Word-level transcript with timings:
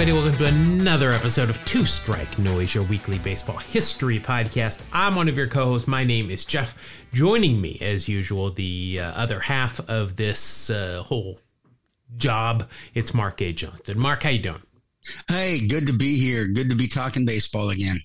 everybody. 0.00 0.16
Welcome 0.16 0.38
to 0.38 0.46
another 0.46 1.10
episode 1.10 1.50
of 1.50 1.64
Two 1.64 1.84
Strike 1.84 2.38
Noise, 2.38 2.72
your 2.72 2.84
weekly 2.84 3.18
baseball 3.18 3.56
history 3.56 4.20
podcast. 4.20 4.86
I'm 4.92 5.16
one 5.16 5.28
of 5.28 5.36
your 5.36 5.48
co 5.48 5.64
hosts. 5.64 5.88
My 5.88 6.04
name 6.04 6.30
is 6.30 6.44
Jeff. 6.44 7.04
Joining 7.12 7.60
me, 7.60 7.78
as 7.80 8.08
usual, 8.08 8.52
the 8.52 9.00
uh, 9.02 9.10
other 9.10 9.40
half 9.40 9.80
of 9.90 10.14
this 10.14 10.70
uh, 10.70 11.02
whole 11.04 11.40
job, 12.14 12.70
it's 12.94 13.12
Mark 13.12 13.42
A. 13.42 13.52
Johnston. 13.52 13.98
Mark, 13.98 14.22
how 14.22 14.30
you 14.30 14.38
doing? 14.38 14.62
Hey, 15.26 15.66
good 15.66 15.88
to 15.88 15.92
be 15.92 16.16
here. 16.16 16.46
Good 16.46 16.70
to 16.70 16.76
be 16.76 16.86
talking 16.86 17.26
baseball 17.26 17.70
again. 17.70 17.96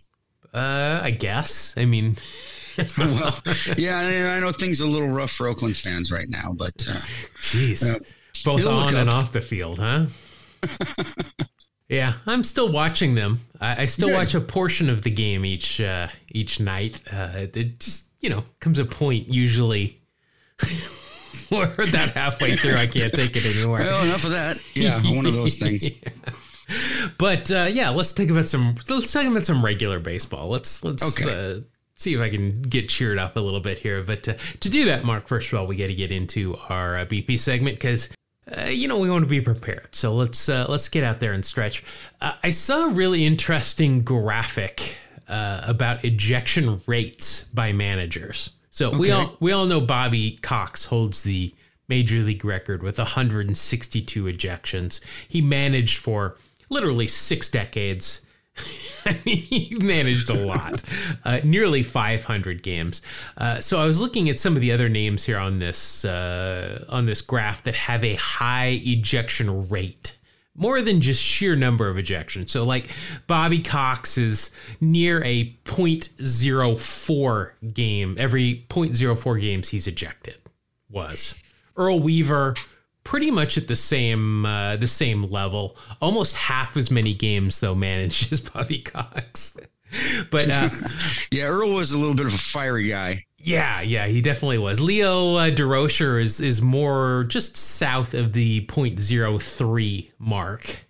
Uh, 0.52 0.99
I 1.03 1.12
guess. 1.12 1.75
I 1.77 1.85
mean, 1.85 2.16
well, 2.98 3.39
yeah, 3.77 4.34
I 4.35 4.39
know 4.39 4.52
things 4.52 4.81
are 4.81 4.85
a 4.85 4.88
little 4.88 5.09
rough 5.09 5.30
for 5.30 5.48
Oakland 5.48 5.77
fans 5.77 6.12
right 6.12 6.27
now, 6.27 6.55
but 6.57 6.73
uh, 6.89 7.02
jeez, 7.38 7.84
uh, 7.84 7.99
both 8.44 8.66
on 8.66 8.95
and 8.95 9.12
off 9.12 9.31
the 9.31 9.41
field, 9.41 9.77
huh? 9.77 10.07
yeah, 11.93 12.13
I'm 12.25 12.43
still 12.43 12.71
watching 12.71 13.15
them. 13.15 13.39
I, 13.61 13.83
I 13.83 13.85
still 13.85 14.09
Good. 14.09 14.17
watch 14.17 14.35
a 14.35 14.41
portion 14.41 14.89
of 14.89 15.03
the 15.03 15.11
game 15.11 15.45
each 15.45 15.79
uh, 15.79 16.07
each 16.29 16.59
night. 16.59 17.03
Uh, 17.11 17.29
it 17.53 17.79
just 17.79 18.11
you 18.20 18.29
know 18.29 18.43
comes 18.59 18.79
a 18.79 18.85
point 18.85 19.27
usually. 19.29 20.01
where 21.49 21.67
that 21.67 22.11
halfway 22.15 22.55
through, 22.55 22.75
I 22.75 22.87
can't 22.87 23.13
take 23.13 23.35
it 23.35 23.45
anymore. 23.45 23.79
Well, 23.79 24.03
enough 24.03 24.23
of 24.23 24.31
that. 24.31 24.59
Yeah, 24.75 24.99
one 25.15 25.25
of 25.25 25.34
those 25.34 25.57
things. 25.57 25.89
yeah. 25.89 26.09
But 27.17 27.51
uh, 27.51 27.67
yeah, 27.70 27.89
let's 27.89 28.13
talk 28.13 28.29
about 28.29 28.48
some. 28.48 28.75
Let's 28.89 29.12
talk 29.12 29.25
about 29.25 29.45
some 29.45 29.63
regular 29.63 29.99
baseball. 29.99 30.49
Let's 30.49 30.84
let's 30.84 31.21
okay. 31.21 31.57
uh, 31.57 31.62
see 31.93 32.13
if 32.13 32.21
I 32.21 32.29
can 32.29 32.62
get 32.63 32.89
cheered 32.89 33.20
up 33.20 33.35
a 33.35 33.39
little 33.39 33.59
bit 33.59 33.79
here. 33.79 34.01
But 34.01 34.27
uh, 34.27 34.34
to 34.34 34.70
do 34.70 34.85
that, 34.85 35.03
Mark, 35.03 35.27
first 35.27 35.51
of 35.51 35.59
all, 35.59 35.68
we 35.68 35.75
got 35.75 35.87
to 35.87 35.96
get 35.96 36.12
into 36.12 36.57
our 36.70 36.98
uh, 36.98 37.05
BP 37.05 37.37
segment 37.37 37.77
because 37.77 38.09
uh, 38.52 38.66
you 38.66 38.88
know 38.88 38.98
we 38.98 39.10
want 39.10 39.24
to 39.24 39.30
be 39.30 39.41
prepared. 39.41 39.96
So 39.96 40.13
let's 40.13 40.49
uh, 40.49 40.66
let's 40.70 40.90
get 40.90 41.04
out 41.04 41.20
there 41.20 41.34
and 41.34 41.46
stretch. 41.46 41.84
Uh, 42.22 42.34
I 42.44 42.49
saw 42.49 42.88
a 42.88 42.90
really 42.90 43.26
interesting 43.26 44.04
graphic 44.04 44.98
uh, 45.27 45.62
about 45.66 46.04
ejection 46.04 46.80
rates 46.88 47.46
by 47.46 47.71
managers. 47.74 48.52
So 48.70 48.90
okay. 48.90 48.98
we 48.98 49.12
all 49.12 49.38
we 49.40 49.52
all 49.52 49.66
know 49.66 49.82
Bobby 49.82 50.40
Cox 50.41 50.86
holds 50.86 51.24
the 51.24 51.54
major 51.88 52.18
league 52.18 52.44
record 52.44 52.82
with 52.82 52.98
162 52.98 54.24
ejections. 54.24 55.04
He 55.27 55.41
managed 55.41 55.98
for 55.98 56.38
literally 56.70 57.08
six 57.08 57.49
decades. 57.49 58.26
I 59.05 59.20
mean, 59.26 59.37
he 59.37 59.76
managed 59.79 60.29
a 60.29 60.46
lot, 60.46 60.84
uh, 61.26 61.40
nearly 61.43 61.84
500 61.84 62.63
games. 62.63 63.01
Uh, 63.37 63.59
so 63.59 63.79
I 63.79 63.85
was 63.85 64.01
looking 64.01 64.29
at 64.29 64.40
some 64.40 64.56
of 64.56 64.62
the 64.62 64.72
other 64.72 64.90
names 64.90 65.25
here 65.25 65.38
on 65.38 65.59
this 65.59 66.06
uh, 66.06 66.85
on 66.90 67.06
this 67.06 67.22
graph 67.22 67.63
that 67.63 67.75
have 67.75 68.03
a 68.03 68.16
high 68.16 68.79
ejection 68.84 69.68
rate, 69.68 70.18
more 70.56 70.81
than 70.81 71.01
just 71.01 71.22
sheer 71.22 71.56
number 71.56 71.90
of 71.90 71.97
ejections. 71.97 72.50
So 72.50 72.63
like 72.63 72.90
Bobby 73.28 73.59
Cox 73.59 74.18
is 74.18 74.51
near 74.79 75.22
a 75.24 75.57
0.04 75.66 77.74
game 77.74 78.16
every 78.18 78.66
0.04 78.69 79.41
games 79.41 79.69
he's 79.69 79.88
ejected 79.88 80.38
was. 80.90 81.35
Earl 81.75 82.00
Weaver 82.00 82.56
pretty 83.03 83.31
much 83.31 83.57
at 83.57 83.68
the 83.68 83.75
same 83.75 84.46
uh, 84.46 84.78
the 84.78 84.88
same 84.88 85.23
level. 85.23 85.78
Almost 86.01 86.35
half 86.35 86.78
as 86.78 86.91
many 86.91 87.13
games 87.13 87.59
though 87.59 87.75
managed 87.75 88.31
as 88.31 88.40
Bobby 88.40 88.79
Cox. 88.79 89.57
but 90.31 90.50
uh, 90.50 90.69
yeah, 91.31 91.46
Earl 91.46 91.74
was 91.74 91.91
a 91.91 91.97
little 91.97 92.16
bit 92.16 92.25
of 92.25 92.34
a 92.34 92.38
fiery 92.38 92.90
guy. 92.90 93.24
Yeah, 93.38 93.81
yeah, 93.81 94.07
he 94.07 94.22
definitely 94.22 94.57
was. 94.57 94.79
Leo 94.79 95.35
uh, 95.35 95.50
Durocher 95.50 96.22
is 96.22 96.40
is 96.40 96.62
more 96.62 97.25
just 97.28 97.57
south 97.57 98.13
of 98.13 98.34
the 98.34 98.66
.03 98.68 100.12
mark. 100.18 100.85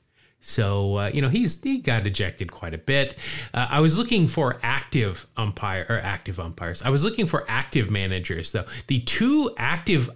So 0.45 0.97
uh, 0.97 1.11
you 1.13 1.21
know 1.21 1.29
he's 1.29 1.63
he 1.63 1.79
got 1.79 2.05
ejected 2.05 2.51
quite 2.51 2.73
a 2.73 2.77
bit. 2.77 3.17
Uh, 3.53 3.67
I 3.71 3.79
was 3.79 3.97
looking 3.97 4.27
for 4.27 4.59
active 4.61 5.25
umpire 5.37 5.85
or 5.87 5.99
active 5.99 6.37
umpires. 6.37 6.83
I 6.83 6.89
was 6.89 7.05
looking 7.05 7.25
for 7.25 7.45
active 7.47 7.89
managers 7.89 8.51
though. 8.51 8.65
The 8.87 8.99
two 8.99 9.51
active 9.57 10.09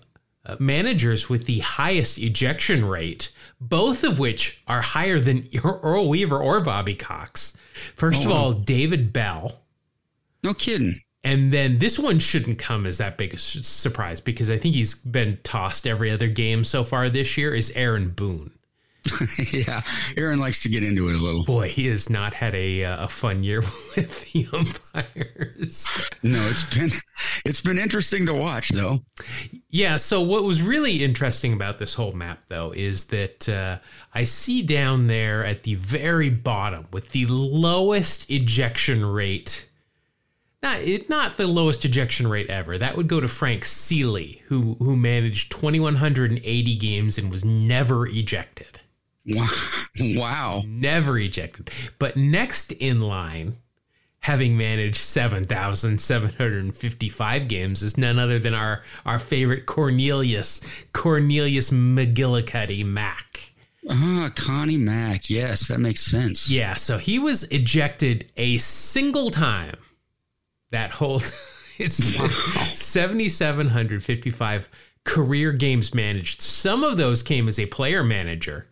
managers 0.59 1.29
with 1.29 1.45
the 1.45 1.59
highest 1.59 2.17
ejection 2.17 2.85
rate, 2.85 3.31
both 3.59 4.03
of 4.03 4.19
which 4.19 4.61
are 4.67 4.81
higher 4.81 5.19
than 5.19 5.47
Earl 5.63 6.07
Weaver 6.07 6.37
or 6.37 6.61
Bobby 6.61 6.95
Cox. 6.95 7.57
First 7.95 8.23
oh, 8.23 8.25
of 8.25 8.31
all, 8.31 8.53
David 8.53 9.11
Bell. 9.11 9.61
No 10.43 10.53
kidding. 10.53 10.93
And 11.23 11.51
then 11.51 11.79
this 11.79 11.99
one 11.99 12.19
shouldn't 12.19 12.57
come 12.57 12.85
as 12.85 12.99
that 12.99 13.17
big 13.17 13.33
a 13.33 13.37
surprise 13.37 14.21
because 14.21 14.49
I 14.49 14.57
think 14.57 14.75
he's 14.75 14.95
been 14.95 15.39
tossed 15.43 15.85
every 15.85 16.09
other 16.09 16.29
game 16.29 16.63
so 16.63 16.83
far 16.83 17.09
this 17.09 17.37
year 17.37 17.53
is 17.53 17.71
Aaron 17.75 18.11
Boone. 18.11 18.56
yeah, 19.51 19.81
Aaron 20.17 20.39
likes 20.39 20.63
to 20.63 20.69
get 20.69 20.83
into 20.83 21.09
it 21.09 21.15
a 21.15 21.17
little. 21.17 21.43
Boy, 21.43 21.69
he 21.69 21.87
has 21.87 22.09
not 22.09 22.33
had 22.33 22.55
a 22.55 22.83
uh, 22.83 23.05
a 23.05 23.07
fun 23.07 23.43
year 23.43 23.59
with 23.95 24.31
the 24.31 24.47
umpires. 24.53 25.87
No, 26.23 26.41
it's 26.47 26.63
been 26.75 26.89
it's 27.45 27.61
been 27.61 27.77
interesting 27.79 28.25
to 28.25 28.33
watch 28.33 28.69
though. 28.69 28.99
Yeah. 29.69 29.97
So 29.97 30.21
what 30.21 30.43
was 30.43 30.61
really 30.61 31.03
interesting 31.03 31.53
about 31.53 31.77
this 31.77 31.95
whole 31.95 32.13
map 32.13 32.43
though 32.47 32.71
is 32.71 33.05
that 33.05 33.47
uh, 33.49 33.77
I 34.13 34.23
see 34.23 34.61
down 34.61 35.07
there 35.07 35.45
at 35.45 35.63
the 35.63 35.75
very 35.75 36.29
bottom 36.29 36.87
with 36.91 37.11
the 37.11 37.25
lowest 37.27 38.29
ejection 38.29 39.05
rate. 39.05 39.67
Not, 40.63 40.79
it, 40.81 41.07
not 41.07 41.37
the 41.37 41.45
lowest 41.45 41.85
ejection 41.85 42.27
rate 42.27 42.49
ever. 42.49 42.79
That 42.79 42.97
would 42.97 43.07
go 43.07 43.19
to 43.19 43.27
Frank 43.27 43.63
Selee, 43.63 44.41
who 44.47 44.73
who 44.79 44.97
managed 44.97 45.51
2,180 45.51 46.75
games 46.77 47.17
and 47.17 47.31
was 47.31 47.45
never 47.45 48.07
ejected. 48.07 48.81
Wow. 49.27 50.61
Never 50.67 51.17
ejected. 51.17 51.71
But 51.99 52.15
next 52.15 52.71
in 52.73 52.99
line, 52.99 53.57
having 54.21 54.55
managed 54.57 54.97
7,755 54.97 57.47
games, 57.47 57.81
is 57.83 57.97
none 57.97 58.19
other 58.19 58.39
than 58.39 58.53
our, 58.53 58.83
our 59.05 59.19
favorite 59.19 59.65
Cornelius, 59.65 60.85
Cornelius 60.93 61.71
McGillicuddy 61.71 62.85
Mack. 62.85 63.51
Ah, 63.89 64.31
Connie 64.35 64.77
Mack. 64.77 65.29
Yes, 65.29 65.69
that 65.69 65.79
makes 65.79 66.01
sense. 66.01 66.49
Yeah, 66.49 66.73
so 66.75 66.97
he 66.97 67.19
was 67.19 67.43
ejected 67.45 68.29
a 68.35 68.57
single 68.57 69.29
time 69.29 69.77
that 70.71 70.91
whole 70.91 71.17
it's 71.77 72.19
wow. 72.19 72.27
7,755 72.27 74.69
career 75.05 75.53
games 75.53 75.93
managed. 75.93 76.41
Some 76.41 76.83
of 76.83 76.97
those 76.97 77.23
came 77.23 77.47
as 77.47 77.57
a 77.59 77.67
player 77.67 78.03
manager 78.03 78.67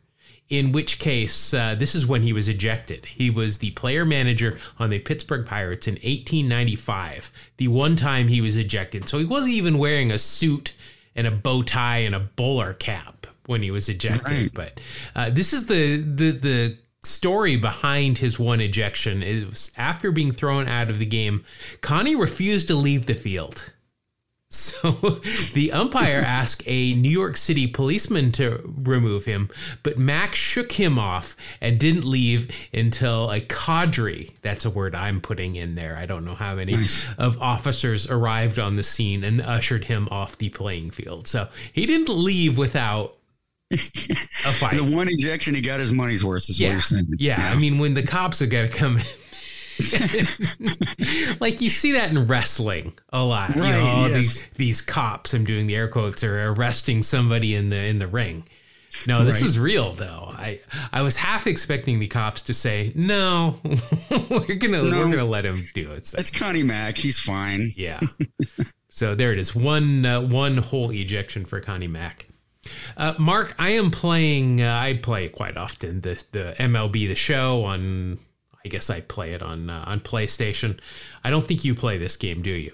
in 0.50 0.72
which 0.72 1.00
case, 1.00 1.54
uh, 1.54 1.76
this 1.76 1.96
is 1.96 2.06
when 2.06 2.22
he 2.22 2.32
was 2.32 2.48
ejected. 2.48 3.06
He 3.06 3.30
was 3.30 3.58
the 3.58 3.72
player 3.72 4.06
manager 4.06 4.60
on 4.78 4.92
the 4.92 5.00
Pittsburgh 5.00 5.46
Pirates 5.46 5.88
in 5.88 5.96
1895, 5.96 7.52
the 7.58 7.68
one 7.68 7.96
time 7.96 8.28
he 8.28 8.42
was 8.42 8.56
ejected. 8.56 9.10
So 9.10 9.18
he 9.18 9.26
wasn't 9.26 9.56
even 9.56 9.78
wearing 9.78 10.12
a 10.12 10.18
suit 10.18 10.74
and 11.16 11.26
a 11.26 11.32
bow 11.32 11.64
tie 11.64 12.00
and 12.00 12.14
a 12.14 12.20
bowler 12.20 12.74
cap 12.74 13.26
when 13.48 13.64
he 13.64 13.72
was 13.72 13.90
ejected. 13.90 14.26
Right. 14.26 14.52
But 14.54 14.80
uh, 15.16 15.30
this 15.32 15.54
is 15.54 15.66
the, 15.66 15.98
the, 15.98 16.32
the 16.32 16.78
story 17.04 17.56
behind 17.58 18.20
his 18.20 18.38
one 18.38 18.62
ejection. 18.62 19.24
It 19.24 19.46
was 19.46 19.72
after 19.78 20.12
being 20.12 20.32
thrown 20.32 20.68
out 20.68 20.90
of 20.90 21.00
the 21.00 21.06
game, 21.06 21.44
Connie 21.82 22.16
refused 22.16 22.68
to 22.68 22.76
leave 22.76 23.06
the 23.06 23.16
field. 23.16 23.72
So 24.56 24.92
the 25.54 25.72
umpire 25.72 26.24
asked 26.26 26.64
a 26.66 26.94
New 26.94 27.10
York 27.10 27.38
City 27.38 27.68
policeman 27.68 28.32
to 28.34 28.62
remove 28.66 29.26
him, 29.26 29.50
but 29.84 29.98
Mack 29.98 30.36
shook 30.36 30.74
him 30.74 30.98
off 30.98 31.36
and 31.62 31.80
didn't 31.80 32.06
leave 32.06 32.70
until 32.74 33.30
a 33.32 33.42
cadre, 33.42 34.32
that's 34.42 34.66
a 34.66 34.70
word 34.70 34.96
I'm 34.96 35.22
putting 35.22 35.56
in 35.56 35.76
there, 35.76 35.98
I 35.98 36.06
don't 36.06 36.26
know 36.26 36.36
how 36.36 36.56
many, 36.56 36.74
nice. 36.74 37.14
of 37.18 37.42
officers 37.42 38.10
arrived 38.10 38.60
on 38.60 38.76
the 38.76 38.84
scene 38.84 39.24
and 39.24 39.42
ushered 39.42 39.86
him 39.86 40.08
off 40.12 40.38
the 40.38 40.50
playing 40.50 40.92
field. 40.92 41.28
So 41.28 41.50
he 41.74 41.86
didn't 41.86 42.10
leave 42.10 42.58
without 42.58 43.18
a 43.72 43.78
fight. 43.78 44.76
the 44.76 44.96
one 44.96 45.10
injection 45.10 45.56
he 45.56 45.62
got 45.62 45.80
his 45.80 45.92
money's 45.92 46.24
worth, 46.24 46.50
is 46.50 46.60
yeah. 46.60 46.70
what 46.70 46.74
you're 46.74 46.82
saying. 46.82 47.06
Yeah. 47.18 47.40
yeah. 47.40 47.52
I 47.52 47.56
mean, 47.56 47.80
when 47.80 47.94
the 47.94 48.04
cops 48.04 48.42
are 48.42 48.48
going 48.48 48.70
to 48.70 48.74
come 48.76 48.98
in, 48.98 49.04
like 51.40 51.62
you 51.62 51.70
see 51.70 51.94
that 51.94 52.10
in 52.10 52.28
wrestling 52.28 52.94
a 53.12 53.24
lot. 53.24 53.56
Right, 53.56 53.56
you 53.56 53.74
know, 53.74 54.08
yes. 54.08 54.14
these 54.14 54.50
these 54.50 54.82
cops, 54.82 55.34
I'm 55.34 55.44
doing 55.44 55.68
the 55.68 55.76
air 55.76 55.88
quotes, 55.88 56.24
are 56.24 56.52
arresting 56.52 57.04
somebody 57.04 57.56
in 57.56 57.70
the 57.70 57.78
in 57.78 58.00
the 58.00 58.08
ring. 58.08 58.44
No, 59.08 59.24
this 59.24 59.42
right. 59.42 59.48
is 59.48 59.60
real 59.60 59.92
though. 59.92 60.32
I 60.32 60.60
I 60.92 61.02
was 61.02 61.18
half 61.18 61.48
expecting 61.48 62.00
the 62.00 62.08
cops 62.08 62.42
to 62.44 62.54
say, 62.54 62.92
"No, 62.96 63.60
we're 64.10 64.56
gonna 64.56 64.84
no, 64.84 65.00
we're 65.00 65.10
gonna 65.10 65.26
let 65.26 65.46
him 65.46 65.64
do 65.74 65.92
it." 65.92 66.08
So, 66.08 66.18
That's 66.18 66.32
Connie 66.32 66.64
Mack. 66.64 66.98
He's 66.98 67.20
fine. 67.20 67.72
Yeah. 67.76 68.00
so 68.90 69.14
there 69.16 69.34
it 69.34 69.40
is. 69.40 69.56
One 69.56 70.06
uh, 70.06 70.22
one 70.22 70.58
whole 70.58 70.92
ejection 70.92 71.46
for 71.46 71.60
Connie 71.60 71.88
Mack. 71.88 72.28
Uh, 72.98 73.14
Mark, 73.20 73.54
I 73.60 73.72
am 73.72 73.92
playing. 73.92 74.62
Uh, 74.62 74.74
I 74.74 75.00
play 75.02 75.30
quite 75.30 75.58
often 75.58 76.02
the 76.02 76.24
the 76.32 76.56
MLB 76.58 77.08
the 77.08 77.16
Show 77.16 77.64
on 77.64 78.20
I 78.66 78.68
guess 78.68 78.90
I 78.90 79.02
play 79.02 79.34
it 79.34 79.44
on 79.44 79.70
uh, 79.70 79.84
on 79.86 80.00
PlayStation. 80.00 80.80
I 81.24 81.30
don't 81.30 81.46
think 81.46 81.64
you 81.64 81.76
play 81.76 81.98
this 81.98 82.16
game, 82.16 82.42
do 82.42 82.50
you? 82.50 82.74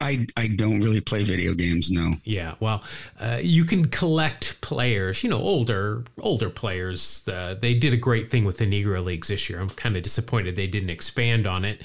I, 0.00 0.26
I 0.36 0.48
don't 0.48 0.80
really 0.80 1.00
play 1.00 1.22
video 1.22 1.54
games. 1.54 1.88
No. 1.88 2.10
Yeah, 2.24 2.54
well, 2.58 2.82
uh, 3.20 3.38
you 3.40 3.64
can 3.64 3.86
collect 3.86 4.60
players. 4.60 5.22
You 5.22 5.30
know, 5.30 5.38
older 5.38 6.04
older 6.18 6.50
players. 6.50 7.26
Uh, 7.28 7.54
they 7.60 7.74
did 7.74 7.92
a 7.92 7.96
great 7.96 8.30
thing 8.30 8.44
with 8.44 8.58
the 8.58 8.66
Negro 8.66 9.04
Leagues 9.04 9.28
this 9.28 9.48
year. 9.48 9.60
I'm 9.60 9.70
kind 9.70 9.96
of 9.96 10.02
disappointed 10.02 10.56
they 10.56 10.66
didn't 10.66 10.90
expand 10.90 11.46
on 11.46 11.64
it 11.64 11.82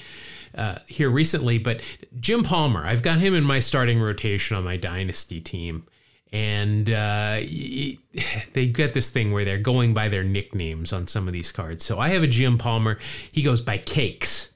uh, 0.56 0.78
here 0.86 1.10
recently. 1.10 1.58
But 1.58 1.82
Jim 2.18 2.42
Palmer, 2.42 2.84
I've 2.86 3.02
got 3.02 3.18
him 3.18 3.34
in 3.34 3.44
my 3.44 3.60
starting 3.60 4.00
rotation 4.00 4.56
on 4.56 4.64
my 4.64 4.76
dynasty 4.76 5.40
team. 5.40 5.84
And 6.32 6.90
uh, 6.90 7.40
they 8.52 8.70
get 8.72 8.94
this 8.94 9.10
thing 9.10 9.32
where 9.32 9.44
they're 9.44 9.58
going 9.58 9.94
by 9.94 10.08
their 10.08 10.24
nicknames 10.24 10.92
on 10.92 11.06
some 11.06 11.26
of 11.26 11.32
these 11.32 11.52
cards. 11.52 11.84
So 11.84 11.98
I 11.98 12.10
have 12.10 12.22
a 12.22 12.28
Jim 12.28 12.58
Palmer. 12.58 12.98
He 13.32 13.42
goes 13.42 13.60
by 13.60 13.78
Cakes, 13.78 14.52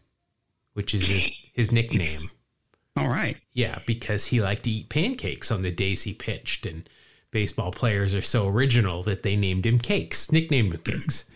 which 0.74 0.94
is 0.94 1.06
his, 1.06 1.30
his 1.54 1.72
nickname. 1.72 2.08
All 2.96 3.08
right. 3.08 3.36
Yeah, 3.52 3.78
because 3.86 4.26
he 4.26 4.42
liked 4.42 4.64
to 4.64 4.70
eat 4.70 4.88
pancakes 4.88 5.50
on 5.50 5.62
the 5.62 5.70
days 5.70 6.02
he 6.02 6.12
pitched, 6.12 6.66
and 6.66 6.88
baseball 7.30 7.72
players 7.72 8.14
are 8.14 8.22
so 8.22 8.48
original 8.48 9.02
that 9.04 9.22
they 9.22 9.34
named 9.34 9.64
him 9.64 9.78
Cakes, 9.78 10.30
nicknamed 10.30 10.74
him 10.74 10.80
Cakes. 10.82 11.30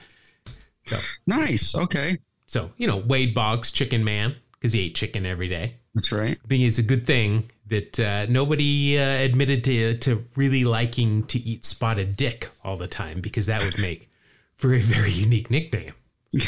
So 0.84 0.98
nice. 1.26 1.74
Okay. 1.74 2.18
So 2.46 2.70
you 2.76 2.86
know 2.86 2.98
Wade 2.98 3.34
Boggs, 3.34 3.70
Chicken 3.70 4.04
Man, 4.04 4.36
because 4.52 4.72
he 4.72 4.86
ate 4.86 4.94
chicken 4.94 5.26
every 5.26 5.48
day. 5.48 5.76
That's 5.96 6.12
right. 6.12 6.38
I 6.44 6.46
think 6.46 6.62
it's 6.62 6.78
a 6.78 6.82
good 6.84 7.06
thing 7.06 7.50
that 7.66 7.98
uh, 7.98 8.26
nobody 8.28 8.98
uh, 8.98 9.24
admitted 9.24 9.64
to 9.64 9.96
to 9.98 10.24
really 10.36 10.64
liking 10.64 11.24
to 11.24 11.38
eat 11.38 11.64
spotted 11.64 12.16
dick 12.16 12.48
all 12.62 12.76
the 12.76 12.86
time, 12.86 13.20
because 13.20 13.46
that 13.46 13.62
would 13.62 13.78
make 13.78 14.08
for 14.54 14.74
a 14.74 14.78
very 14.78 15.10
unique 15.10 15.50
nickname. 15.50 15.94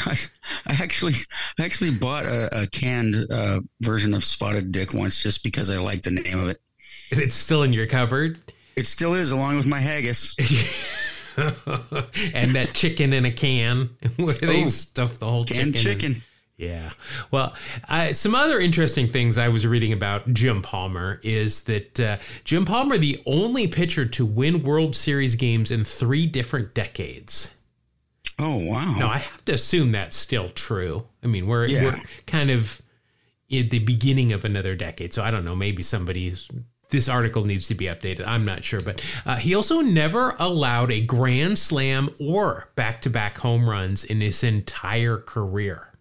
I, 0.05 0.17
actually, 0.67 1.13
I 1.57 1.65
actually 1.65 1.91
bought 1.91 2.25
a, 2.25 2.63
a 2.63 2.67
canned 2.67 3.15
uh, 3.31 3.61
version 3.81 4.13
of 4.13 4.23
Spotted 4.23 4.71
Dick 4.71 4.93
once 4.93 5.23
just 5.23 5.43
because 5.43 5.69
I 5.69 5.77
like 5.77 6.03
the 6.03 6.11
name 6.11 6.39
of 6.39 6.49
it. 6.49 6.57
And 7.11 7.19
it's 7.19 7.33
still 7.33 7.63
in 7.63 7.73
your 7.73 7.87
cupboard. 7.87 8.37
It 8.75 8.85
still 8.85 9.15
is, 9.15 9.31
along 9.31 9.57
with 9.57 9.65
my 9.65 9.79
haggis. 9.79 10.35
and 11.37 12.55
that 12.55 12.71
chicken 12.73 13.13
in 13.13 13.25
a 13.25 13.31
can 13.31 13.89
where 14.17 14.35
they 14.35 14.63
oh, 14.63 14.67
stuff 14.67 15.17
the 15.17 15.25
whole 15.25 15.45
canned 15.45 15.73
chicken. 15.73 16.13
chicken. 16.13 16.23
Yeah. 16.59 16.89
Well, 17.31 17.55
uh, 17.87 18.11
some 18.11 18.35
other 18.35 18.59
interesting 18.59 19.07
things 19.07 19.37
I 19.37 19.47
was 19.47 19.65
reading 19.65 19.93
about 19.93 20.33
Jim 20.33 20.61
Palmer 20.61 21.21
is 21.23 21.63
that 21.63 21.97
uh, 21.97 22.17
Jim 22.43 22.65
Palmer, 22.65 22.97
the 22.97 23.23
only 23.25 23.65
pitcher 23.69 24.05
to 24.05 24.25
win 24.25 24.61
World 24.63 24.93
Series 24.93 25.37
games 25.37 25.71
in 25.71 25.85
three 25.85 26.25
different 26.25 26.73
decades. 26.73 27.55
Oh 28.37 28.57
wow! 28.57 28.97
No, 28.99 29.07
I 29.07 29.19
have 29.19 29.45
to 29.45 29.53
assume 29.53 29.93
that's 29.93 30.17
still 30.17 30.49
true. 30.49 31.07
I 31.23 31.27
mean, 31.27 31.47
we're 31.47 31.67
yeah. 31.67 31.83
we're 31.85 32.01
kind 32.27 32.51
of 32.51 32.81
at 33.49 33.69
the 33.69 33.79
beginning 33.79 34.33
of 34.33 34.43
another 34.43 34.75
decade, 34.75 35.13
so 35.13 35.23
I 35.23 35.31
don't 35.31 35.45
know. 35.45 35.55
Maybe 35.55 35.81
somebody's 35.81 36.49
this 36.89 37.07
article 37.07 37.45
needs 37.45 37.69
to 37.69 37.75
be 37.75 37.85
updated. 37.85 38.27
I'm 38.27 38.43
not 38.43 38.65
sure, 38.65 38.81
but 38.81 39.01
uh, 39.25 39.37
he 39.37 39.55
also 39.55 39.79
never 39.79 40.35
allowed 40.39 40.91
a 40.91 40.99
grand 40.99 41.57
slam 41.57 42.09
or 42.19 42.69
back-to-back 42.75 43.37
home 43.37 43.69
runs 43.69 44.03
in 44.03 44.19
his 44.19 44.43
entire 44.43 45.17
career. 45.17 45.93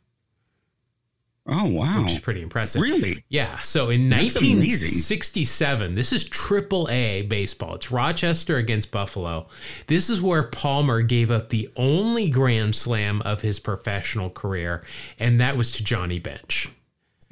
Oh 1.51 1.67
wow, 1.73 2.03
which 2.03 2.13
is 2.13 2.21
pretty 2.21 2.43
impressive. 2.43 2.83
Really? 2.83 3.25
Yeah. 3.31 3.59
So 3.61 3.89
in 3.89 4.11
That's 4.11 4.35
1967, 4.35 5.81
amazing. 5.81 5.95
this 5.95 6.13
is 6.13 6.25
Triple 6.25 6.89
A 6.91 7.23
baseball. 7.23 7.77
It's 7.77 7.91
Rochester 7.91 8.57
against 8.57 8.93
Buffalo. 8.93 9.47
This 9.87 10.11
is 10.11 10.21
where 10.21 10.43
Palmer 10.43 11.01
gave 11.01 11.31
up 11.31 11.49
the 11.49 11.71
only 11.75 12.29
grand 12.29 12.77
slam 12.77 13.23
of 13.23 13.41
his 13.41 13.61
professional 13.61 14.29
career, 14.29 14.85
and 15.19 15.41
that 15.41 15.57
was 15.57 15.73
to 15.73 15.85
Johnny 15.85 16.19
Bench. 16.19 16.71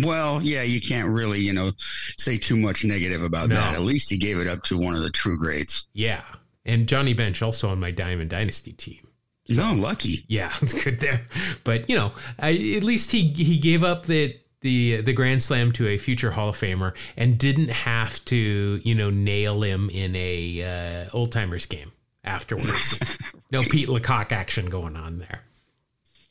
Well, 0.03 0.43
yeah, 0.43 0.63
you 0.63 0.81
can't 0.81 1.09
really, 1.09 1.41
you 1.41 1.53
know, 1.53 1.73
say 2.19 2.39
too 2.39 2.57
much 2.57 2.85
negative 2.85 3.23
about 3.23 3.51
no. 3.51 3.57
that. 3.57 3.75
At 3.75 3.83
least 3.83 4.11
he 4.11 4.19
gave 4.19 4.39
it 4.39 4.47
up 4.47 4.63
to 4.65 4.79
one 4.79 4.95
of 4.95 5.03
the 5.03 5.11
true 5.11 5.39
greats. 5.39 5.87
Yeah. 5.93 6.23
And 6.65 6.89
Johnny 6.89 7.15
Bench 7.15 7.43
also 7.43 7.69
on 7.69 7.81
my 7.81 7.91
Diamond 7.91 8.31
Dynasty 8.31 8.73
team. 8.73 9.06
So, 9.47 9.63
no, 9.63 9.81
lucky. 9.81 10.25
Yeah, 10.29 10.53
it's 10.63 10.73
good 10.73 11.01
there. 11.01 11.27
But 11.65 11.89
you 11.89 11.97
know, 11.97 12.13
I, 12.39 12.51
at 12.77 12.85
least 12.85 13.13
he 13.13 13.33
he 13.33 13.59
gave 13.59 13.83
up 13.83 14.07
the 14.07 14.39
the 14.61 15.01
the 15.01 15.13
grand 15.13 15.43
slam 15.43 15.73
to 15.73 15.87
a 15.87 15.99
future 15.99 16.33
Hall 16.33 16.49
of 16.49 16.57
Famer 16.57 16.95
and 17.17 17.39
didn't 17.39 17.71
have 17.71 18.25
to 18.27 18.81
you 18.83 18.95
know 18.95 19.11
nail 19.11 19.63
him 19.63 19.91
in 19.91 20.17
a 20.17 21.07
uh, 21.07 21.17
old 21.17 21.33
timers 21.33 21.67
game 21.67 21.93
afterwards. 22.25 22.99
no 23.53 23.63
Pete 23.63 23.89
LaCock 23.89 24.33
action 24.33 24.67
going 24.67 24.97
on 24.97 25.19
there. 25.19 25.43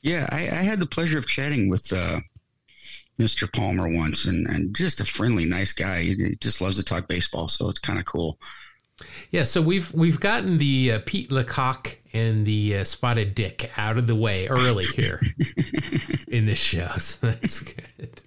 Yeah, 0.01 0.27
I, 0.31 0.41
I 0.41 0.63
had 0.63 0.79
the 0.79 0.85
pleasure 0.85 1.17
of 1.17 1.27
chatting 1.27 1.67
with 1.67 1.91
uh, 1.91 2.19
Mr. 3.17 3.51
Palmer 3.51 3.87
once, 3.87 4.25
and 4.25 4.47
and 4.47 4.75
just 4.75 4.99
a 4.99 5.05
friendly, 5.05 5.45
nice 5.45 5.73
guy. 5.73 6.01
He 6.03 6.35
just 6.41 6.61
loves 6.61 6.77
to 6.77 6.83
talk 6.83 7.07
baseball, 7.07 7.47
so 7.47 7.69
it's 7.69 7.79
kind 7.79 7.97
of 7.97 8.05
cool. 8.05 8.37
Yeah, 9.31 9.43
so 9.43 9.61
we've 9.61 9.93
we've 9.93 10.19
gotten 10.19 10.57
the 10.57 10.93
uh, 10.93 10.99
Pete 11.05 11.29
LaCock 11.29 11.97
and 12.15 12.45
the 12.45 12.77
uh, 12.77 12.83
Spotted 12.85 13.35
Dick 13.35 13.69
out 13.77 13.97
of 13.97 14.07
the 14.07 14.15
way 14.15 14.47
early 14.47 14.85
here 14.85 15.21
in 16.29 16.45
this 16.45 16.59
show, 16.59 16.87
so 16.97 17.27
that's 17.27 17.59
good. 17.61 18.21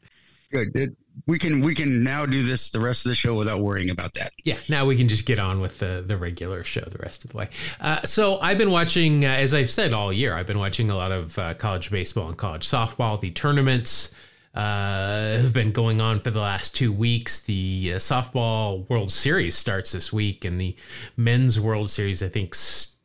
Good. 0.50 0.76
It, 0.76 0.96
we 1.26 1.38
can 1.38 1.62
we 1.62 1.74
can 1.74 2.04
now 2.04 2.24
do 2.24 2.42
this 2.42 2.70
the 2.70 2.80
rest 2.80 3.04
of 3.04 3.10
the 3.10 3.14
show 3.14 3.34
without 3.34 3.60
worrying 3.60 3.90
about 3.90 4.14
that. 4.14 4.30
Yeah, 4.44 4.56
now 4.68 4.86
we 4.86 4.96
can 4.96 5.08
just 5.08 5.26
get 5.26 5.38
on 5.38 5.60
with 5.60 5.78
the 5.78 6.04
the 6.06 6.16
regular 6.16 6.62
show 6.62 6.82
the 6.82 6.98
rest 6.98 7.24
of 7.24 7.32
the 7.32 7.36
way. 7.36 7.48
Uh, 7.80 8.02
so 8.02 8.38
I've 8.38 8.56
been 8.56 8.70
watching, 8.70 9.24
uh, 9.24 9.28
as 9.28 9.54
I've 9.54 9.70
said 9.70 9.92
all 9.92 10.12
year, 10.12 10.34
I've 10.34 10.46
been 10.46 10.58
watching 10.58 10.90
a 10.90 10.96
lot 10.96 11.12
of 11.12 11.38
uh, 11.38 11.54
college 11.54 11.90
baseball 11.90 12.28
and 12.28 12.36
college 12.36 12.66
softball. 12.66 13.20
The 13.20 13.30
tournaments 13.30 14.14
uh, 14.54 15.38
have 15.38 15.52
been 15.52 15.72
going 15.72 16.00
on 16.00 16.20
for 16.20 16.30
the 16.30 16.40
last 16.40 16.74
two 16.74 16.92
weeks. 16.92 17.42
The 17.42 17.92
uh, 17.94 17.98
softball 17.98 18.88
World 18.88 19.10
Series 19.10 19.54
starts 19.54 19.92
this 19.92 20.12
week, 20.12 20.44
and 20.44 20.60
the 20.60 20.76
men's 21.16 21.60
World 21.60 21.90
Series, 21.90 22.22
I 22.22 22.28
think, 22.28 22.54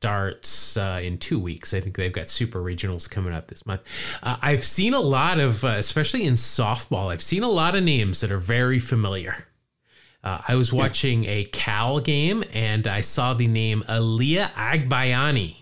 starts 0.03 0.75
uh, 0.75 0.99
in 1.01 1.17
two 1.17 1.39
weeks. 1.39 1.73
I 1.73 1.79
think 1.79 1.95
they've 1.95 2.11
got 2.11 2.27
super 2.27 2.61
regionals 2.61 3.09
coming 3.09 3.31
up 3.31 3.47
this 3.47 3.65
month. 3.65 4.19
Uh, 4.21 4.35
I've 4.41 4.65
seen 4.65 4.93
a 4.93 4.99
lot 4.99 5.39
of, 5.39 5.63
uh, 5.63 5.75
especially 5.77 6.25
in 6.25 6.33
softball, 6.33 7.09
I've 7.09 7.21
seen 7.21 7.41
a 7.41 7.47
lot 7.47 7.73
of 7.73 7.85
names 7.85 8.19
that 8.19 8.29
are 8.29 8.37
very 8.37 8.79
familiar. 8.79 9.47
Uh, 10.21 10.41
I 10.45 10.55
was 10.55 10.73
watching 10.73 11.23
a 11.23 11.45
Cal 11.45 12.01
game 12.01 12.43
and 12.51 12.85
I 12.85 12.99
saw 12.99 13.33
the 13.33 13.47
name 13.47 13.81
Aliyah 13.87 14.51
Agbayani. 14.51 15.55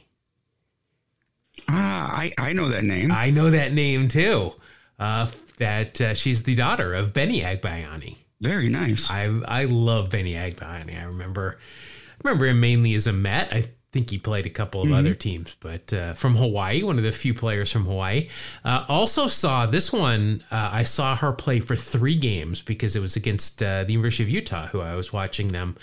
Ah, 1.70 2.12
I, 2.12 2.32
I 2.40 2.54
know 2.54 2.70
that 2.70 2.84
name. 2.84 3.12
I 3.12 3.30
know 3.30 3.52
that 3.52 3.74
name 3.74 4.08
too. 4.08 4.56
Uh, 4.98 5.28
that 5.60 6.02
uh, 6.02 6.14
she's 6.16 6.42
the 6.44 6.56
daughter 6.56 6.96
of 6.96 7.14
Benny 7.14 7.42
Agbayani. 7.42 8.18
Very 8.42 8.70
nice. 8.70 9.08
I 9.08 9.26
I 9.48 9.66
love 9.66 10.10
Benny 10.10 10.34
Agbayani. 10.34 11.00
I 11.00 11.06
remember 11.06 11.60
I 11.60 12.28
remember 12.28 12.48
him 12.48 12.60
mainly 12.60 12.96
as 12.96 13.06
a 13.06 13.14
Met. 13.14 13.54
I 13.54 13.66
think 13.92 14.10
he 14.10 14.18
played 14.18 14.46
a 14.46 14.50
couple 14.50 14.82
of 14.82 14.88
mm-hmm. 14.88 14.96
other 14.96 15.14
teams, 15.14 15.58
but 15.60 15.92
uh, 15.92 16.14
from 16.14 16.36
Hawaii, 16.36 16.82
one 16.82 16.98
of 16.98 17.04
the 17.04 17.12
few 17.12 17.34
players 17.34 17.72
from 17.72 17.86
Hawaii. 17.86 18.30
Uh, 18.64 18.86
also 18.88 19.28
saw 19.28 19.66
this 19.66 19.92
one. 19.92 20.44
Uh, 20.50 20.70
I 20.72 20.84
saw 20.84 21.16
her 21.18 21.34
play 21.34 21.60
for 21.60 21.76
three 21.76 22.16
games 22.16 22.62
because 22.62 22.96
it 22.96 23.02
was 23.02 23.16
against 23.16 23.62
uh, 23.62 23.84
the 23.84 23.94
University 23.94 24.24
of 24.24 24.30
Utah, 24.30 24.68
who 24.68 24.80
I 24.80 24.96
was 24.96 25.12
watching 25.12 25.50
them. 25.50 25.76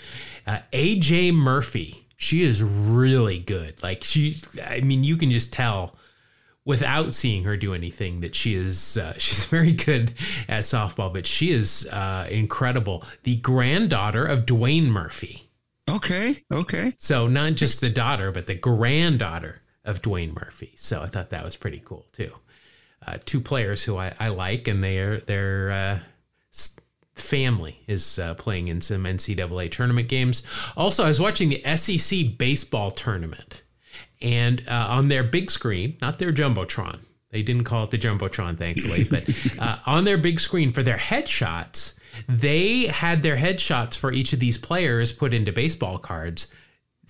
Uh, 0.47 0.59
AJ 0.73 1.33
Murphy. 1.35 2.05
She 2.17 2.43
is 2.43 2.61
really 2.61 3.39
good. 3.39 3.81
Like 3.81 4.03
she, 4.03 4.37
I 4.65 4.81
mean, 4.81 5.03
you 5.03 5.15
can 5.15 5.31
just 5.31 5.53
tell 5.53 5.95
without 6.65 7.13
seeing 7.13 7.45
her 7.45 7.55
do 7.55 7.73
anything 7.73 8.19
that 8.19 8.35
she 8.35 8.53
is 8.53 8.97
uh, 8.97 9.13
she's 9.17 9.45
very 9.45 9.71
good 9.71 10.09
at 10.47 10.63
softball 10.63 11.11
but 11.11 11.25
she 11.25 11.51
is 11.51 11.87
uh, 11.91 12.27
incredible 12.29 13.03
the 13.23 13.37
granddaughter 13.37 14.23
of 14.25 14.45
dwayne 14.45 14.87
murphy 14.87 15.48
okay 15.89 16.37
okay. 16.51 16.93
So 16.97 17.27
not 17.27 17.53
just 17.53 17.81
the 17.81 17.89
daughter 17.89 18.31
but 18.31 18.47
the 18.47 18.55
granddaughter 18.55 19.61
of 19.83 20.01
dwayne 20.01 20.33
murphy. 20.33 20.73
So 20.75 21.01
i 21.01 21.07
thought 21.07 21.29
that 21.31 21.43
was 21.43 21.57
pretty 21.57 21.81
cool 21.83 22.05
too. 22.11 22.31
Uh, 23.05 23.17
two 23.23 23.39
players 23.39 23.83
who 23.85 23.97
I, 23.97 24.13
I, 24.19 24.27
like 24.27 24.67
and 24.67 24.83
their 24.83 25.19
their 25.19 25.71
uh, 25.71 25.99
family 27.15 27.79
is 27.87 28.19
uh, 28.19 28.33
playing 28.33 28.67
in 28.67 28.81
some 28.81 29.03
ncaa 29.03 29.71
tournament 29.71 30.07
games. 30.07 30.71
Also 30.75 31.03
i 31.03 31.07
was 31.07 31.19
watching 31.19 31.49
the 31.49 31.61
sec 31.77 32.37
baseball 32.37 32.91
tournament 32.91 33.61
and 34.21 34.63
uh, 34.67 34.87
on 34.89 35.07
their 35.07 35.23
big 35.23 35.49
screen, 35.49 35.95
not 36.01 36.19
their 36.19 36.33
jumbotron, 36.33 36.99
they 37.31 37.43
didn't 37.43 37.63
call 37.63 37.83
it 37.83 37.91
the 37.91 37.97
jumbotron, 37.97 38.57
thankfully, 38.57 39.05
but 39.09 39.59
uh, 39.59 39.77
on 39.85 40.03
their 40.03 40.17
big 40.17 40.39
screen 40.39 40.71
for 40.71 40.83
their 40.83 40.97
headshots, 40.97 41.98
they 42.27 42.87
had 42.87 43.21
their 43.21 43.37
headshots 43.37 43.95
for 43.95 44.11
each 44.11 44.33
of 44.33 44.39
these 44.39 44.57
players 44.57 45.11
put 45.11 45.33
into 45.33 45.51
baseball 45.51 45.97
cards 45.97 46.53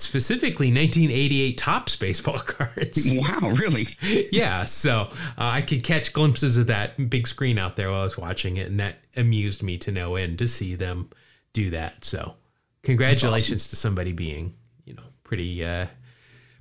specifically 0.01 0.67
1988 0.67 1.57
Topps 1.57 1.95
baseball 1.95 2.39
cards. 2.45 3.09
Wow, 3.11 3.51
really? 3.51 3.85
yeah. 4.31 4.65
So 4.65 5.09
uh, 5.11 5.13
I 5.37 5.61
could 5.61 5.83
catch 5.83 6.13
glimpses 6.13 6.57
of 6.57 6.67
that 6.67 7.09
big 7.09 7.27
screen 7.27 7.59
out 7.59 7.75
there 7.75 7.89
while 7.91 8.01
I 8.01 8.03
was 8.05 8.17
watching 8.17 8.57
it, 8.57 8.67
and 8.67 8.79
that 8.79 8.99
amused 9.15 9.61
me 9.61 9.77
to 9.79 9.91
no 9.91 10.15
end 10.15 10.39
to 10.39 10.47
see 10.47 10.75
them 10.75 11.09
do 11.53 11.69
that. 11.71 12.03
So 12.03 12.35
congratulations 12.83 13.63
awesome. 13.63 13.69
to 13.69 13.75
somebody 13.75 14.13
being, 14.13 14.55
you 14.85 14.93
know, 14.93 15.03
pretty 15.23 15.63
uh, 15.63 15.87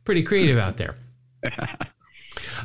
pretty 0.05 0.23
creative 0.23 0.59
out 0.59 0.77
there. 0.77 0.97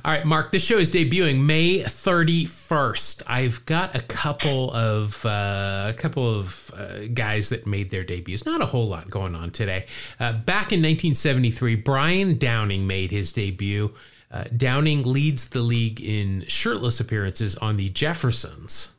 All 0.03 0.11
right, 0.11 0.25
Mark, 0.25 0.51
this 0.51 0.65
show 0.65 0.77
is 0.77 0.91
debuting 0.91 1.45
May 1.45 1.79
31st. 1.79 3.23
I've 3.27 3.63
got 3.65 3.95
a 3.95 4.01
couple 4.01 4.71
of 4.73 5.23
uh, 5.25 5.85
a 5.89 5.93
couple 5.95 6.27
of 6.39 6.71
uh, 6.75 7.07
guys 7.13 7.49
that 7.49 7.67
made 7.67 7.91
their 7.91 8.03
debuts. 8.03 8.45
Not 8.45 8.61
a 8.61 8.65
whole 8.65 8.87
lot 8.87 9.09
going 9.09 9.35
on 9.35 9.51
today. 9.51 9.85
Uh, 10.19 10.33
back 10.33 10.71
in 10.71 10.81
1973, 10.81 11.75
Brian 11.75 12.37
Downing 12.37 12.87
made 12.87 13.11
his 13.11 13.31
debut. 13.31 13.93
Uh, 14.31 14.45
Downing 14.55 15.03
leads 15.03 15.49
the 15.49 15.61
league 15.61 16.01
in 16.01 16.43
shirtless 16.47 16.99
appearances 16.99 17.55
on 17.57 17.77
the 17.77 17.89
Jeffersons. 17.89 18.95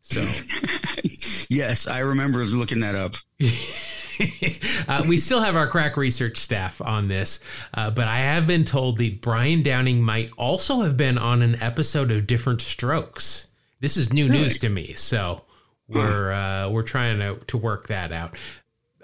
So, 0.00 0.20
yes, 1.48 1.88
I 1.88 2.00
remember 2.00 2.44
looking 2.44 2.80
that 2.80 2.94
up. 2.94 3.14
uh, 4.88 5.04
we 5.06 5.16
still 5.16 5.40
have 5.40 5.56
our 5.56 5.66
crack 5.66 5.96
research 5.96 6.36
staff 6.38 6.80
on 6.80 7.08
this, 7.08 7.40
uh, 7.74 7.90
but 7.90 8.08
I 8.08 8.18
have 8.18 8.46
been 8.46 8.64
told 8.64 8.98
that 8.98 9.20
Brian 9.20 9.62
Downing 9.62 10.02
might 10.02 10.30
also 10.36 10.80
have 10.80 10.96
been 10.96 11.18
on 11.18 11.42
an 11.42 11.60
episode 11.62 12.10
of 12.10 12.26
Diff'rent 12.26 12.60
Strokes. 12.60 13.48
This 13.80 13.96
is 13.96 14.12
new 14.12 14.28
really? 14.28 14.42
news 14.42 14.58
to 14.58 14.68
me, 14.68 14.94
so 14.94 15.42
we're 15.88 16.32
uh, 16.32 16.70
we're 16.70 16.82
trying 16.82 17.18
to 17.18 17.36
to 17.46 17.58
work 17.58 17.88
that 17.88 18.12
out. 18.12 18.36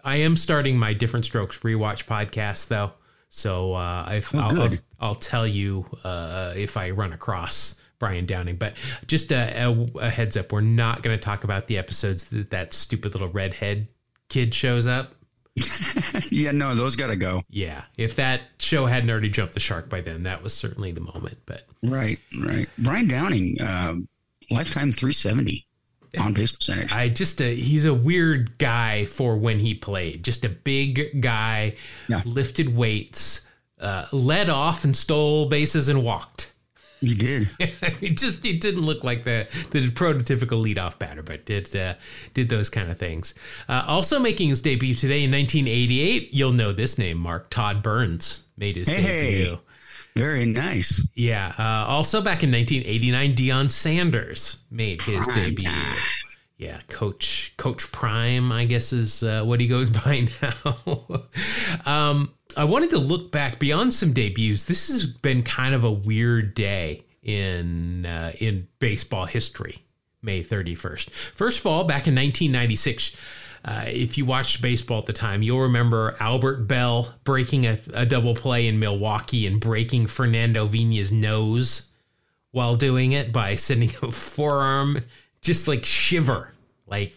I 0.04 0.16
am 0.16 0.36
starting 0.36 0.78
my 0.78 0.94
Diff'rent 0.94 1.24
Strokes 1.24 1.60
rewatch 1.60 2.06
podcast 2.06 2.68
though, 2.68 2.92
so 3.28 3.74
uh, 3.74 4.08
if 4.12 4.34
oh, 4.34 4.38
I'll, 4.38 4.62
I'll, 4.62 4.70
I'll, 5.00 5.14
tell 5.14 5.46
you 5.46 5.86
uh, 6.04 6.54
if 6.56 6.76
I 6.76 6.90
run 6.90 7.12
across. 7.12 7.78
Brian 7.98 8.26
Downing. 8.26 8.56
But 8.56 8.74
just 9.06 9.30
a, 9.30 9.64
a, 9.64 9.86
a 10.00 10.10
heads 10.10 10.36
up, 10.36 10.50
we're 10.50 10.60
not 10.60 11.04
going 11.04 11.16
to 11.16 11.24
talk 11.24 11.44
about 11.44 11.68
the 11.68 11.78
episodes 11.78 12.30
that 12.30 12.50
that 12.50 12.72
stupid 12.72 13.12
little 13.14 13.28
redhead 13.28 13.86
kid 14.32 14.54
shows 14.54 14.86
up. 14.86 15.14
yeah, 16.30 16.50
no, 16.50 16.74
those 16.74 16.96
got 16.96 17.08
to 17.08 17.16
go. 17.16 17.42
Yeah, 17.50 17.82
if 17.98 18.16
that 18.16 18.40
show 18.58 18.86
hadn't 18.86 19.10
already 19.10 19.28
jumped 19.28 19.52
the 19.52 19.60
shark 19.60 19.90
by 19.90 20.00
then, 20.00 20.22
that 20.22 20.42
was 20.42 20.54
certainly 20.54 20.90
the 20.92 21.02
moment. 21.02 21.38
But 21.44 21.66
right, 21.84 22.18
right. 22.42 22.66
Brian 22.78 23.06
Downing, 23.06 23.56
um, 23.60 24.08
lifetime 24.50 24.92
370 24.92 25.66
on 26.18 26.32
base 26.32 26.52
percentage. 26.52 26.92
I 26.92 27.10
just 27.10 27.42
uh, 27.42 27.44
he's 27.44 27.84
a 27.84 27.92
weird 27.92 28.56
guy 28.56 29.04
for 29.04 29.36
when 29.36 29.60
he 29.60 29.74
played. 29.74 30.24
Just 30.24 30.46
a 30.46 30.48
big 30.48 31.20
guy, 31.20 31.76
yeah. 32.08 32.22
lifted 32.24 32.74
weights, 32.74 33.46
uh, 33.78 34.06
led 34.10 34.48
off 34.48 34.84
and 34.84 34.96
stole 34.96 35.46
bases 35.50 35.90
and 35.90 36.02
walked. 36.02 36.51
He 37.02 37.16
did. 37.16 37.50
it 37.58 38.16
just 38.16 38.46
it 38.46 38.60
didn't 38.60 38.82
look 38.82 39.02
like 39.02 39.24
the 39.24 39.48
the 39.72 39.90
prototypical 39.90 40.64
leadoff 40.64 41.00
batter, 41.00 41.22
but 41.22 41.44
did 41.44 41.74
uh, 41.74 41.94
did 42.32 42.48
those 42.48 42.70
kind 42.70 42.90
of 42.90 42.98
things. 42.98 43.34
Uh, 43.68 43.82
also 43.88 44.20
making 44.20 44.50
his 44.50 44.62
debut 44.62 44.94
today 44.94 45.24
in 45.24 45.32
1988, 45.32 46.32
you'll 46.32 46.52
know 46.52 46.72
this 46.72 46.98
name, 46.98 47.18
Mark 47.18 47.50
Todd 47.50 47.82
Burns 47.82 48.44
made 48.56 48.76
his 48.76 48.88
hey, 48.88 49.02
debut. 49.02 49.58
Very 50.14 50.46
nice. 50.46 51.08
Yeah. 51.14 51.52
Uh, 51.58 51.86
also 51.88 52.20
back 52.20 52.44
in 52.44 52.52
1989, 52.52 53.34
Deion 53.34 53.70
Sanders 53.70 54.62
made 54.70 55.02
his 55.02 55.24
Prime 55.26 55.36
debut. 55.36 55.68
Time. 55.68 55.96
Yeah, 56.58 56.80
Coach 56.86 57.54
Coach 57.56 57.90
Prime, 57.90 58.52
I 58.52 58.66
guess 58.66 58.92
is 58.92 59.24
uh, 59.24 59.42
what 59.42 59.60
he 59.60 59.66
goes 59.66 59.90
by 60.04 60.28
now. 60.40 61.18
um, 61.86 62.32
I 62.56 62.64
wanted 62.64 62.90
to 62.90 62.98
look 62.98 63.30
back 63.30 63.58
beyond 63.58 63.94
some 63.94 64.12
debuts. 64.12 64.64
This 64.64 64.88
has 64.90 65.06
been 65.06 65.42
kind 65.42 65.74
of 65.74 65.84
a 65.84 65.90
weird 65.90 66.54
day 66.54 67.04
in 67.22 68.06
uh, 68.06 68.32
in 68.38 68.68
baseball 68.78 69.26
history. 69.26 69.82
May 70.24 70.42
31st. 70.42 71.10
First 71.10 71.58
of 71.58 71.66
all, 71.66 71.82
back 71.82 72.06
in 72.06 72.14
1996, 72.14 73.16
uh, 73.64 73.84
if 73.86 74.16
you 74.16 74.24
watched 74.24 74.62
baseball 74.62 75.00
at 75.00 75.06
the 75.06 75.12
time, 75.12 75.42
you'll 75.42 75.62
remember 75.62 76.16
Albert 76.20 76.68
Belle 76.68 77.12
breaking 77.24 77.66
a, 77.66 77.78
a 77.92 78.06
double 78.06 78.36
play 78.36 78.68
in 78.68 78.78
Milwaukee 78.78 79.48
and 79.48 79.60
breaking 79.60 80.06
Fernando 80.06 80.66
Vina's 80.66 81.10
nose 81.10 81.90
while 82.52 82.76
doing 82.76 83.10
it 83.10 83.32
by 83.32 83.56
sending 83.56 83.90
a 84.02 84.12
forearm 84.12 85.00
just 85.40 85.66
like 85.66 85.84
shiver, 85.84 86.52
like 86.86 87.16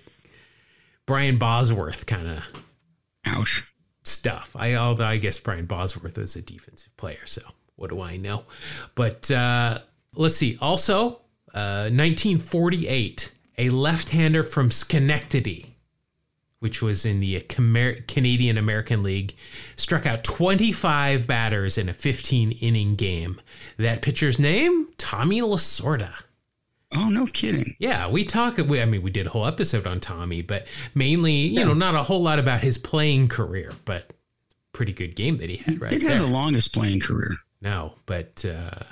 Brian 1.06 1.38
Bosworth 1.38 2.08
kind 2.08 2.27
of. 2.27 2.63
Ouch 3.24 3.72
stuff. 4.08 4.56
I 4.58 4.76
although 4.76 5.06
I 5.06 5.18
guess 5.18 5.40
Brian 5.40 5.66
Bosworth 5.66 6.18
is 6.18 6.36
a 6.36 6.42
defensive 6.42 6.96
player, 6.98 7.26
so 7.26 7.42
what 7.76 7.90
do 7.90 8.02
I 8.02 8.18
know? 8.18 8.44
But 8.96 9.30
uh, 9.32 9.80
let's 10.16 10.36
see. 10.36 10.58
Also, 10.62 11.22
uh, 11.54 11.90
1948, 11.90 13.32
a 13.58 13.70
left-hander 13.70 14.44
from 14.44 14.72
Schenectady, 14.72 15.76
which 16.60 16.82
was 16.82 17.06
in 17.06 17.20
the 17.20 17.42
Canadian 17.42 18.58
American 18.58 19.04
League, 19.04 19.36
struck 19.76 20.06
out 20.06 20.24
25 20.24 21.28
batters 21.28 21.78
in 21.78 21.90
a 21.90 21.94
15-inning 21.94 22.96
game. 22.96 23.42
That 23.78 24.02
pitcher's 24.02 24.40
name, 24.40 24.90
Tommy 24.98 25.42
Lasorda. 25.42 26.14
Oh, 26.96 27.10
no 27.10 27.25
kidding. 27.25 27.75
Yeah, 27.80 28.10
we 28.10 28.25
talk. 28.25 28.58
We, 28.58 28.82
I 28.82 28.86
mean, 28.86 29.02
we 29.02 29.12
did 29.12 29.28
a 29.28 29.30
whole 29.30 29.46
episode 29.46 29.86
on 29.86 30.00
Tommy, 30.00 30.42
but 30.42 30.68
mainly, 30.94 31.34
you 31.34 31.60
yeah. 31.60 31.66
know, 31.66 31.74
not 31.74 31.96
a 31.96 32.04
whole 32.04 32.22
lot 32.22 32.40
about 32.40 32.62
his 32.62 32.78
playing 32.78 33.28
career, 33.28 33.72
but 33.84 34.12
pretty 34.72 34.94
good 34.94 35.16
game 35.16 35.38
that 35.38 35.50
he 35.50 35.58
had. 35.58 35.82
Right, 35.82 35.94
he 35.94 36.06
have 36.06 36.20
the 36.20 36.28
longest 36.28 36.74
playing 36.74 37.00
career. 37.00 37.32
No, 37.62 37.96
but 38.06 38.46
uh, 38.46 38.84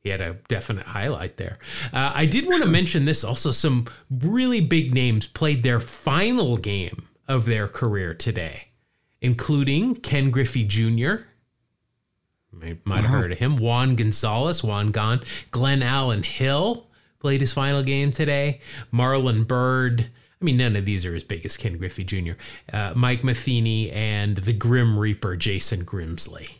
he 0.00 0.10
had 0.10 0.20
a 0.20 0.34
definite 0.48 0.86
highlight 0.86 1.36
there. 1.36 1.58
Uh, 1.92 2.12
I 2.14 2.26
did 2.26 2.46
want 2.46 2.62
to 2.62 2.68
mention 2.68 3.04
this 3.04 3.24
also. 3.24 3.50
Some 3.50 3.86
really 4.10 4.60
big 4.60 4.92
names 4.92 5.26
played 5.26 5.62
their 5.62 5.80
final 5.80 6.56
game 6.56 7.08
of 7.26 7.46
their 7.46 7.66
career 7.68 8.12
today, 8.12 8.68
including 9.20 9.94
Ken 9.96 10.30
Griffey 10.30 10.64
Jr. 10.64 11.24
Might, 12.52 12.86
might 12.86 12.96
have 12.96 13.06
uh-huh. 13.06 13.16
heard 13.16 13.32
of 13.32 13.38
him. 13.38 13.56
Juan 13.56 13.96
Gonzalez, 13.96 14.62
Juan 14.62 14.90
Gon, 14.90 15.22
Glenn 15.50 15.82
Allen 15.82 16.22
Hill 16.22 16.86
played 17.24 17.40
his 17.40 17.54
final 17.54 17.82
game 17.82 18.10
today. 18.10 18.60
Marlon 18.92 19.46
Byrd. 19.46 20.02
I 20.02 20.44
mean, 20.44 20.58
none 20.58 20.76
of 20.76 20.84
these 20.84 21.06
are 21.06 21.14
as 21.14 21.24
big 21.24 21.46
as 21.46 21.56
Ken 21.56 21.78
Griffey 21.78 22.04
Jr. 22.04 22.32
Uh, 22.70 22.92
Mike 22.94 23.24
Matheny 23.24 23.90
and 23.92 24.36
the 24.36 24.52
Grim 24.52 24.98
Reaper, 24.98 25.34
Jason 25.34 25.86
Grimsley. 25.86 26.56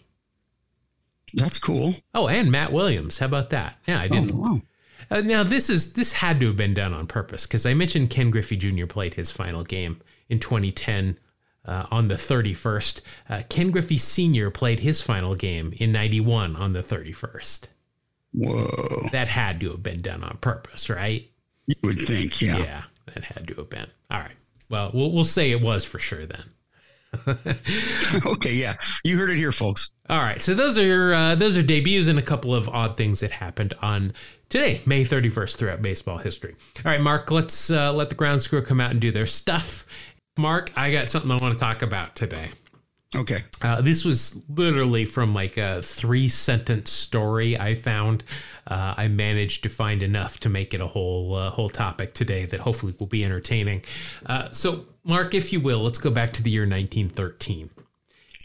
That's 1.34 1.58
cool. 1.58 1.96
Oh, 2.14 2.28
and 2.28 2.50
Matt 2.50 2.72
Williams. 2.72 3.18
How 3.18 3.26
about 3.26 3.50
that? 3.50 3.76
Yeah, 3.86 4.00
I 4.00 4.08
didn't. 4.08 4.30
Oh, 4.30 4.36
wow. 4.36 4.60
Uh, 5.10 5.20
now 5.20 5.42
this 5.42 5.68
is 5.68 5.92
this 5.92 6.14
had 6.14 6.40
to 6.40 6.46
have 6.46 6.56
been 6.56 6.72
done 6.72 6.94
on 6.94 7.06
purpose 7.08 7.46
because 7.46 7.66
I 7.66 7.74
mentioned 7.74 8.08
Ken 8.08 8.30
Griffey 8.30 8.56
Jr. 8.56 8.86
played 8.86 9.14
his 9.14 9.30
final 9.30 9.64
game 9.64 10.00
in 10.30 10.40
2010 10.40 11.18
uh, 11.66 11.84
on 11.90 12.08
the 12.08 12.14
31st. 12.14 13.02
Uh, 13.28 13.42
Ken 13.50 13.70
Griffey 13.70 13.98
Sr. 13.98 14.50
played 14.50 14.80
his 14.80 15.02
final 15.02 15.34
game 15.34 15.74
in 15.76 15.92
91 15.92 16.56
on 16.56 16.72
the 16.72 16.80
31st. 16.80 17.68
Whoa. 18.34 19.08
That 19.12 19.28
had 19.28 19.60
to 19.60 19.70
have 19.70 19.82
been 19.82 20.02
done 20.02 20.24
on 20.24 20.38
purpose, 20.38 20.90
right? 20.90 21.30
You 21.66 21.76
would 21.82 21.98
think, 21.98 22.42
yeah. 22.42 22.58
Yeah, 22.58 22.82
that 23.14 23.24
had 23.24 23.46
to 23.48 23.54
have 23.54 23.70
been. 23.70 23.86
All 24.10 24.20
right. 24.20 24.36
Well, 24.68 24.90
we'll, 24.92 25.12
we'll 25.12 25.24
say 25.24 25.50
it 25.50 25.60
was 25.60 25.84
for 25.84 25.98
sure 25.98 26.26
then. 26.26 26.44
okay, 28.26 28.52
yeah, 28.52 28.74
you 29.04 29.16
heard 29.16 29.30
it 29.30 29.36
here, 29.36 29.52
folks. 29.52 29.92
All 30.08 30.18
right, 30.18 30.40
so 30.40 30.52
those 30.52 30.76
are 30.80 31.14
uh, 31.14 31.34
those 31.36 31.56
are 31.56 31.62
debuts 31.62 32.08
and 32.08 32.18
a 32.18 32.22
couple 32.22 32.52
of 32.52 32.68
odd 32.68 32.96
things 32.96 33.20
that 33.20 33.30
happened 33.30 33.72
on 33.80 34.12
today, 34.48 34.80
May 34.84 35.04
thirty 35.04 35.30
first, 35.30 35.56
throughout 35.56 35.80
baseball 35.80 36.18
history. 36.18 36.56
All 36.84 36.90
right, 36.90 37.00
Mark, 37.00 37.30
let's 37.30 37.70
uh, 37.70 37.92
let 37.92 38.08
the 38.08 38.16
ground 38.16 38.44
crew 38.48 38.62
come 38.62 38.80
out 38.80 38.90
and 38.90 39.00
do 39.00 39.12
their 39.12 39.26
stuff. 39.26 39.86
Mark, 40.36 40.72
I 40.74 40.90
got 40.90 41.08
something 41.08 41.30
I 41.30 41.36
want 41.36 41.54
to 41.54 41.60
talk 41.60 41.82
about 41.82 42.16
today. 42.16 42.50
Okay. 43.16 43.38
Uh, 43.62 43.80
this 43.80 44.04
was 44.04 44.44
literally 44.48 45.04
from 45.04 45.34
like 45.34 45.56
a 45.56 45.82
three 45.82 46.28
sentence 46.28 46.90
story 46.90 47.58
I 47.58 47.74
found. 47.74 48.24
Uh, 48.66 48.94
I 48.96 49.08
managed 49.08 49.62
to 49.64 49.68
find 49.68 50.02
enough 50.02 50.40
to 50.40 50.48
make 50.48 50.74
it 50.74 50.80
a 50.80 50.86
whole 50.86 51.34
uh, 51.34 51.50
whole 51.50 51.68
topic 51.68 52.14
today 52.14 52.46
that 52.46 52.60
hopefully 52.60 52.94
will 52.98 53.06
be 53.06 53.24
entertaining. 53.24 53.82
Uh, 54.26 54.50
so, 54.50 54.86
Mark, 55.04 55.34
if 55.34 55.52
you 55.52 55.60
will, 55.60 55.80
let's 55.80 55.98
go 55.98 56.10
back 56.10 56.32
to 56.34 56.42
the 56.42 56.50
year 56.50 56.62
1913. 56.62 57.70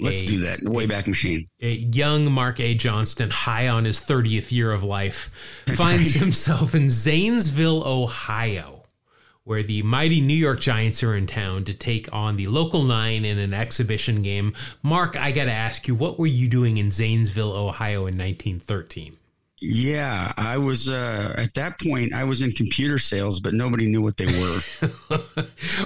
Let's 0.01 0.21
a, 0.21 0.25
do 0.25 0.39
that. 0.39 0.59
Way 0.63 0.85
back 0.85 1.07
machine. 1.07 1.47
A 1.61 1.71
young 1.71 2.31
Mark 2.31 2.59
A. 2.59 2.73
Johnston, 2.73 3.29
high 3.31 3.67
on 3.67 3.83
his 3.83 3.99
30th 3.99 4.51
year 4.51 4.71
of 4.71 4.83
life, 4.83 5.63
That's 5.65 5.77
finds 5.77 6.15
right. 6.15 6.23
himself 6.23 6.73
in 6.73 6.89
Zanesville, 6.89 7.83
Ohio 7.85 8.78
where 9.49 9.63
the 9.63 9.81
mighty 9.81 10.21
New 10.21 10.35
York 10.35 10.59
Giants 10.59 11.01
are 11.01 11.15
in 11.15 11.25
town 11.25 11.63
to 11.63 11.73
take 11.73 12.07
on 12.13 12.35
the 12.35 12.45
local 12.45 12.83
nine 12.83 13.25
in 13.25 13.39
an 13.39 13.51
exhibition 13.51 14.21
game. 14.21 14.53
Mark, 14.83 15.17
I 15.17 15.31
got 15.31 15.45
to 15.45 15.51
ask 15.51 15.87
you, 15.87 15.95
what 15.95 16.19
were 16.19 16.27
you 16.27 16.47
doing 16.47 16.77
in 16.77 16.91
Zanesville, 16.91 17.51
Ohio 17.51 18.01
in 18.01 18.15
1913? 18.15 19.17
Yeah, 19.59 20.33
I 20.37 20.59
was 20.59 20.87
uh, 20.87 21.33
at 21.35 21.55
that 21.55 21.79
point. 21.79 22.13
I 22.13 22.25
was 22.25 22.43
in 22.43 22.51
computer 22.51 22.99
sales, 22.99 23.39
but 23.39 23.55
nobody 23.55 23.87
knew 23.87 24.03
what 24.03 24.17
they 24.17 24.27
were. 24.27 24.59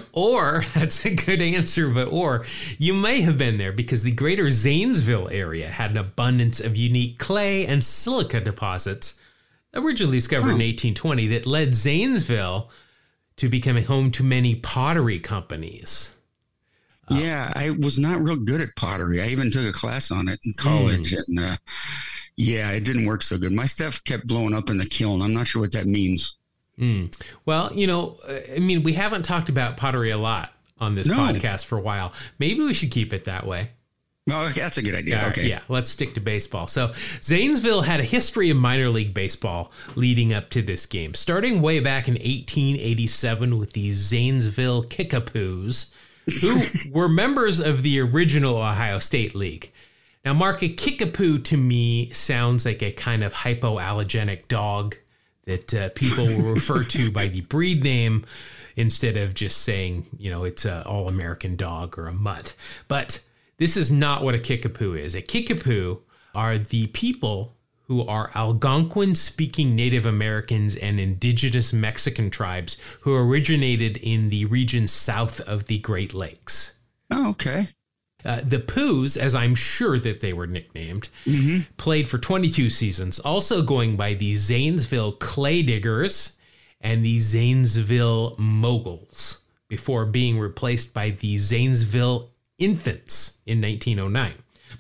or 0.12 0.66
that's 0.74 1.06
a 1.06 1.16
good 1.16 1.42
answer, 1.42 1.88
but 1.88 2.10
or 2.10 2.46
you 2.78 2.94
may 2.94 3.22
have 3.22 3.38
been 3.38 3.58
there 3.58 3.72
because 3.72 4.04
the 4.04 4.12
greater 4.12 4.52
Zanesville 4.52 5.30
area 5.30 5.70
had 5.70 5.92
an 5.92 5.98
abundance 5.98 6.60
of 6.60 6.76
unique 6.76 7.18
clay 7.18 7.66
and 7.66 7.82
silica 7.82 8.42
deposits, 8.42 9.22
originally 9.74 10.18
discovered 10.18 10.50
in 10.50 10.60
1820, 10.60 11.28
that 11.28 11.46
led 11.46 11.74
Zanesville 11.74 12.70
to 13.38 13.50
becoming 13.50 13.86
home 13.86 14.12
to 14.12 14.24
many 14.24 14.56
pottery 14.56 15.20
companies. 15.20 16.16
yeah, 17.10 17.52
I 17.56 17.72
was 17.72 18.00
not 18.00 18.22
real 18.22 18.38
good 18.38 18.62
at 18.62 18.76
pottery. 18.76 19.22
I 19.22 19.28
even 19.28 19.52
took 19.52 19.66
a 19.66 19.74
class 19.74 20.10
on 20.12 20.28
it 20.28 20.40
in 20.46 20.54
college, 20.58 21.12
mm. 21.12 21.24
and 21.28 21.40
uh, 21.40 21.58
Yeah, 22.36 22.72
it 22.72 22.86
didn't 22.86 23.06
work 23.06 23.22
so 23.22 23.38
good. 23.38 23.52
My 23.52 23.66
stuff 23.66 24.04
kept 24.04 24.28
blowing 24.28 24.54
up 24.54 24.70
in 24.70 24.78
the 24.78 24.86
kiln. 24.86 25.22
I'm 25.22 25.34
not 25.34 25.48
sure 25.48 25.62
what 25.62 25.72
that 25.74 25.86
means. 25.86 26.36
Mm. 26.80 27.16
Well, 27.46 27.72
you 27.74 27.86
know, 27.86 28.18
I 28.28 28.60
mean, 28.60 28.84
we 28.84 28.94
haven't 28.94 29.24
talked 29.24 29.50
about 29.50 29.78
pottery 29.78 30.10
a 30.10 30.18
lot 30.18 30.52
on 30.80 30.96
this 30.96 31.08
no. 31.08 31.16
podcast 31.16 31.66
for 31.66 31.78
a 31.78 31.82
while. 31.82 32.14
Maybe 32.40 32.62
we 32.62 32.74
should 32.74 32.92
keep 32.92 33.14
it 33.14 33.26
that 33.26 33.46
way. 33.46 33.72
Oh, 34.32 34.48
that's 34.50 34.78
a 34.78 34.82
good 34.82 34.96
idea. 34.96 35.26
okay. 35.28 35.48
Yeah, 35.50 35.60
let's 35.68 35.90
stick 35.90 36.14
to 36.14 36.22
baseball. 36.22 36.68
So, 36.68 36.92
Zanesville 36.94 37.82
had 37.82 38.00
a 38.00 38.04
history 38.04 38.50
of 38.50 38.58
minor 38.58 38.88
league 38.88 39.14
baseball 39.14 39.72
leading 39.96 40.34
up 40.34 40.50
to 40.52 40.62
this 40.62 40.86
game, 40.86 41.14
starting 41.14 41.62
way 41.62 41.82
back 41.82 42.08
in 42.08 42.14
1887 42.14 43.60
with 43.60 43.74
the 43.74 43.92
Zanesville 43.92 44.86
Kickapoos, 44.86 45.94
who 46.42 46.62
were 46.92 47.10
members 47.10 47.60
of 47.60 47.84
the 47.84 48.00
original 48.00 48.56
Ohio 48.56 49.00
State 49.00 49.36
League. 49.36 49.72
Now, 50.24 50.34
Mark, 50.34 50.64
a 50.64 50.70
Kickapoo 50.70 51.40
to 51.40 51.58
me 51.58 52.10
sounds 52.12 52.66
like 52.66 52.82
a 52.82 52.94
kind 52.94 53.26
of 53.26 53.34
hypoallergenic 53.34 54.48
dog 54.48 54.96
that 55.46 55.74
uh, 55.74 55.90
people 55.90 56.26
will 56.26 56.54
refer 56.54 56.84
to 56.84 57.12
by 57.12 57.28
the 57.28 57.42
breed 57.42 57.84
name 57.84 58.24
instead 58.78 59.18
of 59.18 59.34
just 59.34 59.58
saying, 59.64 60.06
you 60.18 60.32
know, 60.32 60.46
it's 60.46 60.64
an 60.64 60.84
all 60.84 61.10
American 61.10 61.58
dog 61.58 62.00
or 62.00 62.08
a 62.08 62.14
mutt. 62.14 62.56
But 62.88 63.20
this 63.64 63.78
is 63.78 63.90
not 63.90 64.22
what 64.22 64.36
a 64.36 64.40
Kickapoo 64.40 64.94
is. 64.94 65.16
A 65.16 65.22
Kickapoo 65.22 66.02
are 66.36 66.58
the 66.58 66.88
people 66.88 67.56
who 67.84 68.06
are 68.06 68.30
Algonquin 68.36 69.16
speaking 69.16 69.74
Native 69.74 70.06
Americans 70.06 70.76
and 70.76 71.00
indigenous 71.00 71.72
Mexican 71.72 72.30
tribes 72.30 72.98
who 73.04 73.16
originated 73.16 73.96
in 74.04 74.28
the 74.28 74.44
region 74.44 74.86
south 74.86 75.40
of 75.40 75.68
the 75.68 75.78
Great 75.80 76.14
Lakes. 76.14 76.78
Oh, 77.10 77.30
okay. 77.30 77.68
Uh, 78.26 78.42
the 78.44 78.60
Poos, 78.60 79.18
as 79.18 79.34
I'm 79.34 79.56
sure 79.56 79.98
that 79.98 80.20
they 80.20 80.34
were 80.34 80.46
nicknamed, 80.46 81.08
mm-hmm. 81.26 81.60
played 81.78 82.10
for 82.10 82.18
22 82.18 82.70
seasons, 82.70 83.18
also 83.22 83.62
going 83.62 83.96
by 83.96 84.14
the 84.14 84.34
Zanesville 84.34 85.14
Clay 85.14 85.62
Diggers 85.62 86.38
and 86.82 87.06
the 87.06 87.20
Zanesville 87.20 88.36
Moguls 88.38 89.46
before 89.70 90.06
being 90.06 90.38
replaced 90.38 90.94
by 90.94 91.12
the 91.12 91.38
Zanesville 91.38 92.33
Infants 92.64 93.40
in 93.46 93.62
1909. 93.62 94.34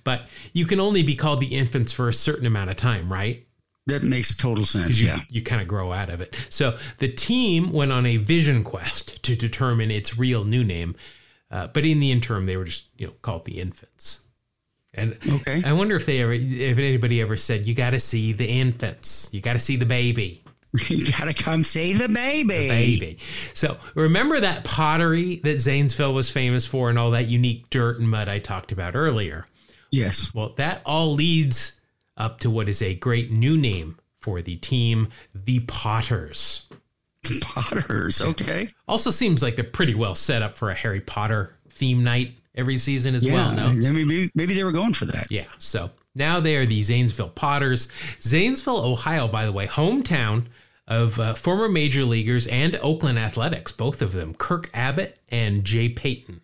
But 0.03 0.27
you 0.51 0.65
can 0.65 0.79
only 0.79 1.03
be 1.03 1.15
called 1.15 1.39
the 1.39 1.55
Infants 1.55 1.91
for 1.91 2.09
a 2.09 2.13
certain 2.13 2.45
amount 2.45 2.69
of 2.69 2.75
time, 2.75 3.11
right? 3.11 3.45
That 3.85 4.03
makes 4.03 4.35
total 4.35 4.65
sense. 4.65 4.99
You, 4.99 5.07
yeah. 5.07 5.19
You 5.29 5.41
kind 5.43 5.61
of 5.61 5.67
grow 5.67 5.91
out 5.91 6.09
of 6.09 6.21
it. 6.21 6.35
So 6.49 6.77
the 6.99 7.09
team 7.09 7.71
went 7.71 7.91
on 7.91 8.05
a 8.05 8.17
vision 8.17 8.63
quest 8.63 9.21
to 9.23 9.35
determine 9.35 9.91
its 9.91 10.17
real 10.17 10.45
new 10.45 10.63
name 10.63 10.95
uh, 11.53 11.67
but 11.67 11.85
in 11.85 11.99
the 11.99 12.11
interim, 12.11 12.47
they 12.47 12.57
were 12.57 12.65
just 12.65 12.89
you 12.97 13.05
know 13.05 13.13
called 13.21 13.45
the 13.45 13.59
infants. 13.61 14.27
And 14.91 15.17
okay. 15.27 15.61
I 15.63 15.73
wonder 15.73 15.95
if 15.95 16.05
they 16.05 16.19
ever, 16.21 16.33
if 16.33 16.77
anybody 16.79 17.21
ever 17.21 17.37
said, 17.37 17.67
"You 17.67 17.75
got 17.75 17.91
to 17.91 17.99
see 17.99 18.33
the 18.33 18.47
infants. 18.47 19.29
You 19.31 19.39
got 19.39 19.53
to 19.53 19.59
see 19.59 19.75
the 19.75 19.85
baby." 19.85 20.42
you 20.87 21.11
got 21.11 21.25
to 21.25 21.33
come 21.33 21.63
see 21.63 21.93
the 21.93 22.09
baby. 22.09 22.47
The 22.53 22.67
baby. 22.67 23.17
So 23.19 23.77
remember 23.95 24.39
that 24.39 24.63
pottery 24.63 25.37
that 25.43 25.59
Zanesville 25.59 26.13
was 26.13 26.31
famous 26.31 26.65
for, 26.65 26.89
and 26.89 26.97
all 26.97 27.11
that 27.11 27.27
unique 27.27 27.69
dirt 27.69 27.99
and 27.99 28.09
mud 28.09 28.27
I 28.27 28.39
talked 28.39 28.71
about 28.71 28.95
earlier. 28.95 29.45
Yes. 29.91 30.33
Well, 30.33 30.49
that 30.57 30.81
all 30.85 31.13
leads 31.13 31.79
up 32.17 32.39
to 32.39 32.49
what 32.49 32.67
is 32.67 32.81
a 32.81 32.95
great 32.95 33.31
new 33.31 33.55
name 33.55 33.97
for 34.17 34.41
the 34.41 34.55
team, 34.55 35.09
the 35.35 35.59
Potters. 35.61 36.67
Potters, 37.41 38.21
okay. 38.21 38.67
Also 38.87 39.11
seems 39.11 39.43
like 39.43 39.55
they're 39.55 39.63
pretty 39.63 39.93
well 39.93 40.15
set 40.15 40.41
up 40.41 40.55
for 40.55 40.69
a 40.69 40.73
Harry 40.73 41.01
Potter 41.01 41.55
theme 41.69 42.03
night 42.03 42.33
every 42.55 42.77
season 42.77 43.15
as 43.15 43.25
yeah, 43.25 43.33
well. 43.33 43.51
No, 43.53 43.91
maybe 43.91 44.31
maybe 44.33 44.53
they 44.53 44.63
were 44.63 44.71
going 44.71 44.93
for 44.93 45.05
that. 45.05 45.27
Yeah. 45.29 45.45
So 45.59 45.91
now 46.15 46.39
they 46.39 46.57
are 46.57 46.65
the 46.65 46.81
Zanesville 46.81 47.29
Potters. 47.29 47.91
Zanesville, 48.21 48.83
Ohio, 48.83 49.27
by 49.27 49.45
the 49.45 49.51
way, 49.51 49.67
hometown 49.67 50.47
of 50.87 51.19
uh, 51.19 51.33
former 51.33 51.69
major 51.69 52.03
leaguers 52.03 52.47
and 52.47 52.75
Oakland 52.81 53.17
Athletics, 53.17 53.71
both 53.71 54.01
of 54.01 54.11
them, 54.11 54.33
Kurt 54.33 54.69
Abbott 54.73 55.19
and 55.31 55.63
Jay 55.63 55.89
Payton. 55.89 56.41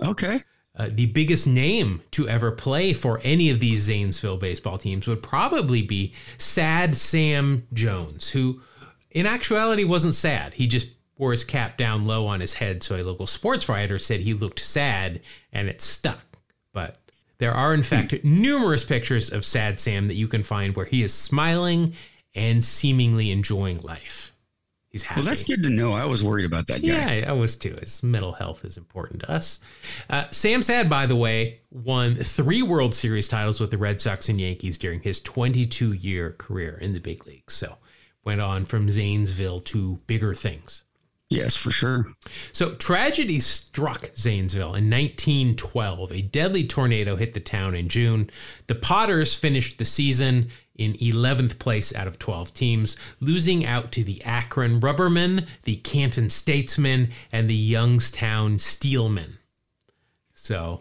Okay. 0.00 0.40
Uh, 0.76 0.88
the 0.90 1.06
biggest 1.06 1.46
name 1.46 2.02
to 2.10 2.28
ever 2.28 2.50
play 2.50 2.92
for 2.92 3.20
any 3.22 3.50
of 3.50 3.60
these 3.60 3.82
Zanesville 3.82 4.36
baseball 4.36 4.78
teams 4.78 5.06
would 5.06 5.22
probably 5.22 5.82
be 5.82 6.14
Sad 6.38 6.94
Sam 6.94 7.66
Jones, 7.72 8.30
who 8.30 8.62
in 9.10 9.26
actuality 9.26 9.84
wasn't 9.84 10.14
sad. 10.14 10.54
He 10.54 10.66
just 10.66 10.88
wore 11.18 11.32
his 11.32 11.44
cap 11.44 11.76
down 11.76 12.06
low 12.06 12.26
on 12.26 12.40
his 12.40 12.54
head, 12.54 12.82
so 12.82 12.96
a 12.96 13.02
local 13.02 13.26
sports 13.26 13.68
writer 13.68 13.98
said 13.98 14.20
he 14.20 14.32
looked 14.32 14.60
sad 14.60 15.20
and 15.52 15.68
it 15.68 15.82
stuck. 15.82 16.24
But 16.72 16.96
there 17.38 17.52
are, 17.52 17.74
in 17.74 17.82
fact, 17.82 18.24
numerous 18.24 18.84
pictures 18.84 19.30
of 19.30 19.44
Sad 19.44 19.80
Sam 19.80 20.08
that 20.08 20.14
you 20.14 20.28
can 20.28 20.42
find 20.42 20.76
where 20.76 20.86
he 20.86 21.02
is 21.02 21.12
smiling 21.12 21.94
and 22.34 22.64
seemingly 22.64 23.30
enjoying 23.30 23.80
life. 23.82 24.34
He's 24.90 25.04
happy. 25.04 25.20
Well, 25.20 25.26
that's 25.26 25.44
good 25.44 25.62
to 25.62 25.70
know. 25.70 25.92
I 25.92 26.04
was 26.06 26.24
worried 26.24 26.46
about 26.46 26.66
that 26.66 26.82
guy. 26.82 27.18
Yeah, 27.18 27.30
I 27.30 27.32
was 27.32 27.54
too. 27.54 27.76
His 27.78 28.02
mental 28.02 28.32
health 28.32 28.64
is 28.64 28.76
important 28.76 29.20
to 29.20 29.30
us. 29.30 29.60
Uh, 30.10 30.28
Sam 30.30 30.62
Sad, 30.62 30.90
by 30.90 31.06
the 31.06 31.14
way, 31.14 31.60
won 31.70 32.16
three 32.16 32.60
World 32.60 32.92
Series 32.92 33.28
titles 33.28 33.60
with 33.60 33.70
the 33.70 33.78
Red 33.78 34.00
Sox 34.00 34.28
and 34.28 34.40
Yankees 34.40 34.78
during 34.78 35.00
his 35.00 35.20
22 35.20 35.92
year 35.92 36.32
career 36.32 36.76
in 36.76 36.92
the 36.92 36.98
big 36.98 37.24
leagues. 37.24 37.54
So 37.54 37.76
went 38.24 38.40
on 38.40 38.64
from 38.64 38.90
Zanesville 38.90 39.60
to 39.60 40.00
bigger 40.08 40.34
things. 40.34 40.84
Yes, 41.28 41.54
for 41.54 41.70
sure. 41.70 42.06
So 42.52 42.74
tragedy 42.74 43.38
struck 43.38 44.10
Zanesville 44.16 44.74
in 44.74 44.90
1912. 44.90 46.10
A 46.10 46.22
deadly 46.22 46.66
tornado 46.66 47.14
hit 47.14 47.34
the 47.34 47.40
town 47.40 47.76
in 47.76 47.88
June. 47.88 48.28
The 48.66 48.74
Potters 48.74 49.32
finished 49.32 49.78
the 49.78 49.84
season 49.84 50.48
in 50.80 50.94
11th 50.94 51.58
place 51.58 51.94
out 51.94 52.06
of 52.06 52.18
12 52.18 52.54
teams, 52.54 52.96
losing 53.20 53.64
out 53.64 53.92
to 53.92 54.02
the 54.02 54.22
Akron 54.24 54.80
Rubbermen, 54.80 55.46
the 55.62 55.76
Canton 55.76 56.30
Statesmen, 56.30 57.10
and 57.30 57.48
the 57.48 57.54
Youngstown 57.54 58.56
Steelmen. 58.56 59.34
So, 60.32 60.80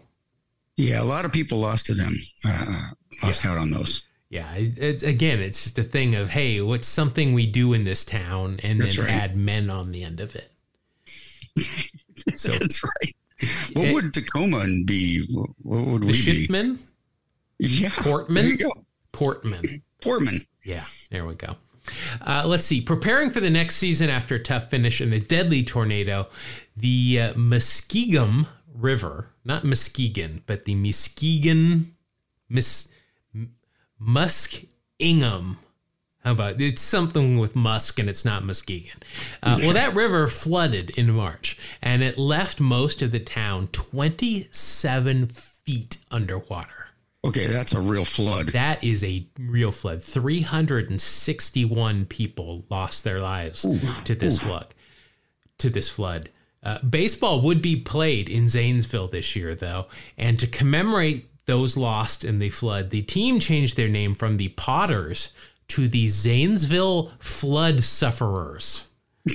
yeah, 0.77 1.01
a 1.01 1.03
lot 1.03 1.25
of 1.25 1.33
people 1.33 1.59
lost 1.59 1.87
to 1.87 1.93
them. 1.93 2.13
Uh, 2.45 2.91
lost 3.21 3.43
yeah. 3.43 3.51
out 3.51 3.57
on 3.57 3.71
those. 3.71 4.05
Yeah, 4.29 4.47
it's 4.55 5.01
again, 5.01 5.39
it's 5.39 5.63
just 5.63 5.79
a 5.79 5.83
thing 5.83 6.13
of 6.13 6.29
hey, 6.29 6.61
what's 6.61 6.87
something 6.87 7.33
we 7.33 7.47
do 7.47 7.73
in 7.73 7.83
this 7.83 8.05
town, 8.05 8.59
and 8.63 8.79
That's 8.79 8.95
then 8.95 9.05
right. 9.05 9.13
add 9.13 9.35
men 9.35 9.69
on 9.69 9.89
the 9.89 10.03
end 10.03 10.19
of 10.19 10.35
it. 10.35 10.51
So 12.35 12.51
That's 12.51 12.83
right. 12.83 13.15
What 13.73 13.85
it, 13.85 13.93
would 13.93 14.13
Tacoma 14.13 14.65
be? 14.85 15.25
What 15.61 15.87
would 15.87 16.01
the 16.01 16.07
we 16.07 16.13
shipmen? 16.13 16.79
be? 17.57 17.65
Yeah, 17.65 17.89
Portman. 17.93 18.43
There 18.43 18.51
you 18.51 18.57
go. 18.57 18.73
Portman. 19.13 19.81
Portman. 20.01 20.45
Yeah, 20.63 20.85
there 21.11 21.25
we 21.25 21.35
go. 21.35 21.55
Uh, 22.25 22.43
let's 22.45 22.65
see. 22.65 22.81
Preparing 22.81 23.31
for 23.31 23.39
the 23.39 23.49
next 23.49 23.75
season 23.75 24.09
after 24.09 24.35
a 24.35 24.39
tough 24.39 24.69
finish 24.69 25.01
in 25.01 25.11
a 25.13 25.19
deadly 25.19 25.63
tornado, 25.63 26.27
the 26.75 27.19
uh, 27.19 27.33
Muskingum 27.33 28.47
River, 28.73 29.29
not 29.43 29.63
Muskegon, 29.63 30.43
but 30.45 30.65
the 30.65 30.75
Muskegon, 30.75 31.95
Miss 32.47 32.93
Musk 33.97 34.63
Ingham. 34.99 35.57
How 36.23 36.33
about 36.33 36.59
it's 36.59 36.81
something 36.81 37.37
with 37.37 37.55
Musk 37.55 37.97
and 37.97 38.09
it's 38.09 38.25
not 38.25 38.43
Muskegon? 38.43 38.99
Uh, 39.41 39.57
well, 39.61 39.73
that 39.73 39.95
river 39.95 40.27
flooded 40.27 40.97
in 40.97 41.11
March 41.11 41.57
and 41.81 42.03
it 42.03 42.17
left 42.17 42.59
most 42.59 43.01
of 43.01 43.11
the 43.11 43.19
town 43.19 43.67
27 43.71 45.27
feet 45.27 45.97
underwater. 46.11 46.78
Okay, 47.25 47.47
that's 47.47 47.73
a 47.73 47.81
real 47.81 48.05
flood. 48.05 48.49
That 48.49 48.83
is 48.83 49.03
a 49.03 49.27
real 49.37 49.71
flood. 49.71 50.03
361 50.03 52.05
people 52.05 52.63
lost 52.69 53.03
their 53.03 53.19
lives 53.19 53.65
ooh, 53.65 53.79
to 54.05 54.15
this 54.15 54.41
ooh. 54.41 54.47
flood. 54.47 54.67
To 55.57 55.69
this 55.69 55.89
flood. 55.89 56.29
Uh, 56.63 56.79
baseball 56.81 57.41
would 57.41 57.61
be 57.61 57.75
played 57.75 58.29
in 58.29 58.47
Zanesville 58.47 59.07
this 59.07 59.35
year, 59.35 59.55
though, 59.55 59.87
and 60.17 60.39
to 60.39 60.47
commemorate 60.47 61.25
those 61.45 61.75
lost 61.75 62.23
in 62.23 62.39
the 62.39 62.49
flood, 62.49 62.91
the 62.91 63.01
team 63.01 63.39
changed 63.39 63.75
their 63.75 63.89
name 63.89 64.13
from 64.13 64.37
the 64.37 64.49
Potters 64.49 65.33
to 65.69 65.87
the 65.87 66.07
Zanesville 66.07 67.11
Flood 67.19 67.81
Sufferers. 67.81 68.91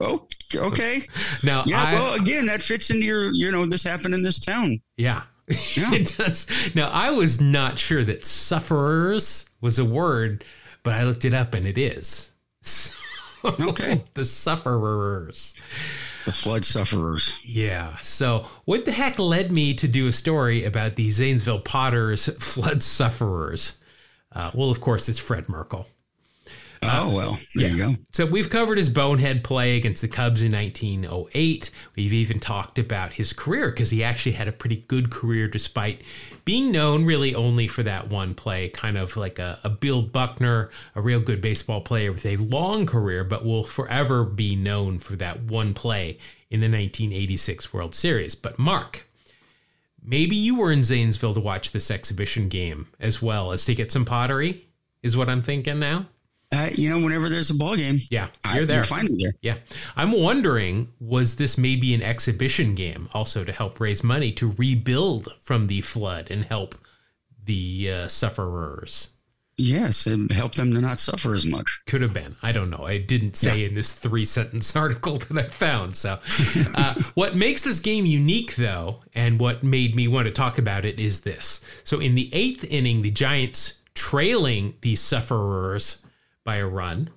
oh, 0.00 0.26
okay. 0.54 1.02
Now, 1.44 1.64
yeah. 1.66 1.82
I, 1.82 1.94
well, 1.94 2.14
again, 2.14 2.46
that 2.46 2.62
fits 2.62 2.90
into 2.90 3.04
your. 3.04 3.32
You 3.32 3.50
know, 3.50 3.66
this 3.66 3.82
happened 3.82 4.14
in 4.14 4.22
this 4.22 4.38
town. 4.38 4.80
Yeah. 4.96 5.22
Yeah. 5.50 5.92
it 5.94 6.14
does. 6.16 6.74
Now, 6.74 6.90
I 6.90 7.10
was 7.10 7.40
not 7.40 7.78
sure 7.78 8.04
that 8.04 8.24
sufferers 8.24 9.50
was 9.60 9.78
a 9.78 9.84
word, 9.84 10.44
but 10.82 10.94
I 10.94 11.04
looked 11.04 11.24
it 11.24 11.34
up 11.34 11.54
and 11.54 11.66
it 11.66 11.76
is. 11.76 12.32
okay. 13.44 14.04
the 14.14 14.24
sufferers. 14.24 15.54
The 16.24 16.32
flood 16.32 16.64
sufferers. 16.64 17.38
Yeah. 17.42 17.96
So, 18.00 18.46
what 18.64 18.84
the 18.84 18.92
heck 18.92 19.18
led 19.18 19.50
me 19.50 19.74
to 19.74 19.88
do 19.88 20.06
a 20.06 20.12
story 20.12 20.64
about 20.64 20.96
the 20.96 21.10
Zanesville 21.10 21.60
Potters 21.60 22.26
flood 22.38 22.82
sufferers? 22.82 23.78
Uh, 24.32 24.50
well, 24.54 24.70
of 24.70 24.80
course, 24.80 25.08
it's 25.08 25.18
Fred 25.18 25.48
Merkle. 25.48 25.88
Oh, 26.82 26.88
uh, 26.88 27.14
well, 27.14 27.38
there 27.54 27.68
yeah. 27.68 27.74
you 27.74 27.76
go. 27.76 27.94
So 28.12 28.24
we've 28.24 28.48
covered 28.48 28.78
his 28.78 28.88
bonehead 28.88 29.44
play 29.44 29.76
against 29.76 30.00
the 30.00 30.08
Cubs 30.08 30.42
in 30.42 30.52
1908. 30.52 31.70
We've 31.94 32.12
even 32.12 32.40
talked 32.40 32.78
about 32.78 33.14
his 33.14 33.34
career 33.34 33.70
because 33.70 33.90
he 33.90 34.02
actually 34.02 34.32
had 34.32 34.48
a 34.48 34.52
pretty 34.52 34.84
good 34.88 35.10
career 35.10 35.46
despite 35.46 36.00
being 36.46 36.72
known 36.72 37.04
really 37.04 37.34
only 37.34 37.68
for 37.68 37.82
that 37.82 38.08
one 38.08 38.34
play, 38.34 38.70
kind 38.70 38.96
of 38.96 39.16
like 39.18 39.38
a, 39.38 39.58
a 39.62 39.68
Bill 39.68 40.00
Buckner, 40.00 40.70
a 40.94 41.02
real 41.02 41.20
good 41.20 41.42
baseball 41.42 41.82
player 41.82 42.12
with 42.12 42.24
a 42.24 42.36
long 42.36 42.86
career, 42.86 43.24
but 43.24 43.44
will 43.44 43.64
forever 43.64 44.24
be 44.24 44.56
known 44.56 44.98
for 44.98 45.16
that 45.16 45.42
one 45.42 45.74
play 45.74 46.16
in 46.48 46.60
the 46.60 46.66
1986 46.66 47.74
World 47.74 47.94
Series. 47.94 48.34
But 48.34 48.58
Mark, 48.58 49.06
maybe 50.02 50.34
you 50.34 50.58
were 50.58 50.72
in 50.72 50.82
Zanesville 50.82 51.34
to 51.34 51.40
watch 51.40 51.72
this 51.72 51.90
exhibition 51.90 52.48
game 52.48 52.88
as 52.98 53.20
well 53.20 53.52
as 53.52 53.66
to 53.66 53.74
get 53.74 53.92
some 53.92 54.06
pottery, 54.06 54.66
is 55.02 55.14
what 55.14 55.28
I'm 55.28 55.42
thinking 55.42 55.78
now. 55.78 56.06
Uh, 56.52 56.68
you 56.74 56.90
know, 56.90 56.98
whenever 56.98 57.28
there's 57.28 57.50
a 57.50 57.54
ball 57.54 57.76
game, 57.76 58.00
yeah, 58.10 58.26
you're 58.44 58.62
I, 58.62 58.66
there. 58.66 58.76
You'll 58.78 58.84
find 58.84 59.08
me 59.08 59.22
there. 59.22 59.32
Yeah, 59.40 59.56
I'm 59.96 60.10
wondering, 60.10 60.88
was 60.98 61.36
this 61.36 61.56
maybe 61.56 61.94
an 61.94 62.02
exhibition 62.02 62.74
game 62.74 63.08
also 63.14 63.44
to 63.44 63.52
help 63.52 63.78
raise 63.78 64.02
money 64.02 64.32
to 64.32 64.52
rebuild 64.52 65.32
from 65.40 65.68
the 65.68 65.80
flood 65.80 66.28
and 66.28 66.44
help 66.44 66.74
the 67.44 67.90
uh, 67.92 68.08
sufferers? 68.08 69.10
Yes, 69.60 70.06
and 70.06 70.32
help 70.32 70.54
them 70.54 70.72
to 70.72 70.80
not 70.80 70.98
suffer 70.98 71.34
as 71.34 71.44
much. 71.44 71.82
Could 71.86 72.00
have 72.00 72.14
been. 72.14 72.34
I 72.42 72.50
don't 72.50 72.70
know. 72.70 72.84
I 72.84 72.98
didn't 72.98 73.36
say 73.36 73.60
yeah. 73.60 73.68
in 73.68 73.74
this 73.74 73.92
three 73.92 74.24
sentence 74.24 74.74
article 74.76 75.18
that 75.18 75.38
I 75.38 75.48
found. 75.48 75.96
So, 75.96 76.18
uh, 76.74 76.94
what 77.14 77.36
makes 77.36 77.62
this 77.62 77.78
game 77.78 78.06
unique, 78.06 78.56
though, 78.56 79.02
and 79.14 79.38
what 79.38 79.62
made 79.62 79.94
me 79.94 80.08
want 80.08 80.26
to 80.26 80.32
talk 80.32 80.58
about 80.58 80.84
it 80.84 80.98
is 80.98 81.20
this. 81.20 81.60
So, 81.84 82.00
in 82.00 82.14
the 82.14 82.30
eighth 82.32 82.64
inning, 82.64 83.02
the 83.02 83.10
Giants 83.10 83.82
trailing 83.94 84.74
the 84.80 84.96
sufferers 84.96 86.06
by 86.50 86.56
a 86.56 86.66
run. 86.66 87.08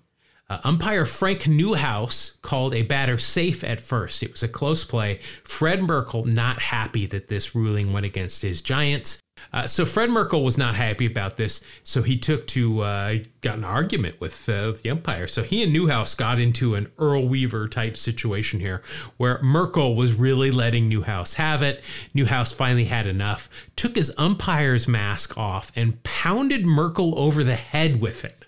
Uh, 0.48 0.60
umpire 0.64 1.08
Frank 1.08 1.48
Newhouse 1.48 2.38
called 2.44 2.76
a 2.76 2.84
batter 2.84 3.18
safe 3.18 3.64
at 3.64 3.82
first. 3.82 4.22
It 4.22 4.32
was 4.32 4.44
a 4.44 4.48
close 4.48 4.86
play. 4.86 5.16
Fred 5.44 5.82
Merkle 5.82 6.26
not 6.26 6.62
happy 6.62 7.08
that 7.08 7.30
this 7.30 7.56
ruling 7.56 7.92
went 7.92 8.06
against 8.06 8.44
his 8.44 8.62
Giants. 8.62 9.20
Uh, 9.52 9.66
so 9.66 9.86
Fred 9.86 10.12
Merkle 10.12 10.44
was 10.44 10.56
not 10.56 10.76
happy 10.76 11.08
about 11.08 11.38
this, 11.38 11.66
so 11.82 12.04
he 12.04 12.16
took 12.16 12.46
to 12.46 12.82
uh, 12.82 13.16
got 13.42 13.58
an 13.58 13.64
argument 13.64 14.22
with 14.22 14.48
uh, 14.48 14.74
the 14.84 14.92
umpire. 14.92 15.28
So 15.28 15.42
he 15.42 15.64
and 15.64 15.74
Newhouse 15.74 16.14
got 16.14 16.38
into 16.38 16.76
an 16.76 16.92
Earl 17.00 17.28
Weaver 17.28 17.68
type 17.68 17.98
situation 17.98 18.60
here, 18.60 18.84
where 19.18 19.42
Merkle 19.42 19.96
was 19.96 20.14
really 20.14 20.52
letting 20.52 20.88
Newhouse 20.88 21.34
have 21.34 21.64
it. 21.64 21.84
Newhouse 22.14 22.54
finally 22.54 22.86
had 22.86 23.08
enough, 23.08 23.72
took 23.76 23.96
his 23.96 24.14
umpire's 24.20 24.88
mask 24.88 25.36
off, 25.40 25.72
and 25.76 26.04
pounded 26.04 26.68
Merkle 26.68 27.18
over 27.18 27.44
the 27.44 27.56
head 27.56 28.00
with 28.00 28.24
it. 28.24 28.46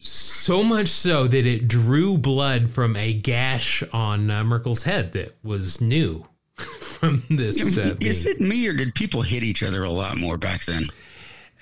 So 0.00 0.62
much 0.62 0.88
so 0.88 1.26
that 1.26 1.46
it 1.46 1.66
drew 1.66 2.18
blood 2.18 2.70
from 2.70 2.94
a 2.94 3.12
gash 3.14 3.82
on 3.92 4.30
uh, 4.30 4.44
Merkle's 4.44 4.84
head 4.84 5.12
that 5.12 5.36
was 5.42 5.80
new 5.80 6.28
from 6.56 7.24
this. 7.28 7.76
Uh, 7.76 7.96
Is 8.00 8.26
it 8.26 8.40
me 8.40 8.66
or 8.68 8.72
did 8.72 8.94
people 8.94 9.22
hit 9.22 9.42
each 9.42 9.62
other 9.62 9.82
a 9.82 9.90
lot 9.90 10.16
more 10.16 10.38
back 10.38 10.64
then? 10.64 10.84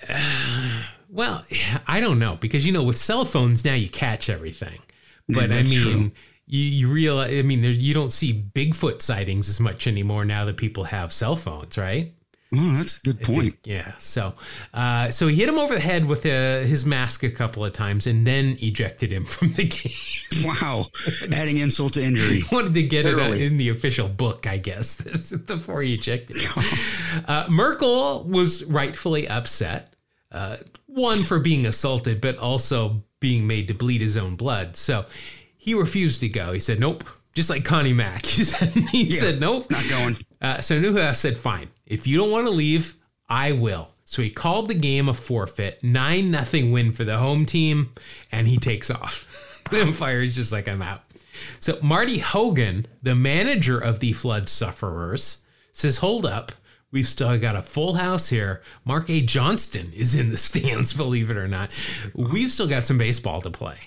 Uh, 0.09 0.83
well, 1.09 1.45
I 1.87 2.01
don't 2.01 2.19
know 2.19 2.37
because 2.41 2.67
you 2.67 2.73
know 2.73 2.83
with 2.83 2.99
cell 2.99 3.25
phones 3.25 3.65
now 3.65 3.75
you 3.75 3.89
catch 3.89 4.29
everything, 4.29 4.81
but 5.29 5.51
I 5.51 5.63
mean. 5.63 6.13
You, 6.47 6.61
you 6.61 6.93
realize, 6.93 7.33
I 7.39 7.41
mean, 7.41 7.63
there, 7.63 7.71
you 7.71 7.95
don't 7.95 8.13
see 8.13 8.45
Bigfoot 8.55 9.01
sightings 9.01 9.49
as 9.49 9.61
much 9.61 9.87
anymore 9.87 10.27
now 10.27 10.45
that 10.45 10.59
people 10.59 10.85
have 10.85 11.11
cell 11.11 11.37
phones, 11.37 11.79
right? 11.79 12.13
Oh, 12.57 12.77
that's 12.77 12.99
a 12.99 13.01
good 13.03 13.21
point. 13.23 13.57
yeah. 13.65 13.97
So, 13.99 14.35
uh, 14.73 15.09
so 15.11 15.27
he 15.29 15.37
hit 15.37 15.49
him 15.49 15.59
over 15.59 15.75
the 15.75 15.81
head 15.81 16.07
with 16.07 16.25
uh, 16.27 16.61
his 16.61 16.85
mask 16.87 17.23
a 17.23 17.31
couple 17.31 17.65
of 17.65 17.73
times, 17.73 18.07
and 18.07 18.27
then 18.27 18.57
ejected 18.61 19.11
him 19.11 19.25
from 19.35 19.53
the 19.55 19.65
game. 19.65 20.45
Wow, 20.45 20.87
adding 21.33 21.59
insult 21.59 21.95
to 21.95 22.03
injury. 22.03 22.41
he 22.41 22.45
wanted 22.55 22.75
to 22.75 22.83
get 22.83 23.05
Literally. 23.05 23.43
it 23.43 23.53
in 23.53 23.57
the 23.59 23.69
official 23.71 24.09
book, 24.09 24.47
I 24.47 24.59
guess, 24.59 25.01
before 25.47 25.83
he 25.83 25.95
ejected 25.95 26.37
him. 26.37 26.53
uh, 27.27 27.47
Merkle 27.51 28.25
was 28.25 28.65
rightfully 28.65 29.29
upset. 29.29 29.95
Uh, 30.33 30.57
one 30.87 31.23
for 31.23 31.39
being 31.39 31.65
assaulted, 31.67 32.21
but 32.21 32.37
also 32.39 33.03
being 33.21 33.47
made 33.47 33.69
to 33.69 33.75
bleed 33.75 34.01
his 34.01 34.17
own 34.17 34.35
blood. 34.37 34.77
So 34.77 35.07
he 35.57 35.75
refused 35.75 36.21
to 36.21 36.29
go. 36.29 36.53
He 36.53 36.61
said, 36.61 36.79
"Nope." 36.81 37.05
Just 37.35 37.51
like 37.51 37.65
Connie 37.65 37.93
Mack, 37.93 38.27
he 38.27 38.45
said, 38.45 38.69
he 38.69 39.05
yeah, 39.05 39.21
said, 39.21 39.41
"Nope, 39.41 39.71
not 39.71 39.89
going." 39.89 40.17
Uh, 40.41 40.61
so 40.61 40.79
Newhouse 40.79 41.19
said, 41.19 41.37
"Fine." 41.37 41.69
If 41.87 42.07
you 42.07 42.19
don't 42.19 42.31
want 42.31 42.47
to 42.47 42.53
leave, 42.53 42.97
I 43.29 43.53
will. 43.53 43.89
So 44.05 44.23
he 44.23 44.31
called 44.31 44.69
the 44.69 44.75
game 44.75 45.09
a 45.09 45.15
forfeit, 45.15 45.83
9 45.83 46.31
nothing 46.31 46.73
win 46.73 46.93
for 46.93 47.05
the 47.05 47.19
home 47.19 47.47
team, 47.47 47.93
and 48.31 48.47
he 48.47 48.59
takes 48.59 48.91
off. 48.91 49.63
the 49.71 49.83
umpire 49.83 50.21
is 50.21 50.37
just 50.37 50.53
like, 50.53 50.69
I'm 50.69 50.83
out. 50.83 51.03
So 51.61 51.79
Marty 51.83 52.19
Hogan, 52.19 52.87
the 53.03 53.15
manager 53.15 53.79
of 53.79 54.01
the 54.01 54.13
flood 54.13 54.49
sufferers, 54.49 55.45
says, 55.73 55.99
Hold 55.99 56.27
up. 56.27 56.53
We've 56.91 57.07
still 57.09 57.37
got 57.41 57.57
a 57.57 57.63
full 57.63 57.95
house 57.95 58.29
here. 58.29 58.63
Mark 58.85 59.11
A. 59.11 59.21
Johnston 59.21 59.93
is 59.95 60.19
in 60.19 60.31
the 60.31 60.37
stands, 60.37 60.93
believe 60.97 61.29
it 61.29 61.37
or 61.37 61.49
not. 61.49 61.71
We've 62.15 62.53
still 62.53 62.69
got 62.69 62.87
some 62.87 62.99
baseball 62.99 63.41
to 63.41 63.51
play. 63.51 63.79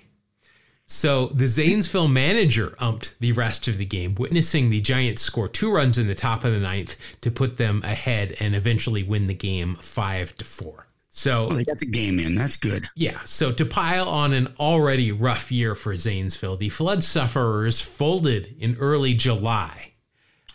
So 0.89 1.28
the 1.28 1.47
Zanesville 1.47 2.08
manager 2.08 2.73
umped 2.80 3.19
the 3.19 3.34
rest 3.34 3.67
of 3.67 3.78
the 3.78 3.86
game, 3.86 4.15
witnessing 4.15 4.69
the 4.69 4.80
Giants 4.80 5.21
score 5.21 5.50
two 5.50 5.71
runs 5.71 5.97
in 5.97 6.08
the 6.08 6.15
top 6.15 6.45
of 6.45 6.54
the 6.54 6.60
ninth 6.60 7.19
to 7.19 7.30
put 7.30 7.58
them 7.58 7.82
ahead 7.84 8.38
and 8.39 8.56
eventually 8.56 9.04
win 9.04 9.26
the 9.26 9.34
game 9.34 9.76
five 9.76 10.34
to 10.38 10.45
four. 10.45 10.88
So 11.10 11.47
well, 11.47 11.58
they 11.58 11.65
got 11.65 11.80
the 11.80 11.88
game 11.88 12.19
in. 12.19 12.36
That's 12.36 12.56
good. 12.56 12.86
Yeah. 12.95 13.19
So 13.26 13.52
to 13.52 13.65
pile 13.65 14.08
on 14.08 14.32
an 14.32 14.54
already 14.60 15.12
rough 15.12 15.52
year 15.52 15.76
for 15.76 15.97
Zanesville, 15.97 16.56
the 16.56 16.69
flood 16.69 17.04
sufferers 17.04 17.82
folded 17.82 18.56
in 18.58 18.78
early 18.78 19.13
July, 19.13 19.93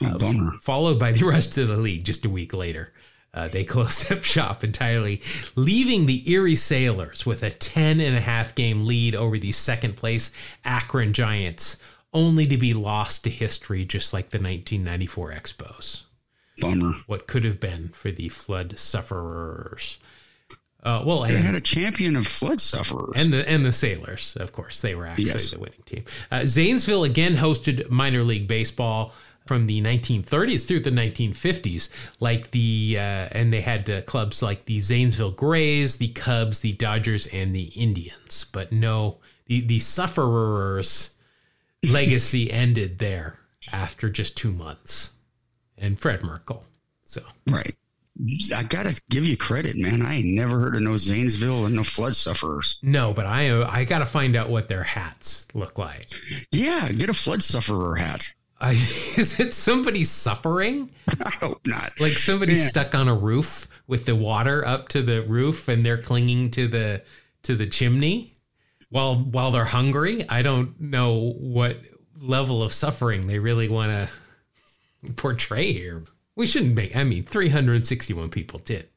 oh, 0.03 0.17
uh, 0.17 0.51
followed 0.63 0.99
by 0.99 1.13
the 1.13 1.27
rest 1.27 1.59
of 1.59 1.69
the 1.69 1.77
league 1.77 2.05
just 2.05 2.25
a 2.25 2.31
week 2.31 2.55
later. 2.55 2.95
Uh, 3.35 3.49
they 3.49 3.65
closed 3.65 4.13
up 4.13 4.23
shop 4.23 4.63
entirely, 4.63 5.21
leaving 5.55 6.07
the 6.07 6.31
Erie 6.31 6.57
Sailors 6.57 7.25
with 7.25 7.43
a 7.43 7.51
10 7.51 8.01
and 8.01 8.17
a 8.17 8.21
half 8.21 8.55
game 8.55 8.85
lead 8.85 9.15
over 9.15 9.39
the 9.39 9.53
second 9.53 9.97
place 9.97 10.31
Akron 10.65 11.13
Giants, 11.13 11.77
only 12.13 12.47
to 12.47 12.59
be 12.59 12.75
lost 12.75 13.25
to 13.25 13.31
history 13.31 13.85
just 13.85 14.13
like 14.13 14.31
the 14.31 14.39
1994 14.39 15.33
Expos. 15.33 16.03
Bummer. 16.61 16.93
What 17.07 17.27
could 17.27 17.45
have 17.45 17.61
been 17.61 17.89
for 17.89 18.11
the 18.11 18.29
flood 18.29 18.79
sufferers. 18.79 19.99
Uh, 20.83 21.03
well, 21.07 21.23
they 21.23 21.37
had 21.37 21.55
a 21.55 21.61
champion 21.61 22.17
of 22.17 22.27
flood 22.27 22.61
sufferers, 22.61 23.13
and 23.15 23.33
the 23.33 23.49
and 23.49 23.65
the 23.65 23.71
Sailors, 23.71 24.37
of 24.37 24.51
course, 24.51 24.81
they 24.81 24.97
were 24.97 25.07
actually 25.07 25.27
yes. 25.27 25.53
the 25.53 25.61
winning 25.61 25.83
team. 25.87 26.05
Uh, 26.29 26.43
Zanesville 26.45 27.05
again 27.05 27.37
hosted 27.37 27.89
minor 27.89 28.25
league 28.25 28.49
baseball 28.49 29.15
from 29.53 29.67
the 29.67 29.83
1930s 29.83 30.67
through 30.67 30.81
the 30.81 30.91
1950s, 30.91 32.15
like 32.21 32.53
the 32.53 32.97
uh, 32.97 33.29
and 33.33 33.53
they 33.53 33.61
had 33.61 33.91
uh, 33.91 34.01
clubs 34.01 34.43
like 34.43 34.65
the 34.65 34.81
Zanesville 34.81 35.31
Grays, 35.31 35.99
the 35.99 36.09
Cubs, 36.09 36.61
the 36.61 36.73
Dodgers, 36.73 37.27
and 37.27 37.55
the 37.55 37.71
Indians. 37.77 38.47
But 38.51 38.73
no, 38.73 39.19
the 39.45 39.61
the 39.61 39.79
sufferers' 39.79 41.19
legacy 41.93 42.51
ended 42.51 42.99
there 42.99 43.41
after 43.71 44.09
just 44.09 44.39
two 44.39 44.53
months, 44.53 45.17
and 45.77 46.01
Fred 46.01 46.23
Merkle. 46.23 46.65
So 47.05 47.21
right. 47.47 47.77
I 48.57 48.63
gotta 48.63 48.99
give 49.11 49.27
you 49.27 49.37
credit, 49.37 49.77
man. 49.77 50.01
I 50.01 50.15
ain't 50.15 50.29
never 50.29 50.61
heard 50.61 50.77
of 50.77 50.81
no 50.81 50.97
Zanesville 50.97 51.67
and 51.67 51.75
no 51.75 51.85
flood 51.85 52.17
sufferers. 52.17 52.79
No, 52.81 53.13
but 53.13 53.27
I 53.27 53.65
I 53.65 53.85
gotta 53.85 54.07
find 54.07 54.35
out 54.35 54.49
what 54.49 54.69
their 54.69 54.85
hats 54.85 55.47
look 55.53 55.77
like. 55.77 56.09
Yeah, 56.53 56.91
get 56.91 57.11
a 57.11 57.15
flood 57.15 57.43
sufferer 57.43 57.97
hat. 57.97 58.33
I, 58.63 58.73
is 58.75 59.41
it 59.41 59.53
somebody 59.53 60.05
suffering? 60.05 60.91
I 61.23 61.31
hope 61.31 61.67
not. 61.67 61.93
Like 62.01 62.13
somebody 62.13 62.55
yeah. 62.55 62.65
stuck 62.65 62.95
on 62.95 63.09
a 63.09 63.15
roof 63.15 63.83
with 63.87 64.07
the 64.07 64.15
water 64.15 64.65
up 64.65 64.89
to 64.91 65.03
the 65.03 65.23
roof 65.23 65.69
and 65.69 65.85
they're 65.85 65.99
clinging 65.99 66.51
to 66.53 66.69
the 66.69 67.03
to 67.43 67.57
the 67.57 67.67
chimney 67.67 68.37
while 68.89 69.17
while 69.17 69.51
they're 69.51 69.65
hungry. 69.65 70.25
I 70.29 70.43
don't 70.43 70.81
know 70.81 71.33
what 71.33 71.79
level 72.21 72.63
of 72.63 72.73
suffering 72.73 73.27
they 73.27 73.41
really 73.41 73.69
want 73.69 73.91
to 73.91 75.13
portray 75.15 75.73
here. 75.73 76.05
We 76.37 76.47
shouldn't 76.47 76.77
be. 76.77 76.95
I 76.95 77.03
mean, 77.03 77.25
361 77.25 78.31
people 78.31 78.61
did 78.61 78.89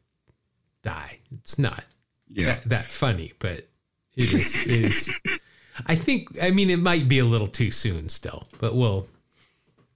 die. 0.83 1.19
It's 1.31 1.57
not 1.57 1.83
yeah. 2.27 2.45
that, 2.45 2.69
that 2.69 2.85
funny, 2.85 3.33
but 3.39 3.67
it 4.15 4.33
is. 4.33 4.67
It 4.67 4.85
is 4.85 5.19
I 5.87 5.95
think. 5.95 6.29
I 6.41 6.51
mean, 6.51 6.69
it 6.69 6.79
might 6.79 7.09
be 7.09 7.19
a 7.19 7.25
little 7.25 7.47
too 7.47 7.71
soon 7.71 8.09
still, 8.09 8.47
but 8.59 8.75
we'll 8.75 9.07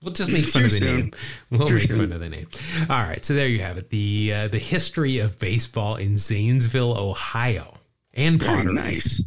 We'll 0.02 0.14
just 0.14 0.32
make 0.32 0.46
fun 0.46 0.64
of 0.64 0.72
the 0.72 0.80
name. 0.80 1.12
We'll 1.50 1.70
make 1.70 1.84
fun 1.90 2.14
of 2.14 2.20
the 2.20 2.30
name. 2.30 2.48
All 2.90 3.02
right, 3.02 3.24
so 3.24 3.34
there 3.34 3.48
you 3.48 3.60
have 3.60 3.78
it. 3.78 3.90
The 3.90 4.34
uh, 4.34 4.48
the 4.48 4.58
history 4.58 5.20
of 5.20 5.40
baseball 5.40 5.98
in 5.98 6.18
Zanesville, 6.18 6.98
Ohio, 6.98 7.78
and 8.14 8.40
Very 8.40 8.58
Pottery. 8.58 8.74
nice. 8.76 9.22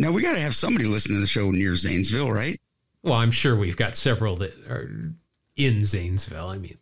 Now 0.00 0.10
we 0.10 0.22
got 0.22 0.32
to 0.32 0.40
have 0.40 0.56
somebody 0.56 0.86
listen 0.86 1.14
to 1.14 1.20
the 1.20 1.26
show 1.26 1.50
near 1.50 1.76
Zanesville, 1.76 2.32
right? 2.32 2.60
Well, 3.02 3.14
I'm 3.14 3.30
sure 3.30 3.56
we've 3.56 3.76
got 3.76 3.96
several 3.96 4.36
that 4.36 4.52
are 4.68 4.90
in 5.56 5.84
Zanesville. 5.84 6.48
I 6.48 6.58
mean, 6.58 6.78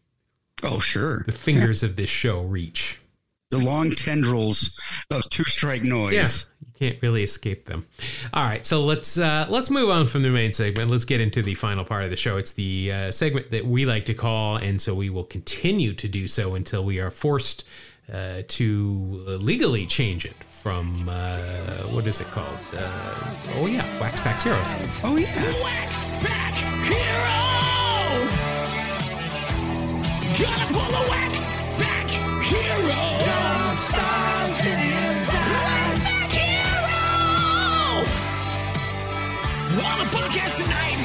oh 0.62 0.79
sure, 0.79 1.22
the 1.27 1.33
fingers 1.33 1.83
yeah. 1.83 1.90
of 1.90 1.96
this 1.96 2.11
show 2.11 2.40
reach 2.40 3.01
the 3.50 3.59
long 3.59 3.90
tendrils 3.92 4.78
of 5.11 5.28
two 5.30 5.44
strike 5.44 5.82
noise. 5.82 6.14
Yeah, 6.14 6.28
you 6.61 6.90
can't 6.90 7.02
really 7.02 7.22
escape 7.22 7.64
them. 7.64 7.87
All 8.35 8.44
right, 8.44 8.64
so 8.66 8.82
let's 8.82 9.18
uh, 9.18 9.46
let's 9.48 9.70
move 9.70 9.90
on 9.90 10.06
from 10.06 10.22
the 10.22 10.30
main 10.30 10.52
segment. 10.52 10.90
Let's 10.90 11.04
get 11.04 11.20
into 11.20 11.42
the 11.42 11.54
final 11.54 11.85
part 11.85 12.04
of 12.04 12.11
the 12.11 12.16
show. 12.16 12.37
It's 12.37 12.52
the 12.52 12.92
uh, 12.92 13.11
segment 13.11 13.50
that 13.50 13.66
we 13.66 13.87
like 13.87 14.04
to 14.06 14.14
call, 14.14 14.56
and 14.56 14.80
so 14.80 14.94
we 14.94 15.11
will 15.11 15.24
continue 15.24 15.92
to 15.94 16.09
do 16.09 16.26
so 16.26 16.54
until 16.54 16.85
we 16.85 16.98
are 17.00 17.11
forced 17.11 17.66
uh, 18.12 18.42
to 18.48 19.24
legally 19.40 19.87
change 19.87 20.24
it 20.24 20.37
from 20.44 21.09
uh, 21.09 21.88
what 21.90 22.06
is 22.06 22.20
it 22.20 22.28
called? 22.28 22.59
Uh, 22.76 23.35
oh 23.54 23.66
yeah, 23.66 24.00
Wax 24.00 24.20
Pack 24.20 24.40
Heroes. 24.42 24.66
Oh 25.04 25.16
yeah, 25.16 25.62
Wax 25.62 26.04
Pack 26.24 26.54
Hero. 26.85 27.46
Gonna 30.38 30.66
pull 30.72 30.94
a 30.94 31.09
Wax 31.09 31.40
Pack 31.40 31.44
Hero. 31.44 31.45
Stars 33.87 34.66
in 34.66 34.79
his 34.79 35.31
eyes. 35.33 36.07
Hero. 36.35 38.05
On 39.81 39.99
the 40.01 40.05
podcast 40.11 40.57
tonight. 40.57 41.03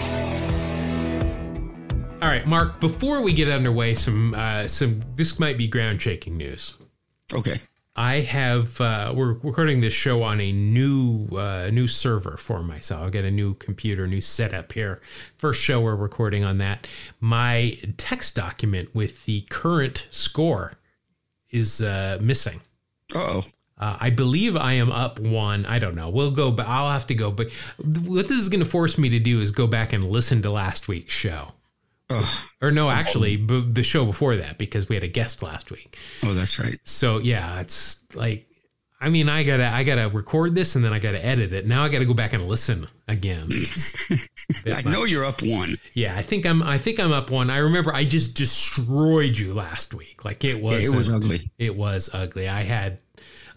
All 2.24 2.28
right, 2.28 2.48
Mark. 2.50 2.80
Before 2.80 3.22
we 3.22 3.34
get 3.34 3.50
underway, 3.50 3.94
some 3.94 4.34
uh, 4.34 4.68
some 4.68 5.04
this 5.16 5.38
might 5.40 5.60
be 5.60 5.68
ground 5.68 6.02
shaking 6.02 6.38
news. 6.38 6.78
okay. 7.32 7.60
I 7.96 8.22
have 8.22 8.82
uh, 8.82 9.14
we're 9.16 9.34
recording 9.34 9.82
this 9.82 9.94
show 9.94 10.24
on 10.24 10.40
a 10.42 10.52
new 10.52 11.28
uh, 11.34 11.70
new 11.72 11.88
server 11.88 12.36
for 12.36 12.64
myself. 12.64 13.04
I'll 13.04 13.10
get 13.10 13.26
a 13.26 13.32
new 13.32 13.54
computer, 13.54 14.08
new 14.08 14.22
setup 14.22 14.72
here. 14.74 15.02
First 15.36 15.62
show 15.62 15.82
we're 15.82 15.96
recording 15.96 16.44
on 16.44 16.58
that. 16.58 16.88
My 17.20 17.78
text 17.98 18.36
document 18.36 18.96
with 18.96 19.26
the 19.26 19.42
current 19.52 20.08
score 20.10 20.80
is 21.52 21.80
uh, 21.82 22.18
missing. 22.20 22.62
Oh, 23.16 23.44
Uh, 23.78 23.98
I 24.00 24.10
believe 24.12 24.56
I 24.56 24.74
am 24.74 24.92
up 24.92 25.20
one. 25.20 25.66
I 25.66 25.80
don't 25.80 25.96
know. 25.96 26.10
We'll 26.10 26.30
go, 26.32 26.52
but 26.52 26.68
I'll 26.68 26.92
have 26.92 27.08
to 27.08 27.16
go. 27.16 27.32
But 27.32 27.52
what 27.84 28.28
this 28.28 28.40
is 28.40 28.48
going 28.50 28.60
to 28.64 28.70
force 28.70 28.98
me 29.00 29.10
to 29.10 29.20
do 29.20 29.42
is 29.42 29.52
go 29.52 29.66
back 29.66 29.92
and 29.92 30.04
listen 30.08 30.42
to 30.44 30.52
last 30.52 30.88
week's 30.88 31.14
show. 31.14 31.54
oh, 32.12 32.46
Or 32.62 32.70
no, 32.72 32.92
actually, 32.92 33.38
b- 33.38 33.66
the 33.68 33.82
show 33.84 34.06
before 34.06 34.36
that 34.36 34.60
because 34.60 34.88
we 34.88 34.96
had 34.96 35.04
a 35.04 35.08
guest 35.08 35.42
last 35.42 35.72
week. 35.72 35.98
oh, 36.24 36.34
that's 36.36 36.60
right. 36.60 36.78
So 36.84 37.18
yeah, 37.18 37.60
it's 37.60 38.04
like 38.14 38.46
I 39.04 39.10
mean, 39.10 39.30
I 39.30 39.44
gotta 39.44 39.68
I 39.68 39.84
gotta 39.84 40.08
record 40.10 40.54
this 40.54 40.76
and 40.76 40.86
then 40.86 40.94
I 40.94 41.00
gotta 41.00 41.24
edit 41.26 41.52
it. 41.52 41.66
Now 41.66 41.84
I 41.84 41.90
gotta 41.90 42.06
go 42.06 42.14
back 42.14 42.34
and 42.34 42.48
listen 42.48 42.88
again. 43.08 43.50
I 44.68 44.84
much. 44.84 44.86
know 44.86 45.06
you're 45.06 45.26
up 45.26 45.42
one. 45.42 45.76
Yeah, 45.94 46.16
I 46.16 46.22
think 46.22 46.46
I'm 46.46 46.62
I 46.62 46.78
think 46.78 47.00
I'm 47.00 47.12
up 47.12 47.32
one. 47.32 47.50
I 47.50 47.58
remember 47.58 47.92
I 47.94 48.06
just 48.06 48.38
destroyed 48.38 49.40
you 49.40 49.56
last 49.56 49.96
week. 49.96 50.24
Like 50.24 50.44
it 50.44 50.62
was 50.62 50.94
it 50.94 50.96
was 50.96 51.12
ugly. 51.12 51.52
It 51.58 51.76
was 51.76 52.12
ugly. 52.14 52.48
I 52.48 52.62
had 52.62 53.00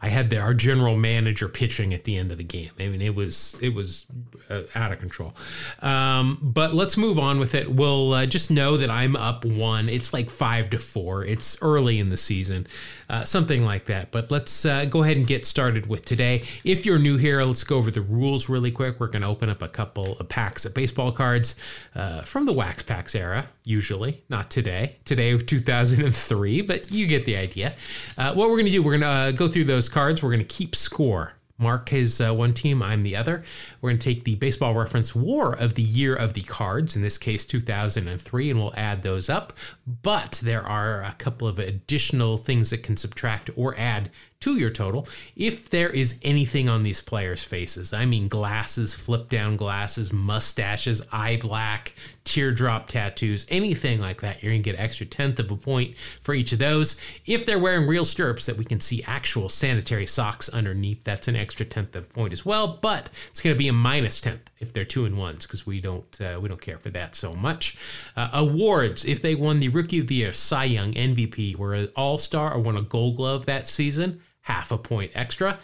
I 0.04 0.08
had 0.08 0.28
the, 0.28 0.38
our 0.38 0.52
general 0.52 0.98
manager 0.98 1.48
pitching 1.48 1.94
at 1.94 2.04
the 2.04 2.18
end 2.18 2.30
of 2.30 2.36
the 2.36 2.44
game. 2.44 2.72
I 2.78 2.88
mean, 2.88 3.00
it 3.00 3.14
was 3.14 3.58
it 3.62 3.74
was 3.74 4.04
uh, 4.50 4.64
out 4.74 4.92
of 4.92 4.98
control. 4.98 5.32
Um, 5.80 6.38
but 6.42 6.74
let's 6.74 6.98
move 6.98 7.18
on 7.18 7.38
with 7.38 7.54
it. 7.54 7.72
We'll 7.72 8.12
uh, 8.12 8.26
just 8.26 8.50
know 8.50 8.76
that 8.76 8.90
I'm 8.90 9.16
up 9.16 9.46
one. 9.46 9.88
It's 9.88 10.12
like 10.12 10.28
five 10.28 10.68
to 10.70 10.78
four. 10.78 11.24
It's 11.24 11.56
early 11.62 11.98
in 11.98 12.10
the 12.10 12.18
season, 12.18 12.66
uh, 13.08 13.24
something 13.24 13.64
like 13.64 13.86
that. 13.86 14.10
But 14.10 14.30
let's 14.30 14.66
uh, 14.66 14.84
go 14.84 15.02
ahead 15.02 15.16
and 15.16 15.26
get 15.26 15.46
started 15.46 15.86
with 15.86 16.04
today. 16.04 16.42
If 16.64 16.84
you're 16.84 16.98
new 16.98 17.16
here, 17.16 17.42
let's 17.42 17.64
go 17.64 17.78
over 17.78 17.90
the 17.90 18.02
rules 18.02 18.50
really 18.50 18.70
quick. 18.70 19.00
We're 19.00 19.06
going 19.06 19.22
to 19.22 19.28
open 19.28 19.48
up 19.48 19.62
a 19.62 19.68
couple 19.70 20.18
of 20.18 20.28
packs 20.28 20.66
of 20.66 20.74
baseball 20.74 21.12
cards 21.12 21.56
uh, 21.94 22.20
from 22.20 22.44
the 22.44 22.52
Wax 22.52 22.82
Packs 22.82 23.14
era. 23.14 23.48
Usually, 23.66 24.22
not 24.28 24.50
today. 24.50 24.96
Today, 25.06 25.38
2003, 25.38 26.60
but 26.60 26.90
you 26.90 27.06
get 27.06 27.24
the 27.24 27.38
idea. 27.38 27.74
Uh, 28.18 28.34
what 28.34 28.50
we're 28.50 28.56
going 28.56 28.66
to 28.66 28.72
do, 28.72 28.82
we're 28.82 28.98
going 28.98 29.32
to 29.32 29.38
go 29.38 29.48
through 29.48 29.64
those 29.64 29.88
cards. 29.94 30.22
We're 30.22 30.30
going 30.30 30.40
to 30.40 30.44
keep 30.44 30.74
score. 30.74 31.35
Mark 31.57 31.92
is 31.92 32.20
uh, 32.20 32.35
one 32.35 32.52
team, 32.52 32.83
I'm 32.83 33.04
the 33.04 33.14
other. 33.14 33.44
We're 33.80 33.90
going 33.90 34.00
to 34.00 34.04
take 34.04 34.24
the 34.24 34.35
baseball 34.35 34.74
reference 34.74 35.14
war 35.14 35.52
of 35.52 35.74
the 35.74 35.83
year 35.83 36.16
of 36.16 36.33
the 36.33 36.42
cards, 36.42 36.96
in 36.96 37.02
this 37.02 37.16
case 37.16 37.44
2003, 37.44 38.50
and 38.50 38.59
we'll 38.59 38.74
add 38.76 39.04
those 39.04 39.30
up. 39.30 39.52
But 39.87 40.40
there 40.42 40.66
are 40.66 41.04
a 41.04 41.14
couple 41.16 41.46
of 41.46 41.61
additional 41.61 42.37
things 42.37 42.70
that 42.70 42.83
can 42.83 42.96
subtract 42.96 43.50
or 43.54 43.78
add 43.78 44.11
to 44.44 44.59
your 44.59 44.70
total 44.70 45.09
if 45.37 45.70
there 45.70 45.88
is 45.88 46.20
anything 46.22 46.68
on 46.68 46.83
these 46.83 47.00
players' 47.00 47.42
faces. 47.42 47.94
I 47.94 48.04
mean, 48.04 48.28
glasses, 48.28 48.94
flip 48.94 49.30
down 49.30 49.57
glasses, 49.57 50.12
mustaches, 50.12 51.02
eye 51.11 51.38
black, 51.40 51.94
teardrop 52.24 52.88
tattoos, 52.88 53.46
anything 53.48 54.00
like 54.00 54.20
that. 54.20 54.42
You're 54.42 54.52
going 54.52 54.62
to 54.62 54.70
get 54.70 54.78
an 54.78 54.85
extra 54.85 55.07
tenth 55.07 55.38
of 55.38 55.50
a 55.50 55.57
point 55.57 55.96
for 55.96 56.35
each 56.35 56.52
of 56.52 56.59
those. 56.59 57.00
If 57.24 57.46
they're 57.46 57.59
wearing 57.59 57.87
real 57.87 58.04
stirrups 58.04 58.44
that 58.44 58.59
we 58.59 58.66
can 58.66 58.80
see 58.80 59.02
actual 59.07 59.48
sanitary 59.48 60.07
socks 60.07 60.50
underneath, 60.50 61.04
that's 61.04 61.26
an 61.26 61.37
extra 61.37 61.64
tenth 61.64 61.96
of 61.96 62.04
a 62.04 62.09
point 62.09 62.35
as 62.35 62.44
well. 62.44 62.78
But 62.80 63.11
it's 63.30 63.40
going 63.40 63.54
to 63.54 63.59
be 63.59 63.68
a 63.68 63.72
minus 63.72 64.20
tenth 64.20 64.50
if 64.59 64.74
they're 64.74 64.85
two 64.85 65.07
and 65.07 65.16
ones 65.16 65.46
because 65.46 65.66
we 65.66 65.80
don't 65.80 66.20
uh, 66.20 66.38
we 66.40 66.48
don't 66.48 66.61
care 66.61 66.78
for 66.78 66.90
that 66.90 67.14
so 67.14 67.35
much. 67.35 67.78
Uh, 68.16 68.28
awards: 68.33 69.04
if 69.04 69.22
they 69.22 69.35
won 69.35 69.61
the 69.61 69.68
Rookie 69.68 70.00
of 70.00 70.07
the 70.07 70.16
Year, 70.16 70.33
Cy 70.33 70.64
Young, 70.64 70.92
MVP, 70.92 71.57
were 71.57 71.74
an 71.74 71.88
All 71.96 72.18
Star, 72.18 72.52
or 72.52 72.61
won 72.61 72.76
a 72.76 72.83
Gold 72.83 73.16
Glove 73.16 73.46
that 73.46 73.68
season, 73.68 74.20
half 74.44 74.70
a 74.70 74.78
point 74.78 75.11
extra. 75.14 75.59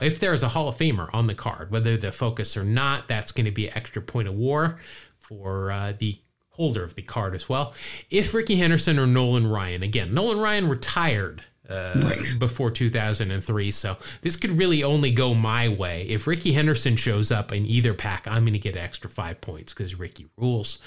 If 0.00 0.18
there 0.18 0.34
is 0.34 0.42
a 0.42 0.50
Hall 0.50 0.68
of 0.68 0.76
Famer 0.76 1.08
on 1.12 1.26
the 1.26 1.34
card, 1.34 1.70
whether 1.70 1.96
the 1.96 2.12
focus 2.12 2.56
or 2.56 2.64
not, 2.64 3.08
that's 3.08 3.32
going 3.32 3.46
to 3.46 3.52
be 3.52 3.68
an 3.68 3.76
extra 3.76 4.02
point 4.02 4.28
of 4.28 4.34
war 4.34 4.78
for 5.16 5.70
uh, 5.70 5.92
the 5.96 6.18
holder 6.50 6.82
of 6.82 6.94
the 6.94 7.02
card 7.02 7.34
as 7.34 7.48
well. 7.48 7.72
If 8.10 8.34
Rickey 8.34 8.56
Henderson 8.56 8.98
or 8.98 9.06
Nolan 9.06 9.46
Ryan, 9.46 9.82
again, 9.82 10.12
Nolan 10.12 10.38
Ryan 10.38 10.68
retired 10.68 11.44
uh, 11.68 11.92
Right. 12.02 12.34
before 12.38 12.70
2003, 12.70 13.70
so 13.70 13.96
this 14.20 14.36
could 14.36 14.58
really 14.58 14.82
only 14.82 15.10
go 15.10 15.32
my 15.34 15.68
way. 15.68 16.02
If 16.08 16.26
Rickey 16.26 16.52
Henderson 16.52 16.96
shows 16.96 17.30
up 17.30 17.52
in 17.52 17.64
either 17.66 17.94
pack, 17.94 18.26
I'm 18.26 18.42
going 18.44 18.52
to 18.52 18.58
get 18.58 18.74
an 18.76 18.82
extra 18.82 19.08
five 19.08 19.40
points 19.40 19.72
because 19.72 19.98
Rickey 19.98 20.26
rules. 20.36 20.78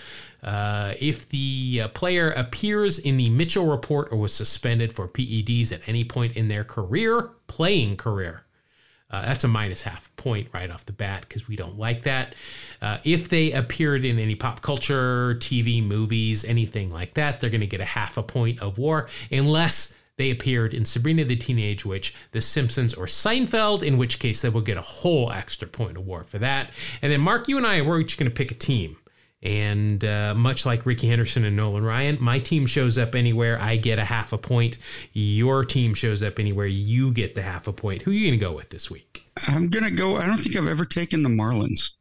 Uh, 0.44 0.94
if 1.00 1.28
the 1.30 1.82
uh, 1.84 1.88
player 1.90 2.30
appears 2.32 3.00
in 3.00 3.18
the 3.18 3.30
Mitchell 3.30 3.68
report 3.68 4.10
or 4.12 4.18
was 4.18 4.34
suspended 4.34 4.94
for 4.94 5.08
PEDs 5.08 5.72
at 5.72 5.82
any 5.88 6.04
point 6.04 6.36
in 6.36 6.50
their 6.50 6.64
career, 6.64 7.30
playing 7.48 7.98
career, 7.98 8.44
uh, 9.10 9.22
that's 9.22 9.44
a 9.44 9.48
minus 9.48 9.84
half 9.84 10.14
point 10.18 10.50
right 10.52 10.70
off 10.70 10.86
the 10.86 10.92
bat 10.92 11.22
because 11.22 11.48
we 11.48 11.56
don't 11.56 11.78
like 11.78 12.02
that. 12.04 12.36
Uh, 12.82 12.98
if 13.04 13.30
they 13.30 13.52
appeared 13.52 14.04
in 14.04 14.20
any 14.20 14.36
pop 14.36 14.62
culture, 14.62 15.36
TV, 15.36 15.82
movies, 15.82 16.44
anything 16.44 16.92
like 16.92 17.14
that, 17.14 17.40
they're 17.40 17.50
going 17.52 17.62
to 17.62 17.68
get 17.68 17.80
a 17.80 17.86
half 17.86 18.18
a 18.18 18.24
point 18.24 18.62
of 18.62 18.78
war 18.78 19.08
unless 19.32 19.98
they 20.18 20.32
appeared 20.32 20.74
in 20.74 20.86
Sabrina 20.86 21.26
the 21.26 21.36
Teenage 21.36 21.86
Witch, 21.86 22.14
The 22.32 22.42
Simpsons, 22.42 22.94
or 22.94 23.06
Seinfeld, 23.06 23.84
in 23.84 23.98
which 23.98 24.20
case 24.20 24.42
they 24.42 24.50
will 24.50 24.62
get 24.62 24.78
a 24.78 24.82
whole 24.82 25.32
extra 25.32 25.68
point 25.68 25.98
war 25.98 26.24
for 26.24 26.40
that. 26.40 26.72
And 27.02 27.12
then, 27.12 27.22
Mark, 27.22 27.48
you 27.48 27.58
and 27.58 27.66
I, 27.66 27.82
we're 27.82 28.00
each 28.00 28.18
going 28.18 28.30
to 28.30 28.36
pick 28.36 28.52
a 28.52 28.56
team. 28.56 28.98
And 29.44 30.04
uh, 30.04 30.34
much 30.36 30.66
like 30.66 30.86
Rickey 30.88 31.08
Henderson 31.08 31.46
and 31.46 31.56
Nolan 31.56 31.84
Ryan, 31.84 32.18
my 32.20 32.40
team 32.40 32.66
shows 32.66 32.98
up 32.98 33.14
anywhere, 33.14 33.60
I 33.62 33.78
get 33.78 34.00
a 34.00 34.06
half 34.06 34.34
a 34.34 34.40
point. 34.40 34.80
Your 35.14 35.64
team 35.64 35.94
shows 35.94 36.24
up 36.24 36.40
anywhere, 36.40 36.66
you 36.66 37.14
get 37.14 37.36
the 37.36 37.44
half 37.44 37.68
a 37.68 37.74
point. 37.74 38.02
Who 38.04 38.12
are 38.12 38.14
you 38.14 38.28
going 38.28 38.40
to 38.40 38.44
go 38.44 38.54
with 38.54 38.70
this 38.70 38.90
week? 38.90 39.26
I'm 39.48 39.70
gonna 39.70 39.92
go. 39.92 40.16
I 40.16 40.26
don't 40.26 40.38
think 40.38 40.56
I've 40.56 40.68
ever 40.68 40.86
taken 40.86 41.24
the 41.24 41.30
Marlins. 41.30 41.95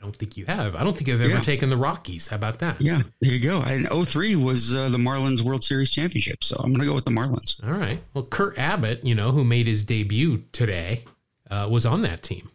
I 0.00 0.04
don't 0.04 0.16
think 0.16 0.38
you 0.38 0.46
have. 0.46 0.74
I 0.74 0.82
don't 0.82 0.96
think 0.96 1.10
I've 1.10 1.20
ever 1.20 1.34
Yeah. 1.34 1.40
taken 1.40 1.68
the 1.68 1.76
Rockies. 1.76 2.28
How 2.28 2.36
about 2.36 2.58
that? 2.60 2.80
Yeah, 2.80 3.02
there 3.20 3.32
you 3.32 3.38
go. 3.38 3.60
And 3.60 3.86
03 3.86 4.34
was 4.34 4.74
uh, 4.74 4.88
the 4.88 4.96
Marlins 4.96 5.42
World 5.42 5.62
Series 5.62 5.90
championship, 5.90 6.42
so 6.42 6.56
I'm 6.62 6.72
gonna 6.72 6.86
go 6.86 6.94
with 6.94 7.04
the 7.04 7.10
Marlins. 7.10 7.62
All 7.62 7.72
right. 7.74 8.00
Well, 8.14 8.24
Kurt 8.24 8.58
Abbott, 8.58 9.04
you 9.04 9.14
know, 9.14 9.30
who 9.32 9.44
made 9.44 9.66
his 9.66 9.84
debut 9.84 10.44
today, 10.52 11.04
uh, 11.50 11.68
was 11.70 11.84
on 11.84 12.00
that 12.02 12.22
team. 12.22 12.50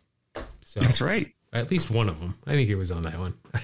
So 0.62 0.80
That's 0.80 1.00
right. 1.02 1.28
at 1.54 1.70
least 1.70 1.92
one 1.92 2.10
of 2.10 2.20
them. 2.20 2.36
I 2.48 2.54
think 2.54 2.68
he 2.68 2.76
was 2.76 2.92
on 2.92 3.04
that 3.04 3.20
one. 3.20 3.36
I, 3.54 3.62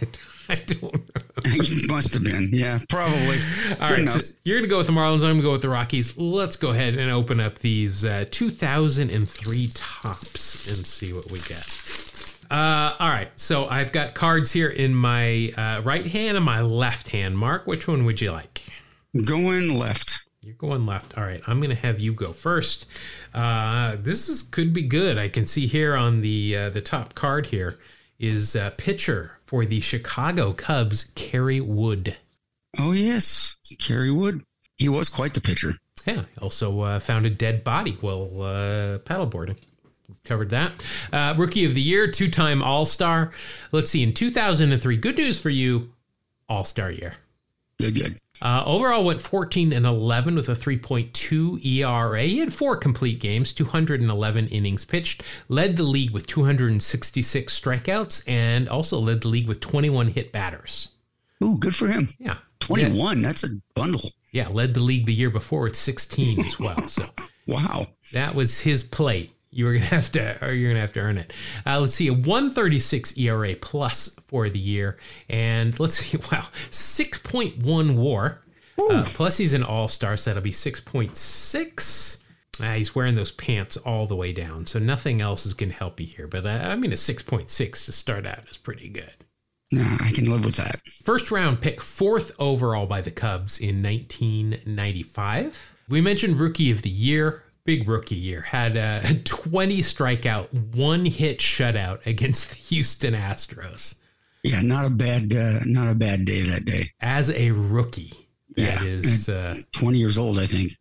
I 0.48 0.56
don't 0.56 0.84
know. 0.94 1.02
He 1.52 1.88
must 1.88 2.14
have 2.14 2.24
been. 2.24 2.50
Yeah, 2.54 2.80
probably. 2.88 3.40
All 3.82 3.90
right, 3.92 4.08
so 4.08 4.20
you're 4.46 4.60
going 4.60 4.70
to 4.70 4.72
go 4.72 4.78
with 4.78 4.86
the 4.88 4.94
Marlins. 4.94 5.16
I'm 5.16 5.22
going 5.22 5.38
to 5.38 5.44
go 5.44 5.52
with 5.54 5.64
the 5.64 5.70
Rockies. 5.70 6.18
Let's 6.20 6.56
go 6.56 6.70
ahead 6.70 6.96
and 6.96 7.10
open 7.10 7.40
up 7.40 7.58
these 7.60 8.06
uh, 8.06 8.26
2003 8.30 9.70
Topps 9.74 10.68
and 10.68 10.86
see 10.86 11.14
what 11.14 11.32
we 11.32 11.40
get. 11.40 11.66
Uh, 12.52 12.94
all 13.00 13.08
right, 13.08 13.32
so 13.40 13.66
I've 13.70 13.94
got 13.94 14.14
cards 14.14 14.52
here 14.52 14.68
in 14.68 14.94
my 14.94 15.54
uh, 15.58 15.82
right 15.86 16.06
hand 16.06 16.36
and 16.36 16.46
my 16.46 16.60
left 16.60 17.08
hand. 17.12 17.38
Mark, 17.38 17.66
which 17.66 17.88
one 17.88 18.04
would 18.04 18.20
you 18.20 18.34
like? 18.34 18.62
Going 19.26 19.78
left. 19.78 20.20
You're 20.42 20.56
going 20.56 20.86
left. 20.86 21.18
All 21.18 21.24
right, 21.24 21.42
I'm 21.48 21.62
going 21.62 21.70
to 21.70 21.78
have 21.78 22.02
you 22.02 22.12
go 22.12 22.34
first. 22.34 22.88
Uh, 23.34 23.96
this 23.98 24.28
is 24.28 24.44
could 24.44 24.74
be 24.74 24.82
good. 24.82 25.18
I 25.18 25.30
can 25.30 25.48
see 25.48 25.66
here 25.66 25.96
on 25.96 26.20
the 26.20 26.58
uh, 26.58 26.70
the 26.70 26.82
top 26.82 27.16
card 27.16 27.46
here 27.46 27.80
is 28.20 28.54
uh, 28.54 28.72
pitcher 28.78 29.38
for 29.46 29.64
the 29.64 29.80
Chicago 29.80 30.52
Cubs, 30.52 31.06
Kerry 31.16 31.62
Wood. 31.62 32.18
Oh 32.78 32.92
yes, 32.92 33.56
Kerry 33.80 34.12
Wood. 34.12 34.44
He 34.78 34.90
was 34.90 35.08
quite 35.08 35.36
the 35.36 35.42
pitcher. 35.42 35.76
Yeah, 36.06 36.24
also 36.42 36.82
uh, 36.82 37.00
found 37.00 37.26
a 37.26 37.30
dead 37.30 37.64
body 37.64 37.98
while 38.02 38.42
uh, 38.42 38.98
paddleboarding. 38.98 39.58
Covered 40.24 40.50
that. 40.50 40.72
Uh, 41.12 41.34
Rookie 41.38 41.66
of 41.66 41.74
the 41.76 41.82
Year, 41.82 42.08
two 42.10 42.30
time 42.30 42.62
All 42.62 42.86
Star. 42.86 43.32
Let's 43.72 43.90
see, 43.92 44.04
in 44.04 44.14
2003, 44.14 44.98
good 44.98 45.18
news 45.18 45.42
for 45.42 45.50
you, 45.50 45.94
All 46.50 46.64
Star 46.64 46.92
year. 46.92 47.16
Good, 47.80 47.96
good. 47.96 48.18
Uh, 48.42 48.64
overall, 48.66 49.06
went 49.06 49.22
14 49.22 49.72
and 49.72 49.86
11 49.86 50.36
with 50.36 50.50
a 50.50 50.54
3.2 50.54 51.64
ERA. 51.64 52.22
He 52.24 52.40
had 52.40 52.52
four 52.52 52.76
complete 52.76 53.20
games, 53.20 53.52
211 53.54 54.48
innings 54.48 54.84
pitched, 54.86 55.24
led 55.48 55.78
the 55.78 55.84
league 55.84 56.12
with 56.12 56.26
266 56.28 57.60
strikeouts, 57.60 58.24
and 58.28 58.68
also 58.68 59.00
led 59.00 59.22
the 59.22 59.28
league 59.28 59.48
with 59.48 59.60
21 59.60 60.08
hit 60.10 60.32
batters. 60.32 60.90
Ooh, 61.44 61.58
good 61.60 61.76
for 61.76 61.88
him. 61.88 62.10
Yeah. 62.20 62.38
21. 62.60 63.22
That's 63.22 63.44
a 63.44 63.48
bundle. 63.76 64.10
Yeah, 64.32 64.48
led 64.48 64.74
the 64.74 64.80
league 64.80 65.06
the 65.06 65.14
year 65.14 65.30
before 65.30 65.64
with 65.64 65.76
16 65.76 66.46
as 66.46 66.60
well. 66.60 66.88
So 66.88 67.06
Wow. 67.48 67.88
that 68.14 68.34
was 68.36 68.62
his 68.62 68.84
plate. 68.84 69.34
You 69.52 69.66
were 69.66 69.74
gonna 69.74 69.86
have 69.88 70.12
to, 70.12 70.44
or 70.44 70.52
you're 70.52 70.70
gonna 70.72 70.82
have 70.82 70.94
to 70.94 71.02
earn 71.02 71.18
it. 71.18 71.34
Uh, 71.66 71.80
let's 71.80 71.94
see, 71.94 72.08
a 72.08 72.14
136 72.14 73.18
ERA 73.18 73.56
plus 73.56 74.18
for 74.28 74.50
the 74.50 74.60
year, 74.60 74.98
and 75.30 75.78
let's 75.80 75.96
see, 75.96 76.18
wow, 76.32 76.48
6.1 76.52 77.96
WAR. 77.96 78.42
Uh, 78.80 79.04
plus, 79.06 79.38
he's 79.38 79.54
an 79.54 79.64
All 79.64 79.88
Star, 79.88 80.18
so 80.18 80.32
that'll 80.32 80.42
be 80.42 80.52
6.6. 80.52 82.18
Uh, 82.62 82.74
he's 82.74 82.96
wearing 82.96 83.16
those 83.16 83.32
pants 83.32 83.78
all 83.78 84.08
the 84.08 84.16
way 84.16 84.34
down, 84.34 84.66
so 84.66 84.80
nothing 84.80 85.22
else 85.22 85.46
is 85.46 85.54
gonna 85.54 85.74
help 85.74 86.00
you 86.00 86.08
here. 86.08 86.28
But 86.28 86.46
uh, 86.46 86.62
I 86.64 86.76
mean, 86.76 86.92
a 86.92 86.96
6.6 86.96 87.86
to 87.86 87.92
start 87.92 88.26
out 88.26 88.50
is 88.50 88.58
pretty 88.58 88.90
good. 88.90 89.14
Nah, 89.72 89.98
I 90.02 90.12
can 90.12 90.30
live 90.30 90.44
with 90.44 90.56
that. 90.56 90.82
First 91.04 91.32
round 91.32 91.62
pick, 91.62 91.82
fourth 91.82 92.32
overall 92.40 92.86
by 92.86 93.00
the 93.00 93.12
Cubs 93.12 93.58
in 93.58 93.82
1995. 93.82 95.76
We 95.88 96.02
mentioned 96.02 96.40
rookie 96.40 96.72
of 96.72 96.82
the 96.82 96.90
year, 96.90 97.44
big 97.78 97.88
rookie 97.88 98.16
year. 98.16 98.42
Had 98.42 98.76
a 98.76 99.02
20 99.24 99.78
strikeout, 99.82 100.52
one 100.76 101.06
hit 101.06 101.40
shutout 101.40 102.06
against 102.06 102.50
the 102.50 102.56
Houston 102.56 103.14
Astros 103.14 103.96
Yeah, 104.44 104.62
not 104.62 104.86
a 104.86 104.90
bad, 104.90 105.34
uh, 105.34 105.60
not 105.66 105.90
a 105.90 105.96
bad 105.96 106.26
day 106.26 106.42
that 106.42 106.66
day. 106.66 106.84
as 107.00 107.30
a 107.30 107.52
rookie. 107.52 108.12
That 108.58 108.82
Yeah. 108.82 108.88
is, 108.88 109.30
uh, 109.30 109.56
20 109.72 109.98
years 109.98 110.18
old, 110.18 110.38
I 110.38 110.46
think. 110.46 110.74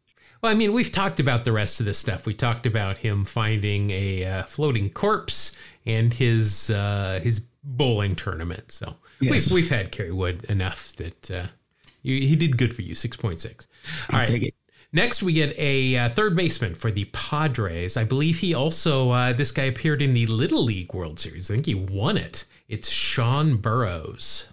well, 0.42 0.50
I 0.50 0.56
mean, 0.56 0.72
we've 0.72 0.90
talked 0.90 1.20
about 1.20 1.44
the 1.44 1.52
rest 1.52 1.78
of 1.78 1.86
this 1.86 1.98
stuff. 1.98 2.26
We 2.26 2.34
talked 2.34 2.66
about 2.66 2.98
him 2.98 3.24
finding 3.24 3.90
a 3.90 4.24
uh, 4.24 4.42
floating 4.44 4.90
corpse 4.90 5.52
and 5.86 6.12
his 6.12 6.70
uh, 6.70 7.20
his 7.22 7.40
bowling 7.62 8.16
tournament. 8.16 8.72
So 8.72 8.96
Yes. 9.20 9.30
we've, 9.32 9.52
we've 9.52 9.70
had 9.70 9.92
Kerry 9.92 10.10
Wood 10.12 10.44
enough 10.48 10.96
that 10.96 11.30
uh, 11.30 11.46
you, 12.02 12.14
he 12.26 12.34
did 12.34 12.56
good 12.56 12.74
for 12.74 12.82
you, 12.82 12.94
6.6. 12.94 13.66
All 14.12 14.18
right. 14.18 14.52
Next, 14.92 15.22
we 15.22 15.32
get 15.32 15.56
a 15.56 15.96
uh, 15.96 16.08
third 16.08 16.34
baseman 16.34 16.74
for 16.74 16.90
the 16.90 17.04
Padres. 17.12 17.96
I 17.96 18.02
believe 18.02 18.40
he 18.40 18.52
also, 18.52 19.10
uh, 19.10 19.32
this 19.32 19.52
guy 19.52 19.64
appeared 19.64 20.02
in 20.02 20.14
the 20.14 20.26
Little 20.26 20.64
League 20.64 20.92
World 20.92 21.20
Series. 21.20 21.48
I 21.48 21.54
think 21.54 21.66
he 21.66 21.76
won 21.76 22.16
it. 22.16 22.44
It's 22.68 22.90
Sean 22.90 23.56
Burroughs. 23.56 24.52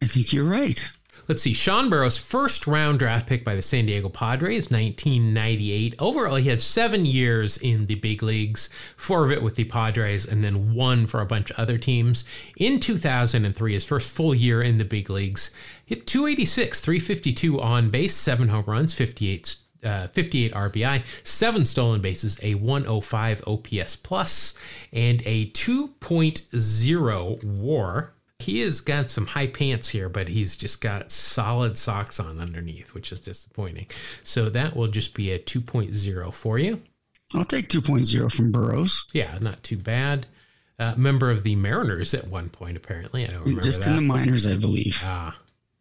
I 0.00 0.06
think 0.06 0.32
you're 0.32 0.48
right. 0.48 0.90
Let's 1.26 1.42
see, 1.42 1.54
Sean 1.54 1.88
Burroughs, 1.88 2.18
first 2.18 2.66
round 2.66 2.98
draft 2.98 3.26
pick 3.26 3.44
by 3.44 3.54
the 3.54 3.62
San 3.62 3.86
Diego 3.86 4.10
Padres, 4.10 4.70
1998. 4.70 5.94
Overall, 5.98 6.36
he 6.36 6.50
had 6.50 6.60
seven 6.60 7.06
years 7.06 7.56
in 7.56 7.86
the 7.86 7.94
big 7.94 8.22
leagues, 8.22 8.68
four 8.96 9.24
of 9.24 9.32
it 9.32 9.42
with 9.42 9.56
the 9.56 9.64
Padres, 9.64 10.26
and 10.26 10.44
then 10.44 10.74
one 10.74 11.06
for 11.06 11.20
a 11.20 11.26
bunch 11.26 11.50
of 11.50 11.58
other 11.58 11.78
teams. 11.78 12.24
In 12.58 12.78
2003, 12.78 13.72
his 13.72 13.84
first 13.86 14.14
full 14.14 14.34
year 14.34 14.60
in 14.60 14.76
the 14.76 14.84
big 14.84 15.08
leagues, 15.08 15.50
hit 15.86 16.06
286, 16.06 16.80
352 16.80 17.60
on 17.60 17.88
base, 17.88 18.14
seven 18.14 18.48
home 18.48 18.64
runs, 18.66 18.92
58 18.92 19.63
uh, 19.84 20.06
58 20.08 20.52
RBI, 20.52 21.02
seven 21.26 21.64
stolen 21.64 22.00
bases, 22.00 22.38
a 22.42 22.54
105 22.54 23.44
OPS 23.46 23.96
plus, 23.96 24.58
and 24.92 25.22
a 25.26 25.50
2.0 25.50 27.44
WAR. 27.44 28.14
He 28.40 28.60
has 28.60 28.80
got 28.80 29.10
some 29.10 29.26
high 29.26 29.46
pants 29.46 29.90
here, 29.90 30.08
but 30.08 30.28
he's 30.28 30.56
just 30.56 30.80
got 30.80 31.10
solid 31.12 31.78
socks 31.78 32.18
on 32.20 32.40
underneath, 32.40 32.92
which 32.94 33.12
is 33.12 33.20
disappointing. 33.20 33.86
So 34.22 34.50
that 34.50 34.76
will 34.76 34.88
just 34.88 35.14
be 35.14 35.30
a 35.30 35.38
2.0 35.38 36.32
for 36.32 36.58
you. 36.58 36.82
I'll 37.32 37.44
take 37.44 37.68
2.0 37.68 38.32
from 38.34 38.50
Burroughs. 38.50 39.04
Yeah, 39.12 39.38
not 39.40 39.62
too 39.62 39.76
bad. 39.78 40.26
Uh, 40.78 40.94
member 40.96 41.30
of 41.30 41.44
the 41.44 41.54
Mariners 41.56 42.12
at 42.14 42.26
one 42.26 42.48
point, 42.50 42.76
apparently. 42.76 43.24
I 43.24 43.28
don't 43.30 43.40
remember 43.42 43.62
Just 43.62 43.84
that. 43.84 43.90
in 43.90 43.96
the 43.96 44.02
minors, 44.02 44.44
I 44.44 44.56
believe. 44.56 45.00
ah, 45.04 45.38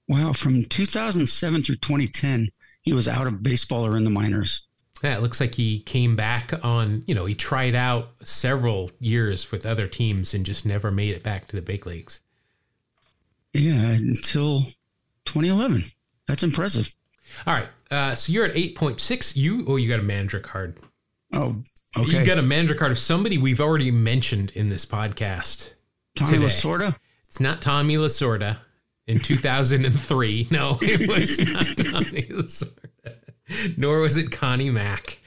Wow, 0.07 0.33
from 0.33 0.61
2007 0.63 1.63
through 1.63 1.77
2010, 1.77 2.49
he 2.83 2.93
was 2.93 3.07
out 3.07 3.27
of 3.27 3.41
baseball 3.41 3.85
or 3.85 3.97
in 3.97 4.03
the 4.03 4.09
minors. 4.09 4.67
Yeah, 5.01 5.17
it 5.17 5.21
looks 5.21 5.41
like 5.41 5.55
he 5.55 5.79
came 5.79 6.15
back 6.15 6.53
on, 6.63 7.03
you 7.07 7.15
know, 7.15 7.25
he 7.25 7.35
tried 7.35 7.75
out 7.75 8.11
several 8.23 8.91
years 8.99 9.51
with 9.51 9.65
other 9.65 9.87
teams 9.87 10.33
and 10.33 10.45
just 10.45 10.65
never 10.65 10.91
made 10.91 11.13
it 11.13 11.23
back 11.23 11.47
to 11.47 11.55
the 11.55 11.61
big 11.61 11.85
leagues. 11.85 12.21
Yeah, 13.53 13.81
until 13.91 14.61
2011. 15.25 15.83
That's 16.27 16.43
impressive. 16.43 16.93
All 17.45 17.53
right. 17.53 17.67
Uh, 17.91 18.15
so 18.15 18.31
you're 18.31 18.45
at 18.45 18.55
8.6. 18.55 19.35
You, 19.35 19.65
oh, 19.67 19.75
you 19.75 19.89
got 19.89 19.99
a 19.99 20.03
manager 20.03 20.39
card. 20.39 20.77
Oh, 21.33 21.63
okay. 21.97 22.19
You 22.19 22.25
got 22.25 22.37
a 22.37 22.43
manager 22.43 22.75
card 22.75 22.91
of 22.91 22.97
somebody 22.97 23.37
we've 23.37 23.61
already 23.61 23.91
mentioned 23.91 24.51
in 24.55 24.69
this 24.69 24.85
podcast. 24.85 25.73
Tommy 26.15 26.33
today. 26.33 26.45
Lasorda. 26.45 26.95
It's 27.25 27.39
not 27.39 27.61
Tommy 27.61 27.97
Lasorda 27.97 28.59
in 29.07 29.19
2003. 29.19 30.47
No, 30.51 30.77
it 30.81 31.07
was 31.07 31.39
not 31.39 31.77
Tommy 31.77 32.23
Lasorda. 32.29 33.77
Nor 33.77 33.99
was 33.99 34.17
it 34.17 34.31
Connie 34.31 34.69
Mack. 34.69 35.17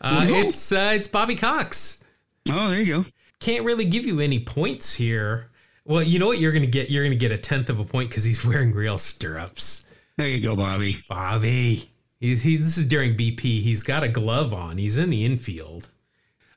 Uh, 0.00 0.26
No. 0.28 0.34
It's 0.40 0.72
uh, 0.72 0.92
it's 0.94 1.08
Bobby 1.08 1.34
Cox. 1.34 2.04
Oh, 2.50 2.68
there 2.70 2.80
you 2.80 2.94
go. 3.02 3.04
can't 3.40 3.64
really 3.64 3.84
give 3.84 4.06
you 4.06 4.20
any 4.20 4.38
points 4.40 4.94
here. 4.94 5.50
Well, 5.84 6.02
you 6.02 6.18
know 6.18 6.26
what 6.26 6.38
you're 6.38 6.52
gonna 6.52 6.66
get? 6.66 6.90
You're 6.90 7.04
gonna 7.04 7.14
get 7.16 7.32
a 7.32 7.36
tenth 7.38 7.68
of 7.68 7.78
a 7.78 7.84
point 7.84 8.08
because 8.08 8.24
he's 8.24 8.44
wearing 8.46 8.72
real 8.72 8.98
stirrups. 8.98 9.88
There 10.16 10.28
you 10.28 10.40
go, 10.40 10.56
Bobby. 10.56 10.96
Bobby, 11.08 11.84
he's 12.18 12.42
he. 12.42 12.56
This 12.56 12.78
is 12.78 12.86
during 12.86 13.16
BP. 13.16 13.40
He's 13.40 13.82
got 13.82 14.02
a 14.02 14.08
glove 14.08 14.54
on. 14.54 14.78
He's 14.78 14.96
in 14.98 15.10
the 15.10 15.24
infield. 15.24 15.90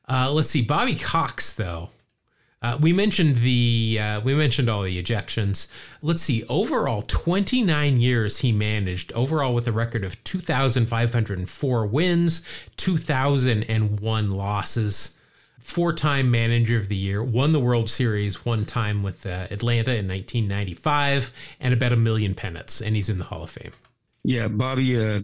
Uh, 0.07 0.31
let's 0.31 0.49
see, 0.49 0.63
Bobby 0.63 0.95
Cox 0.95 1.55
though. 1.55 1.89
Uh, 2.61 2.77
we 2.81 2.91
mentioned 2.91 3.37
the 3.37 3.97
uh, 4.01 4.19
we 4.19 4.35
mentioned 4.35 4.69
all 4.69 4.83
the 4.83 5.01
ejections. 5.01 5.71
Let's 6.01 6.21
see. 6.21 6.43
Overall, 6.49 7.01
29 7.01 8.01
years 8.01 8.39
he 8.39 8.51
managed. 8.51 9.13
Overall, 9.13 9.53
with 9.53 9.67
a 9.67 9.71
record 9.71 10.03
of 10.03 10.21
2,504 10.25 11.85
wins, 11.85 12.67
2,001 12.75 14.31
losses 14.31 15.19
four-time 15.59 16.31
manager 16.31 16.77
of 16.77 16.87
the 16.87 16.95
year, 16.95 17.23
won 17.23 17.53
the 17.53 17.59
World 17.59 17.89
Series 17.89 18.43
one 18.43 18.65
time 18.65 19.03
with 19.03 19.25
uh, 19.25 19.47
Atlanta 19.51 19.91
in 19.91 20.07
1995, 20.07 21.31
and 21.59 21.73
about 21.73 21.93
a 21.93 21.97
million 21.97 22.33
pennants, 22.33 22.81
and 22.81 22.95
he's 22.95 23.09
in 23.09 23.19
the 23.19 23.25
Hall 23.25 23.43
of 23.43 23.51
Fame. 23.51 23.71
Yeah, 24.23 24.47
Bobby 24.47 24.97
uh, 24.97 25.21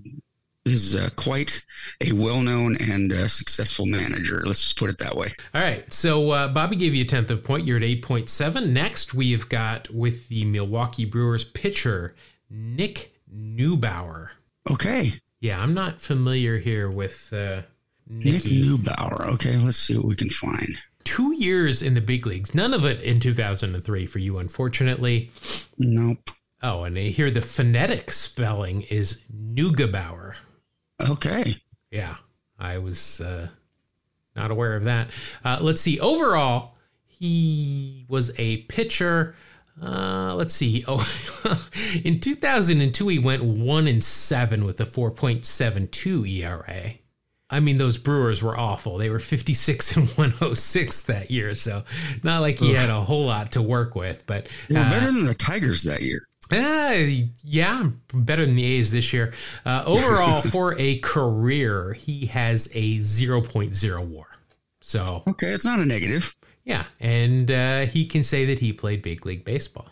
is 0.65 0.95
uh, 0.95 1.09
quite 1.15 1.63
a 2.01 2.11
well-known 2.11 2.75
and 2.77 3.11
uh, 3.13 3.27
successful 3.27 3.85
manager. 3.85 4.41
Let's 4.45 4.61
just 4.61 4.77
put 4.77 4.89
it 4.89 4.97
that 4.97 5.15
way. 5.15 5.27
All 5.53 5.61
right, 5.61 5.91
so 5.91 6.31
uh, 6.31 6.47
Bobby 6.47 6.75
gave 6.75 6.95
you 6.95 7.03
a 7.03 7.07
tenth 7.07 7.29
of 7.29 7.39
a 7.39 7.41
point. 7.41 7.65
You're 7.67 7.77
at 7.77 7.83
8.7. 7.83 8.69
Next, 8.69 9.13
we've 9.13 9.47
got 9.47 9.93
with 9.93 10.27
the 10.27 10.43
Milwaukee 10.45 11.05
Brewers 11.05 11.43
pitcher 11.45 12.15
Nick 12.49 13.13
Neubauer. 13.33 14.29
Okay, 14.69 15.11
Yeah, 15.39 15.59
I'm 15.59 15.73
not 15.75 16.01
familiar 16.01 16.57
here 16.57 16.89
with 16.89 17.31
uh, 17.31 17.61
Nick 18.09 18.45
Nicky. 18.45 18.63
Neubauer. 18.63 19.33
Okay, 19.35 19.57
let's 19.57 19.77
see 19.77 19.95
what 19.95 20.07
we 20.07 20.15
can 20.15 20.29
find. 20.29 20.69
Two 21.03 21.35
years 21.37 21.83
in 21.83 21.93
the 21.93 22.01
big 22.01 22.25
leagues, 22.25 22.55
none 22.55 22.73
of 22.73 22.83
it 22.83 22.99
in 23.03 23.19
2003 23.19 24.07
for 24.07 24.17
you, 24.17 24.39
unfortunately. 24.39 25.29
Nope. 25.77 26.31
Oh, 26.63 26.83
and 26.83 26.97
here 26.97 27.29
the 27.29 27.41
phonetic 27.41 28.11
spelling 28.11 28.81
is 28.83 29.23
Neugebauer. 29.31 30.35
Okay. 30.99 31.55
Yeah, 31.91 32.15
I 32.59 32.77
was 32.77 33.21
uh, 33.21 33.47
not 34.35 34.51
aware 34.51 34.75
of 34.75 34.83
that. 34.85 35.09
Uh, 35.43 35.59
let's 35.61 35.81
see. 35.81 35.99
Overall, 35.99 36.77
he 37.05 38.05
was 38.09 38.31
a 38.37 38.57
pitcher. 38.63 39.35
Uh, 39.81 40.33
let's 40.35 40.53
see. 40.53 40.83
Oh, 40.87 41.05
in 42.03 42.19
2002, 42.19 43.07
he 43.07 43.19
went 43.19 43.43
one 43.43 43.87
and 43.87 44.03
seven 44.03 44.63
with 44.65 44.79
a 44.79 44.85
4.72 44.85 46.29
ERA. 46.29 46.93
I 47.49 47.59
mean, 47.59 47.77
those 47.77 47.97
Brewers 47.97 48.41
were 48.41 48.57
awful. 48.57 48.97
They 48.97 49.09
were 49.09 49.19
56 49.19 49.97
and 49.97 50.09
106 50.17 51.01
that 51.03 51.29
year, 51.29 51.55
so 51.55 51.83
not 52.23 52.41
like 52.41 52.57
he 52.57 52.73
had 52.73 52.89
a 52.89 53.01
whole 53.01 53.25
lot 53.25 53.51
to 53.53 53.61
work 53.61 53.95
with. 53.95 54.25
But 54.25 54.49
They 54.67 54.75
were 54.75 54.81
uh, 54.81 54.89
better 54.89 55.11
than 55.11 55.25
the 55.25 55.35
Tigers 55.35 55.83
that 55.83 56.01
year. 56.01 56.27
Uh, 56.51 56.93
yeah, 57.43 57.89
better 58.13 58.45
than 58.45 58.55
the 58.55 58.65
A's 58.65 58.91
this 58.91 59.11
year. 59.13 59.33
Uh, 59.65 59.83
overall, 59.85 60.41
for 60.51 60.75
a 60.79 60.99
career, 60.99 61.93
he 61.93 62.27
has 62.27 62.67
a 62.73 62.99
0.0 62.99 64.07
war. 64.07 64.27
So, 64.81 65.23
Okay, 65.27 65.47
it's 65.49 65.65
not 65.65 65.79
a 65.79 65.85
negative. 65.85 66.35
yeah, 66.63 66.85
and 66.99 67.49
uh, 67.49 67.81
he 67.87 68.05
can 68.05 68.21
say 68.23 68.45
that 68.45 68.59
he 68.59 68.71
played 68.73 69.01
big 69.01 69.25
league 69.25 69.43
baseball. 69.45 69.89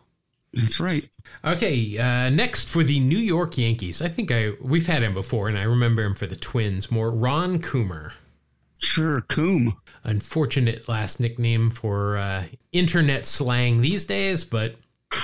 That's 0.53 0.79
right. 0.79 1.09
Okay, 1.43 1.97
uh, 1.97 2.29
next 2.29 2.69
for 2.69 2.83
the 2.83 2.99
New 2.99 3.17
York 3.17 3.57
Yankees. 3.57 4.03
I 4.03 4.07
think 4.07 4.31
I 4.31 4.51
we've 4.61 4.85
had 4.85 5.01
him 5.01 5.15
before, 5.15 5.47
and 5.49 5.57
I 5.57 5.63
remember 5.63 6.03
him 6.03 6.13
for 6.13 6.27
the 6.27 6.35
Twins 6.35 6.91
more. 6.91 7.09
Ron 7.09 7.59
Coomer. 7.59 8.11
Sure, 8.77 9.21
Coom. 9.21 9.73
Unfortunate 10.03 10.87
last 10.87 11.19
nickname 11.19 11.71
for 11.71 12.17
uh, 12.17 12.43
internet 12.71 13.25
slang 13.25 13.81
these 13.81 14.05
days, 14.05 14.43
but 14.45 14.75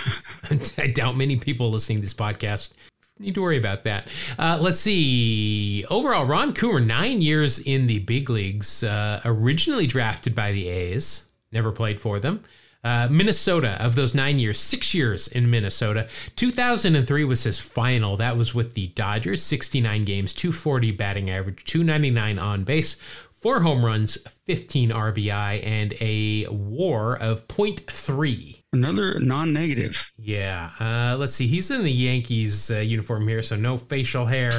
I 0.77 0.87
doubt 0.87 1.17
many 1.17 1.37
people 1.37 1.69
listening 1.71 1.99
to 1.99 2.01
this 2.01 2.13
podcast 2.13 2.73
need 3.19 3.35
to 3.35 3.41
worry 3.41 3.57
about 3.57 3.83
that. 3.83 4.07
Uh, 4.37 4.57
let's 4.61 4.79
see. 4.79 5.85
Overall, 5.89 6.25
Ron 6.25 6.53
Coomer, 6.53 6.85
nine 6.85 7.21
years 7.21 7.59
in 7.59 7.87
the 7.87 7.99
big 7.99 8.29
leagues, 8.29 8.83
uh, 8.83 9.21
originally 9.25 9.87
drafted 9.87 10.33
by 10.33 10.51
the 10.51 10.67
A's, 10.69 11.29
never 11.51 11.71
played 11.71 11.99
for 11.99 12.19
them. 12.19 12.41
Uh, 12.81 13.09
Minnesota, 13.11 13.75
of 13.83 13.95
those 13.95 14.15
nine 14.15 14.39
years, 14.39 14.57
six 14.57 14.93
years 14.93 15.27
in 15.27 15.49
Minnesota. 15.49 16.07
2003 16.37 17.25
was 17.25 17.43
his 17.43 17.59
final. 17.59 18.15
That 18.15 18.37
was 18.37 18.55
with 18.55 18.73
the 18.73 18.87
Dodgers, 18.87 19.43
69 19.43 20.05
games, 20.05 20.33
240 20.33 20.91
batting 20.91 21.29
average, 21.29 21.65
299 21.65 22.39
on 22.39 22.63
base, 22.63 22.95
four 23.41 23.61
home 23.61 23.85
runs, 23.85 24.17
15 24.45 24.89
RBI, 24.91 25.65
and 25.65 25.93
a 26.01 26.47
war 26.47 27.17
of 27.17 27.47
0.3. 27.47 28.63
Another 28.73 29.19
non-negative. 29.19 30.11
Yeah. 30.17 30.71
Uh, 30.79 31.17
let's 31.17 31.33
see. 31.33 31.47
He's 31.47 31.71
in 31.71 31.83
the 31.83 31.91
Yankees 31.91 32.69
uh, 32.71 32.79
uniform 32.79 33.27
here, 33.27 33.41
so 33.41 33.55
no 33.55 33.77
facial 33.77 34.25
hair, 34.25 34.51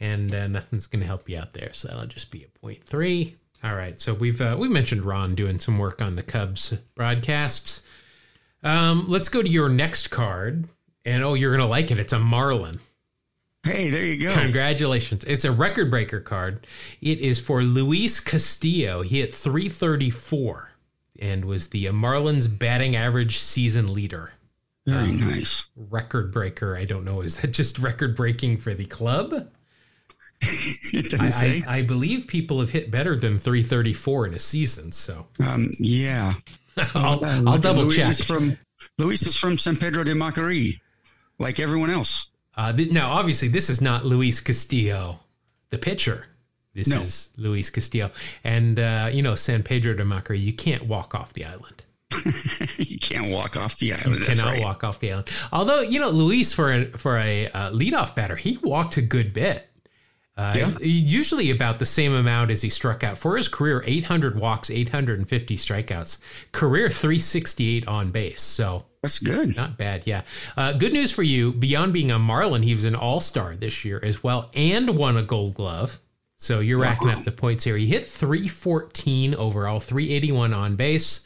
and 0.00 0.34
uh, 0.34 0.48
nothing's 0.48 0.86
going 0.86 1.00
to 1.00 1.06
help 1.06 1.28
you 1.28 1.38
out 1.38 1.52
there. 1.52 1.72
So 1.72 1.88
that'll 1.88 2.06
just 2.06 2.30
be 2.30 2.44
a 2.44 2.66
0.3. 2.66 3.34
All 3.62 3.74
right. 3.74 3.98
So 3.98 4.12
we've 4.12 4.40
uh, 4.40 4.56
we 4.58 4.68
mentioned 4.68 5.04
Ron 5.04 5.34
doing 5.34 5.58
some 5.58 5.78
work 5.78 6.02
on 6.02 6.16
the 6.16 6.22
Cubs 6.22 6.72
broadcasts. 6.94 7.82
Um, 8.62 9.06
let's 9.08 9.28
go 9.28 9.42
to 9.42 9.48
your 9.48 9.68
next 9.68 10.10
card, 10.10 10.66
and 11.04 11.22
oh, 11.22 11.34
you're 11.34 11.50
going 11.50 11.66
to 11.66 11.70
like 11.70 11.90
it. 11.90 11.98
It's 11.98 12.12
a 12.12 12.18
Marlin. 12.18 12.80
Hey, 13.64 13.88
there 13.88 14.04
you 14.04 14.20
go. 14.20 14.34
Congratulations. 14.34 15.24
It's 15.24 15.44
a 15.44 15.52
record 15.52 15.90
breaker 15.90 16.20
card. 16.20 16.66
It 17.00 17.18
is 17.20 17.40
for 17.40 17.62
Luis 17.62 18.20
Castillo. 18.20 19.02
He 19.02 19.20
hit 19.20 19.32
334 19.32 20.72
and 21.18 21.46
was 21.46 21.68
the 21.68 21.86
Marlins 21.86 22.58
batting 22.58 22.94
average 22.94 23.38
season 23.38 23.94
leader. 23.94 24.34
Very 24.86 25.12
nice. 25.12 25.66
Record 25.76 26.30
breaker. 26.30 26.76
I 26.76 26.84
don't 26.84 27.04
know. 27.04 27.22
Is 27.22 27.40
that 27.40 27.48
just 27.48 27.78
record 27.78 28.14
breaking 28.14 28.58
for 28.58 28.74
the 28.74 28.84
club? 28.84 29.32
I. 30.42 31.62
I, 31.66 31.78
I 31.78 31.82
believe 31.82 32.26
people 32.26 32.60
have 32.60 32.70
hit 32.70 32.90
better 32.90 33.16
than 33.16 33.38
334 33.38 34.26
in 34.26 34.34
a 34.34 34.38
season. 34.38 34.92
So 34.92 35.26
um, 35.40 35.70
yeah. 35.78 36.34
I'll, 36.94 37.24
I'll 37.24 37.54
at 37.54 37.62
double 37.62 37.84
Luis 37.84 37.96
check. 37.96 38.10
Is 38.10 38.26
from, 38.26 38.58
Luis 38.98 39.22
is 39.22 39.36
from 39.36 39.56
San 39.56 39.76
Pedro 39.76 40.04
de 40.04 40.12
Macorís, 40.12 40.80
like 41.38 41.60
everyone 41.60 41.88
else. 41.88 42.30
Uh, 42.56 42.72
th- 42.72 42.90
now, 42.90 43.10
obviously, 43.12 43.48
this 43.48 43.68
is 43.70 43.80
not 43.80 44.04
Luis 44.04 44.40
Castillo, 44.40 45.20
the 45.70 45.78
pitcher. 45.78 46.26
This 46.74 46.88
No. 46.88 47.00
is 47.00 47.30
Luis 47.36 47.70
Castillo. 47.70 48.10
And, 48.42 48.78
uh, 48.80 49.08
you 49.12 49.22
know, 49.22 49.34
San 49.36 49.62
Pedro 49.62 49.94
de 49.94 50.02
Macorís, 50.04 50.40
you 50.40 50.52
can't 50.52 50.86
walk 50.86 51.14
off 51.14 51.32
the 51.32 51.44
island. 51.44 51.84
you 52.78 52.98
can't 52.98 53.32
walk 53.32 53.56
off 53.56 53.78
the 53.78 53.92
island. 53.92 54.16
That's 54.16 54.26
cannot 54.26 54.52
right. 54.54 54.62
walk 54.62 54.84
off 54.84 55.00
the 55.00 55.12
island. 55.12 55.28
Although 55.52 55.80
you 55.80 55.98
know, 55.98 56.10
Luis 56.10 56.52
for 56.52 56.70
a 56.72 56.84
for 56.92 57.16
a 57.18 57.48
uh, 57.48 57.70
leadoff 57.72 58.14
batter, 58.14 58.36
he 58.36 58.58
walked 58.62 58.96
a 58.96 59.02
good 59.02 59.32
bit. 59.32 59.68
Uh, 60.36 60.52
Yeah. 60.56 60.70
Usually 60.80 61.50
about 61.50 61.78
the 61.78 61.84
same 61.86 62.12
amount 62.12 62.50
as 62.50 62.62
he 62.62 62.68
struck 62.68 63.04
out 63.04 63.16
for 63.18 63.36
his 63.36 63.46
career. 63.48 63.82
800 63.86 64.36
walks, 64.38 64.70
850 64.70 65.56
strikeouts, 65.56 66.18
career 66.52 66.90
368 66.90 67.86
on 67.86 68.10
base. 68.10 68.42
So 68.42 68.86
That's 69.02 69.18
good. 69.20 69.56
not 69.56 69.76
bad. 69.78 70.02
Yeah. 70.06 70.22
Uh, 70.56 70.72
good 70.72 70.92
news 70.92 71.12
for 71.12 71.22
you. 71.22 71.52
Beyond 71.52 71.92
being 71.92 72.10
a 72.10 72.18
Marlin, 72.18 72.62
he 72.62 72.74
was 72.74 72.84
an 72.84 72.96
All 72.96 73.20
Star 73.20 73.54
this 73.54 73.84
year 73.84 74.00
as 74.02 74.22
well, 74.24 74.50
and 74.54 74.96
won 74.96 75.16
a 75.16 75.22
Gold 75.22 75.54
Glove. 75.54 76.00
So 76.36 76.58
you're 76.60 76.80
racking 76.80 77.10
up 77.10 77.22
the 77.22 77.30
points 77.32 77.62
here. 77.64 77.76
He 77.76 77.86
hit 77.86 78.04
314 78.04 79.34
overall, 79.36 79.78
381 79.80 80.52
on 80.52 80.76
base. 80.76 81.24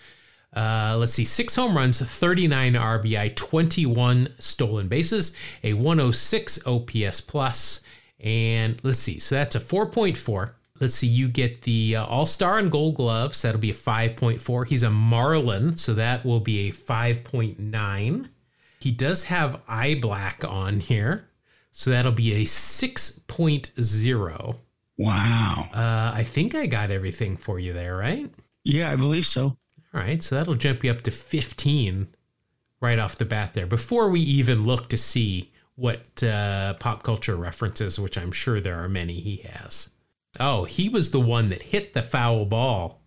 Uh, 0.55 0.97
let's 0.99 1.13
see, 1.13 1.25
six 1.25 1.57
home 1.57 1.77
runs, 1.77 2.01
39 2.01 2.75
RBI, 2.75 3.35
21 3.35 4.29
stolen 4.39 4.89
bases, 4.89 5.35
a 5.63 5.73
106 5.75 6.67
OPS 6.67 7.21
plus, 7.21 7.81
and 8.21 8.79
let's 8.83 8.99
see, 8.99 9.19
so 9.19 9.37
that's 9.37 9.57
a 9.57 9.61
4.4. 9.61 10.53
Let's 10.81 10.95
see, 10.95 11.09
you 11.09 11.29
get 11.29 11.63
the 11.63 11.97
uh, 11.97 12.07
All 12.07 12.27
Star 12.27 12.59
and 12.59 12.71
Gold 12.71 12.97
Gloves. 12.97 13.43
That'll 13.43 13.61
be 13.61 13.71
a 13.71 13.75
5.4. 13.75 14.67
He's 14.67 14.83
a 14.83 14.91
Marlin, 14.91 15.77
so 15.77 15.95
that 15.95 16.25
will 16.25 16.41
be 16.41 16.69
a 16.69 16.73
5.9. 16.73 18.29
He 18.81 18.93
does 18.93 19.25
have 19.25 19.61
eye 19.67 19.99
black 20.01 20.45
on 20.45 20.81
here, 20.81 21.29
so 21.73 21.91
that'll 21.91 22.13
be 22.13 22.35
a 22.35 22.45
6.0. 22.45 24.57
Wow. 24.99 25.65
Uh, 25.75 26.13
I 26.15 26.23
think 26.25 26.55
I 26.55 26.67
got 26.67 26.91
everything 26.91 27.37
for 27.37 27.59
you 27.59 27.73
there, 27.73 27.97
right? 27.97 28.31
Yeah, 28.65 28.91
I 28.91 28.97
believe 28.97 29.27
so. 29.27 29.57
All 29.95 30.01
right, 30.01 30.23
so 30.23 30.37
that'll 30.37 30.55
jump 30.55 30.85
you 30.85 30.91
up 30.91 31.01
to 31.03 31.11
15 31.11 32.09
right 32.81 32.99
off 32.99 33.17
the 33.17 33.25
bat 33.25 33.55
there 33.55 33.67
before 33.67 34.09
we 34.09 34.21
even 34.21 34.65
look 34.65 34.89
to 34.89 34.97
see 34.97 35.53
what 35.79 36.23
uh, 36.25 36.75
pop 36.75 37.05
culture 37.05 37.37
references, 37.37 38.01
which 38.01 38.19
I'm 38.19 38.33
sure 38.33 38.61
there 38.61 38.83
are 38.83 38.89
many 38.89 39.21
he 39.21 39.37
has. 39.49 39.91
Oh, 40.41 40.65
he 40.65 40.89
was 40.89 41.13
the 41.13 41.21
one 41.21 41.51
that 41.51 41.63
hit 41.63 41.95
the 41.95 42.03
foul 42.03 42.45
ball 42.45 43.01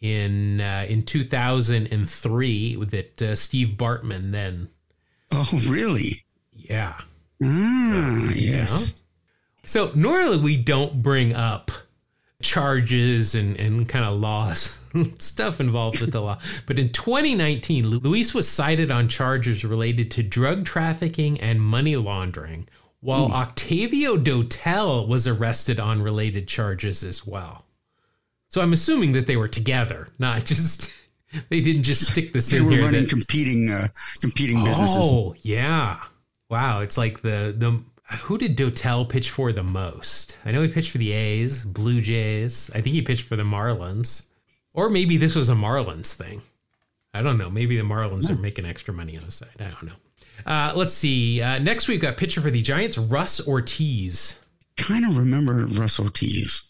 in 0.00 0.60
uh, 0.60 0.86
in 0.88 1.02
2003 1.02 2.76
that 2.86 3.22
uh, 3.22 3.36
Steve 3.36 3.76
Bartman 3.76 4.32
then. 4.32 4.70
Oh, 5.30 5.48
really? 5.68 6.24
Yeah. 6.52 6.98
Ah, 7.42 8.30
yes. 8.34 8.94
So 9.62 9.92
normally 9.94 10.38
we 10.38 10.56
don't 10.56 11.02
bring 11.02 11.34
up 11.34 11.70
charges 12.40 13.34
and, 13.34 13.60
and 13.60 13.86
kind 13.86 14.06
of 14.06 14.16
laws 14.16 14.82
stuff 15.18 15.60
involved 15.60 16.00
with 16.00 16.12
the 16.12 16.20
law. 16.20 16.38
But 16.66 16.78
in 16.78 16.90
2019, 16.92 17.86
Luis 17.88 18.34
was 18.34 18.48
cited 18.48 18.90
on 18.90 19.08
charges 19.08 19.64
related 19.64 20.10
to 20.12 20.22
drug 20.22 20.64
trafficking 20.64 21.40
and 21.40 21.60
money 21.60 21.96
laundering, 21.96 22.68
while 23.00 23.26
Octavio 23.32 24.16
Dotel 24.16 25.06
was 25.06 25.26
arrested 25.26 25.78
on 25.78 26.02
related 26.02 26.48
charges 26.48 27.02
as 27.04 27.26
well. 27.26 27.64
So 28.48 28.60
I'm 28.62 28.72
assuming 28.72 29.12
that 29.12 29.26
they 29.26 29.36
were 29.36 29.48
together, 29.48 30.08
not 30.18 30.44
just 30.46 30.92
they 31.50 31.60
didn't 31.60 31.82
just 31.82 32.10
stick 32.10 32.32
this 32.32 32.50
They 32.50 32.56
in 32.58 32.64
were 32.64 32.70
here. 32.72 32.84
running 32.84 33.02
that- 33.02 33.10
competing 33.10 33.70
uh, 33.70 33.88
competing 34.20 34.56
businesses. 34.64 34.96
Oh, 34.98 35.34
yeah. 35.42 36.00
Wow, 36.50 36.80
it's 36.80 36.96
like 36.96 37.20
the 37.20 37.54
the 37.56 37.82
who 38.22 38.38
did 38.38 38.56
Dotel 38.56 39.06
pitch 39.06 39.28
for 39.30 39.52
the 39.52 39.62
most? 39.62 40.38
I 40.46 40.50
know 40.50 40.62
he 40.62 40.68
pitched 40.68 40.90
for 40.90 40.96
the 40.96 41.12
A's, 41.12 41.62
Blue 41.66 42.00
Jays. 42.00 42.70
I 42.74 42.80
think 42.80 42.94
he 42.94 43.02
pitched 43.02 43.24
for 43.24 43.36
the 43.36 43.42
Marlins. 43.42 44.28
Or 44.74 44.90
maybe 44.90 45.16
this 45.16 45.34
was 45.34 45.48
a 45.48 45.54
Marlins 45.54 46.14
thing. 46.14 46.42
I 47.14 47.22
don't 47.22 47.38
know. 47.38 47.50
Maybe 47.50 47.76
the 47.76 47.82
Marlins 47.82 48.30
are 48.30 48.36
making 48.36 48.66
extra 48.66 48.92
money 48.92 49.16
on 49.16 49.24
the 49.24 49.30
side. 49.30 49.48
I 49.58 49.64
don't 49.64 49.84
know. 49.84 49.96
Uh, 50.46 50.72
let's 50.76 50.92
see. 50.92 51.40
Uh, 51.40 51.58
next 51.58 51.88
we've 51.88 52.00
got 52.00 52.16
pitcher 52.16 52.40
for 52.40 52.50
the 52.50 52.62
Giants, 52.62 52.98
Russ 52.98 53.46
Ortiz. 53.46 54.44
Kind 54.76 55.04
of 55.04 55.16
remember 55.18 55.66
Russ 55.66 55.98
Ortiz. 55.98 56.67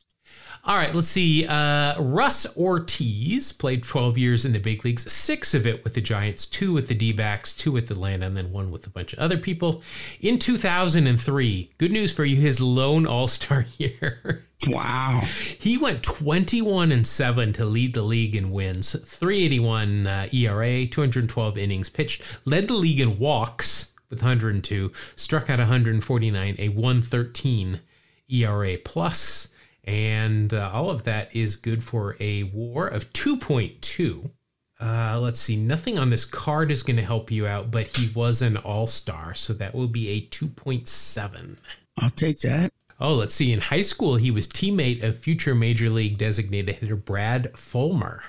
All 0.69 0.77
right, 0.77 0.95
let's 0.95 1.09
see. 1.09 1.47
Uh, 1.47 1.99
Russ 1.99 2.45
Ortiz 2.55 3.53
played 3.53 3.83
12 3.85 4.19
years 4.19 4.45
in 4.45 4.53
the 4.53 4.59
big 4.59 4.85
leagues, 4.85 5.11
six 5.11 5.55
of 5.55 5.67
it 5.67 5.83
with 5.83 5.95
the 5.95 6.03
Giants, 6.03 6.45
two 6.45 6.75
with 6.75 6.89
the 6.89 6.95
D 6.95 7.11
backs, 7.11 7.55
two 7.55 7.73
with 7.73 7.91
Atlanta, 7.91 8.27
and 8.27 8.37
then 8.37 8.53
one 8.53 8.71
with 8.71 8.87
a 8.87 8.91
bunch 8.91 9.15
of 9.15 9.19
other 9.19 9.39
people. 9.39 9.83
In 10.21 10.39
2003, 10.39 11.71
good 11.79 11.91
news 11.91 12.15
for 12.15 12.27
you, 12.27 12.37
his 12.37 12.61
lone 12.61 13.07
All 13.07 13.29
Star 13.29 13.65
year. 13.79 14.45
Wow. 14.67 15.23
he 15.59 15.79
went 15.79 16.03
21 16.03 16.93
and 16.93 17.07
7 17.07 17.55
to 17.55 17.65
lead 17.65 17.95
the 17.95 18.03
league 18.03 18.37
in 18.37 18.51
wins, 18.51 18.93
381 18.93 20.07
uh, 20.07 20.29
ERA, 20.35 20.85
212 20.85 21.57
innings 21.57 21.89
pitched, 21.89 22.41
led 22.45 22.69
the 22.69 22.75
league 22.75 23.01
in 23.01 23.19
walks 23.19 23.95
with 24.11 24.21
102, 24.21 24.93
struck 25.17 25.49
out 25.49 25.61
149, 25.61 26.57
a 26.59 26.69
113 26.69 27.81
ERA 28.29 28.77
plus, 28.85 29.49
and 29.89 30.53
uh, 30.53 30.71
all 30.75 30.91
of 30.91 31.05
that 31.05 31.35
is 31.35 31.57
good 31.57 31.83
for 31.83 32.15
a 32.21 32.43
WAR 32.43 32.87
of 32.87 33.11
2.2. 33.15 34.31
Uh, 34.79 35.19
let's 35.19 35.41
see. 35.41 35.57
Nothing 35.57 35.99
on 35.99 36.11
this 36.11 36.27
card 36.27 36.71
is 36.71 36.83
going 36.83 36.99
to 36.99 37.03
help 37.03 37.31
you 37.31 37.47
out, 37.47 37.71
but 37.71 37.97
he 37.97 38.13
was 38.15 38.43
an 38.43 38.59
all 38.59 38.87
star, 38.87 39.35
so 39.35 39.55
that 39.55 39.75
will 39.75 39.89
be 39.89 40.11
a 40.11 40.21
2.7. 40.21 41.57
I'll 41.97 42.11
take 42.11 42.39
that. 42.41 42.71
Oh, 43.01 43.15
let's 43.15 43.35
see. 43.35 43.51
In 43.51 43.61
high 43.61 43.83
school, 43.83 44.17
he 44.17 44.31
was 44.31 44.47
teammate 44.47 45.03
of 45.03 45.17
future 45.17 45.55
major 45.55 45.89
league 45.89 46.19
designated 46.19 46.77
hitter 46.77 46.95
Brad 46.95 47.45
Fullmer. 47.55 48.21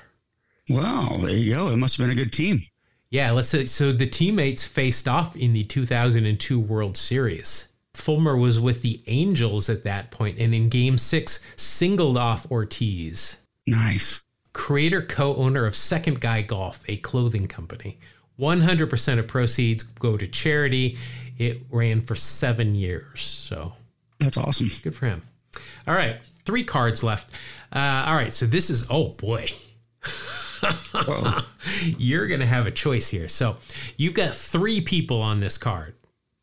Wow, 0.70 1.18
there 1.20 1.32
you 1.32 1.53
go. 1.53 1.68
It 1.68 1.78
must 1.78 1.97
have 1.97 2.07
been 2.07 2.18
a 2.18 2.24
good 2.24 2.32
team. 2.32 2.62
Yeah, 3.12 3.32
let's 3.32 3.49
say 3.49 3.66
so. 3.66 3.91
The 3.91 4.07
teammates 4.07 4.66
faced 4.66 5.10
off 5.10 5.36
in 5.36 5.51
the 5.51 5.66
2002 5.66 6.60
World 6.60 6.95
Series. 6.95 7.68
Fullmer 8.00 8.39
was 8.39 8.60
with 8.60 8.82
the 8.82 9.02
Angels 9.08 9.70
at 9.70 9.84
that 9.84 10.10
point, 10.12 10.39
and 10.39 10.54
in 10.56 10.70
Game 10.70 10.97
Six, 10.97 11.54
singled 11.56 12.18
off 12.18 12.50
Ortiz. 12.52 13.41
Nice. 13.68 14.22
creator 14.54 15.02
co-owner 15.02 15.66
of 15.66 15.76
Second 15.76 16.20
Guy 16.22 16.41
Golf, 16.41 16.84
a 16.88 16.97
clothing 16.97 17.47
company. 17.47 18.00
100% 18.39 19.20
of 19.20 19.28
proceeds 19.28 19.84
go 19.84 20.18
to 20.18 20.26
charity. 20.28 20.97
It 21.38 21.62
ran 21.70 22.02
for 22.02 22.16
7 22.16 22.74
years. 22.74 23.22
So, 23.22 23.74
That's 24.20 24.38
awesome. 24.38 24.70
good 24.82 24.95
for 24.95 25.06
him. 25.08 25.22
All 25.88 25.93
right, 25.93 26.20
3 26.45 26.64
cards 26.64 27.04
left. 27.04 27.34
Uh, 27.72 28.06
all 28.08 28.16
right, 28.16 28.32
so 28.34 28.45
this 28.45 28.70
is 28.70 28.86
oh 28.89 29.10
boy. 29.10 29.47
You're 31.97 32.28
going 32.28 32.39
to 32.39 32.45
have 32.45 32.66
a 32.66 32.72
choice 32.72 33.10
here. 33.10 33.28
So, 33.28 33.58
you've 33.97 34.14
got 34.14 34.36
3 34.36 34.82
people 34.82 35.22
on 35.22 35.39
this 35.41 35.58
card. 35.58 35.95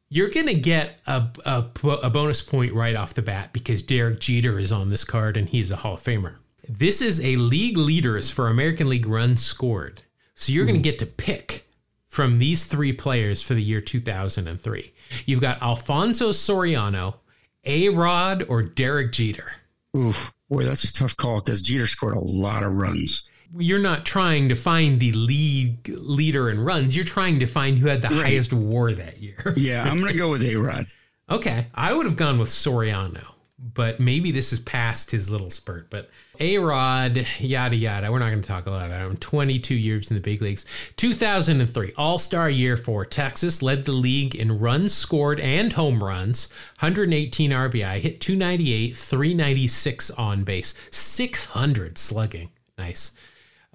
You're 0.09 0.31
going 0.31 0.47
to 0.47 0.55
get 0.55 1.01
a, 1.07 1.27
a, 1.45 1.65
a 2.03 2.11
bonus 2.11 2.43
point 2.43 2.73
right 2.73 2.95
off 2.95 3.15
the 3.15 3.23
bat 3.23 3.53
because 3.53 3.83
Derek 3.83 4.21
Jeter 4.21 4.59
is 4.59 4.73
on 4.73 4.91
this 4.91 5.05
card 5.05 5.37
and 5.37 5.49
he's 5.49 5.71
a 5.71 5.77
Hall 5.77 5.95
of 5.95 6.01
Famer. 6.01 6.37
This 6.69 7.01
is 7.01 7.25
a 7.25 7.37
league 7.37 7.77
leaders 7.77 8.31
for 8.31 8.49
American 8.49 8.89
League 8.89 9.07
runs 9.07 9.45
scored. 9.45 10.03
So 10.35 10.53
you're 10.53 10.65
going 10.65 10.81
to 10.81 10.89
mm-hmm. 10.89 10.91
get 10.91 10.99
to 11.01 11.07
pick 11.07 11.69
from 12.07 12.39
these 12.39 12.65
three 12.67 12.93
players 12.93 13.43
for 13.43 13.55
the 13.55 13.63
year 13.63 13.81
2003. 13.81 14.93
You've 15.27 15.41
got 15.41 15.63
Alfonso 15.63 16.31
Soriano, 16.31 17.17
A 17.65 17.89
Rod, 17.91 18.45
or 18.49 18.63
Derek 18.63 19.13
Jeter. 19.13 19.53
Oof, 19.97 20.33
boy, 20.49 20.65
that's 20.65 20.85
a 20.85 20.93
tough 20.93 21.17
call 21.17 21.41
because 21.41 21.63
Jeter 21.63 21.87
scored 21.87 22.17
a 22.17 22.21
lot 22.21 22.63
of 22.63 22.77
runs. 22.77 23.29
You're 23.57 23.78
not 23.80 24.07
trying 24.07 24.49
to 24.49 24.55
find 24.57 24.99
the 25.01 25.12
league 25.12 25.88
leader 25.88 26.51
in 26.51 26.61
runs. 26.61 26.97
You're 26.97 27.05
trying 27.05 27.40
to 27.40 27.47
find 27.47 27.78
who 27.78 27.88
had 27.88 28.03
the 28.03 28.09
Right. 28.09 28.26
highest 28.26 28.53
war 28.53 28.92
that 28.92 29.18
year. 29.20 29.53
Yeah, 29.57 29.82
I'm 29.84 29.99
going 29.99 30.12
to 30.12 30.18
go 30.18 30.30
with 30.30 30.42
A 30.44 30.57
Rod. 30.57 30.86
Okay, 31.28 31.66
I 31.74 31.92
would 31.92 32.07
have 32.07 32.16
gone 32.16 32.38
with 32.38 32.49
Soriano, 32.51 33.24
but 33.59 33.99
maybe 33.99 34.30
this 34.30 34.53
is 34.53 34.61
past 34.61 35.11
his 35.11 35.28
little 35.28 35.51
spurt. 35.51 35.90
But 35.90 36.09
A 36.38 36.59
Rod, 36.59 37.26
yada 37.40 37.74
yada. 37.74 38.12
We're 38.12 38.20
not 38.20 38.30
going 38.30 38.42
to 38.42 38.47
talk 38.47 38.66
a 38.66 38.70
lot 38.70 38.86
about 38.86 39.11
him. 39.11 39.16
22 39.16 39.74
years 39.74 40.09
in 40.09 40.14
the 40.14 40.20
big 40.20 40.40
leagues. 40.40 40.64
2003 40.94 41.94
All 41.97 42.18
Star 42.18 42.49
year 42.49 42.76
for 42.76 43.05
Texas, 43.05 43.61
led 43.61 43.86
the 43.86 43.92
league 43.92 44.36
in 44.36 44.61
runs 44.61 44.94
scored 44.94 45.40
and 45.40 45.72
home 45.72 46.05
runs. 46.05 46.47
118 46.78 47.51
RBI, 47.51 47.99
hit 47.99 48.20
298, 48.20 48.97
396 48.97 50.11
on 50.12 50.44
base, 50.44 50.74
600 50.92 51.99
slugging. 51.99 52.51
Nice. 52.78 53.11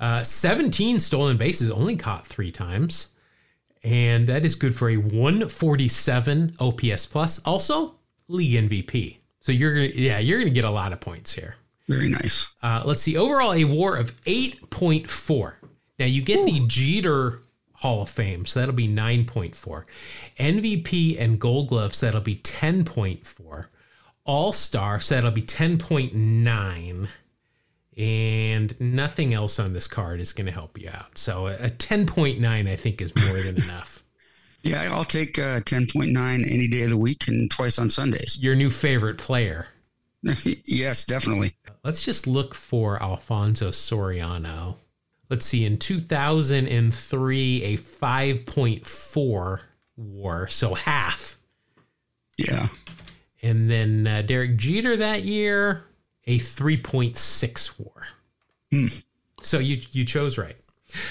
Uh, 0.02 0.24
17 0.24 1.00
stolen 1.00 1.38
bases, 1.38 1.72
only 1.72 1.96
caught 1.96 2.28
three 2.28 2.52
times 2.52 3.12
and 3.84 4.28
that 4.28 4.46
is 4.46 4.56
good 4.56 4.76
for 4.76 4.90
a 4.90 4.98
147 4.98 6.56
OPS 6.60 7.06
plus. 7.06 7.40
Also, 7.40 7.96
league 8.28 8.70
MVP. 8.70 9.18
So 9.40 9.52
you're 9.52 9.74
gonna, 9.74 9.90
yeah, 9.96 10.20
you're 10.20 10.40
gonna 10.40 10.52
get 10.52 10.66
a 10.66 10.70
lot 10.70 10.94
of 10.94 11.00
points 11.00 11.34
here. 11.34 11.56
Very 11.88 12.10
nice. 12.10 12.54
Uh, 12.62 12.84
let's 12.86 13.02
see. 13.02 13.18
Overall, 13.18 13.54
a 13.54 13.66
WAR 13.66 13.98
of 13.98 14.22
8.4. 14.22 15.56
Now 16.00 16.06
you 16.06 16.22
get 16.22 16.46
the 16.46 16.66
Jeter 16.68 17.42
Hall 17.74 18.04
of 18.04 18.10
Fame, 18.10 18.46
so 18.46 18.60
that'll 18.60 18.76
be 18.76 18.88
9.4. 18.88 19.86
MVP 20.38 21.20
and 21.20 21.40
Gold 21.40 21.70
Glove, 21.70 21.94
so 21.94 22.06
that'll 22.06 22.22
be 22.22 22.36
10.4. 22.36 23.66
All 24.24 24.54
Star, 24.54 25.00
so 25.00 25.16
that'll 25.16 25.32
be 25.32 25.42
10.9. 25.42 27.08
And 27.98 28.80
nothing 28.80 29.34
else 29.34 29.60
on 29.60 29.74
this 29.74 29.88
card 29.88 30.22
is 30.22 30.32
going 30.32 30.46
to 30.46 30.52
help 30.52 30.80
you 30.80 30.90
out. 30.90 31.18
So 31.18 31.48
a 31.48 31.56
a 31.56 31.70
10.9, 31.70 32.46
I 32.46 32.76
think, 32.76 33.02
is 33.02 33.14
more 33.16 33.42
than 33.42 33.62
enough. 33.62 34.04
Yeah, 34.64 34.90
I'll 34.94 35.04
take 35.04 35.40
uh, 35.40 35.62
10.9 35.62 36.16
any 36.16 36.68
day 36.68 36.84
of 36.84 36.92
the 36.92 36.98
week 36.98 37.28
and 37.28 37.50
twice 37.50 37.80
on 37.80 37.90
Sundays. 37.90 38.38
Your 38.40 38.54
new 38.54 38.70
favorite 38.70 39.18
player. 39.18 39.70
yes, 40.44 41.04
definitely. 41.04 41.56
Let's 41.84 42.06
just 42.06 42.28
look 42.28 42.54
for 42.54 43.02
Alfonso 43.02 43.70
Soriano. 43.70 44.76
Let's 45.32 45.46
see, 45.48 45.66
in 45.66 45.78
2003, 45.78 47.64
a 47.64 47.78
5.4 47.78 49.62
war, 49.96 50.48
so 50.48 50.76
half. 50.76 51.38
Yeah. 52.38 52.68
And 53.42 53.72
then 53.72 54.06
uh, 54.06 54.22
Derek 54.22 54.58
Jeter 54.58 54.96
that 54.98 55.24
year, 55.24 55.86
a 56.28 56.38
3.6 56.38 57.80
war. 57.80 58.08
So 59.42 59.60
you 59.60 59.82
you 59.92 60.06
chose 60.06 60.38
right. 60.38 60.56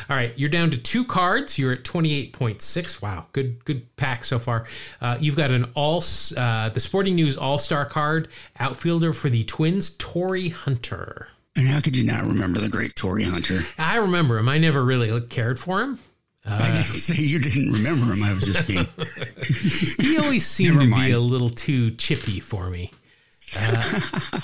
All 0.08 0.16
right, 0.16 0.38
you're 0.38 0.50
down 0.50 0.70
to 0.70 0.76
two 0.76 1.04
cards. 1.04 1.58
You're 1.58 1.72
at 1.72 1.84
28.6. 1.84 3.02
Wow, 3.02 3.26
good 3.32 3.64
good 3.64 3.94
pack 3.96 4.24
so 4.24 4.38
far. 4.38 4.66
Uh, 5.00 5.16
you've 5.20 5.36
got 5.36 5.50
an 5.50 5.70
all 5.74 6.02
uh, 6.36 6.68
the 6.68 6.80
Sporting 6.80 7.14
News 7.14 7.36
All 7.36 7.58
Star 7.58 7.84
card 7.86 8.28
outfielder 8.58 9.12
for 9.12 9.28
the 9.28 9.44
Twins, 9.44 9.90
Torii 9.96 10.50
Hunter. 10.50 11.28
And 11.56 11.66
how 11.66 11.80
could 11.80 11.96
you 11.96 12.04
not 12.04 12.24
remember 12.24 12.60
the 12.60 12.68
great 12.68 12.94
Torii 12.94 13.24
Hunter? 13.24 13.60
I 13.78 13.96
remember 13.96 14.38
him. 14.38 14.48
I 14.48 14.58
never 14.58 14.84
really 14.84 15.20
cared 15.22 15.58
for 15.58 15.82
him. 15.82 15.98
I 16.48 16.68
didn't 16.68 16.84
say 16.84 17.22
you 17.22 17.38
didn't 17.38 17.72
remember 17.72 18.12
him. 18.12 18.22
I 18.22 18.32
was 18.32 18.46
just 18.46 18.66
being. 18.66 18.86
He 19.98 20.16
always 20.18 20.46
seemed 20.56 20.80
to 20.80 20.86
be 20.86 21.10
a 21.10 21.20
little 21.20 21.50
too 21.50 21.90
chippy 21.92 22.40
for 22.40 22.70
me. 22.70 22.92
Uh, 23.56 24.00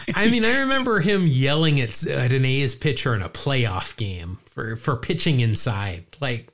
I 0.14 0.28
mean, 0.30 0.44
I 0.44 0.60
remember 0.60 1.00
him 1.00 1.26
yelling 1.26 1.80
at, 1.80 2.06
at 2.06 2.32
an 2.32 2.44
A's 2.44 2.74
pitcher 2.74 3.14
in 3.14 3.22
a 3.22 3.28
playoff 3.28 3.96
game 3.96 4.38
for, 4.46 4.76
for 4.76 4.96
pitching 4.96 5.40
inside. 5.40 6.04
Like, 6.20 6.52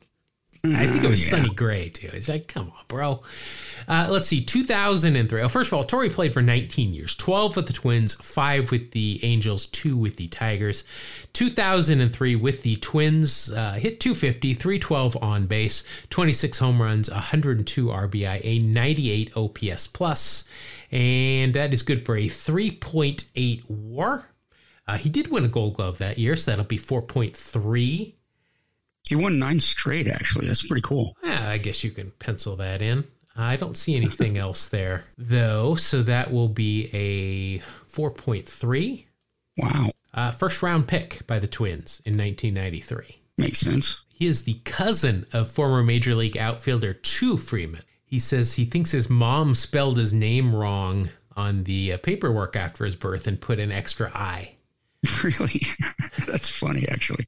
I 0.65 0.87
think 0.87 1.03
it 1.03 1.09
was 1.09 1.33
yeah. 1.33 1.39
Sonny 1.39 1.53
Gray, 1.55 1.89
too. 1.89 2.09
It's 2.13 2.29
like, 2.29 2.47
come 2.47 2.71
on, 2.71 2.85
bro. 2.87 3.21
Uh, 3.89 4.07
let's 4.09 4.29
see, 4.29 4.45
2003. 4.45 5.43
Oh, 5.43 5.49
first 5.49 5.73
of 5.73 5.77
all, 5.77 5.83
Torii 5.83 6.09
played 6.09 6.33
for 6.33 6.41
19 6.41 6.95
years 6.95 7.17
12 7.17 7.57
with 7.57 7.67
the 7.67 7.73
Twins, 7.73 8.15
5 8.15 8.71
with 8.71 8.93
the 8.93 9.19
Angels, 9.25 9.67
2 9.67 9.97
with 9.97 10.17
the 10.19 10.29
Tigers. 10.29 10.85
2003 11.33 12.37
with 12.37 12.63
the 12.63 12.77
Twins, 12.77 13.51
uh, 13.51 13.73
hit 13.73 13.99
250, 13.99 14.55
312 14.55 15.17
on 15.21 15.47
base, 15.47 15.83
26 16.11 16.59
home 16.59 16.81
runs, 16.81 17.11
102 17.11 17.87
RBI, 17.87 18.41
a 18.45 18.59
98 18.61 19.37
OPS 19.37 19.89
plus, 19.89 20.49
and 20.93 21.55
that 21.55 21.73
is 21.73 21.83
good 21.83 22.05
for 22.05 22.17
a 22.17 22.27
3.8 22.27 23.71
war. 23.71 24.29
Uh, 24.87 24.99
he 24.99 25.09
did 25.09 25.31
win 25.31 25.45
a 25.45 25.49
gold 25.49 25.75
glove 25.75 25.99
that 25.99 26.19
year, 26.19 26.37
so 26.37 26.51
that'll 26.51 26.65
be 26.65 26.79
4.3. 26.79 28.15
He 29.09 29.17
won 29.17 29.39
nine 29.39 29.61
straight, 29.61 30.07
actually. 30.07 30.47
That's 30.47 30.67
pretty 30.67 30.83
cool. 30.83 31.17
Yeah, 31.25 31.49
I 31.49 31.59
guess 31.59 31.83
you 31.83 31.91
can 31.91 32.13
pencil 32.19 32.57
that 32.57 32.83
in. 32.83 33.05
I 33.35 33.57
don't 33.57 33.77
see 33.77 33.97
anything 33.97 34.37
else 34.39 34.69
there, 34.69 35.07
though. 35.17 35.75
So 35.75 36.03
that 36.03 36.33
will 36.33 36.49
be 36.49 36.91
a 36.93 37.59
4.3. 37.91 39.07
Wow. 39.57 39.87
Uh, 40.15 40.31
first 40.31 40.63
round 40.63 40.89
pick 40.89 41.27
by 41.27 41.39
the 41.39 41.49
Twins 41.49 42.03
in 42.05 42.13
1993. 42.13 43.19
Makes 43.39 43.61
sense. 43.61 44.01
He 44.09 44.27
is 44.27 44.45
the 44.45 44.61
cousin 44.65 45.27
of 45.33 45.51
former 45.51 45.83
Major 45.83 46.15
League 46.15 46.37
outfielder 46.37 46.95
Choo 46.95 47.37
Freeman. 47.37 47.83
He 48.13 48.19
says 48.19 48.57
he 48.57 48.67
thinks 48.67 48.91
his 48.91 49.09
mom 49.09 49.55
spelled 49.55 49.97
his 49.97 50.13
name 50.13 50.55
wrong 50.55 51.09
on 51.35 51.65
the 51.65 51.95
uh, 51.95 51.97
paperwork 51.97 52.55
after 52.55 52.85
his 52.85 52.95
birth 52.95 53.27
and 53.27 53.41
put 53.41 53.59
an 53.59 53.73
extra 53.73 54.13
I. 54.15 54.57
Really? 55.25 55.63
That's 56.27 56.47
funny, 56.51 56.87
actually. 56.91 57.25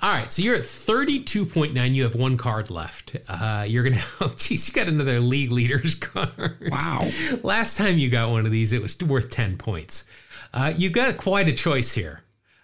All 0.00 0.08
right, 0.08 0.32
so 0.32 0.40
you're 0.40 0.54
at 0.54 0.62
32.9. 0.62 1.92
You 1.92 2.04
have 2.04 2.14
one 2.14 2.38
card 2.38 2.70
left. 2.70 3.14
Uh, 3.28 3.66
you're 3.68 3.82
going 3.82 3.96
to, 3.98 4.04
oh, 4.22 4.32
geez, 4.34 4.66
you 4.66 4.72
got 4.72 4.88
another 4.88 5.20
league 5.20 5.52
leaders 5.52 5.94
card. 5.94 6.66
Wow. 6.70 7.10
Last 7.42 7.76
time 7.76 7.98
you 7.98 8.08
got 8.08 8.30
one 8.30 8.46
of 8.46 8.52
these, 8.52 8.72
it 8.72 8.80
was 8.80 8.98
worth 9.02 9.28
10 9.28 9.58
points. 9.58 10.08
Uh, 10.54 10.72
you've 10.74 10.94
got 10.94 11.18
quite 11.18 11.46
a 11.46 11.52
choice 11.52 11.92
here. 11.92 12.22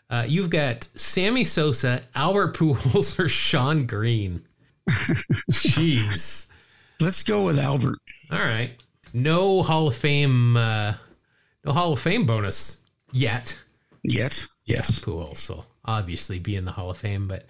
Uh, 0.09 0.24
you've 0.26 0.48
got 0.48 0.84
Sammy 0.84 1.44
Sosa, 1.44 2.00
Albert 2.14 2.57
Pujols, 2.57 3.18
or 3.18 3.28
Shawn 3.28 3.84
Green. 3.84 4.40
Jeez. 5.50 6.48
Let's 7.03 7.24
go 7.24 7.42
with 7.42 7.59
Albert. 7.59 7.98
All 8.30 8.38
right. 8.38 8.80
No 9.12 9.62
Hall 9.62 9.88
of 9.88 9.94
Fame, 9.96 10.57
uh, 10.57 10.94
no 11.64 11.72
Hall 11.72 11.92
of 11.92 11.98
Fame 11.98 12.26
bonus 12.26 12.84
yet. 13.12 13.59
Yes. 14.05 14.48
Yes. 14.66 15.00
Pujols 15.00 15.50
will 15.50 15.66
obviously 15.84 16.38
be 16.38 16.55
in 16.55 16.64
the 16.64 16.70
Hall 16.70 16.90
of 16.90 16.96
Fame. 16.96 17.26
But 17.26 17.46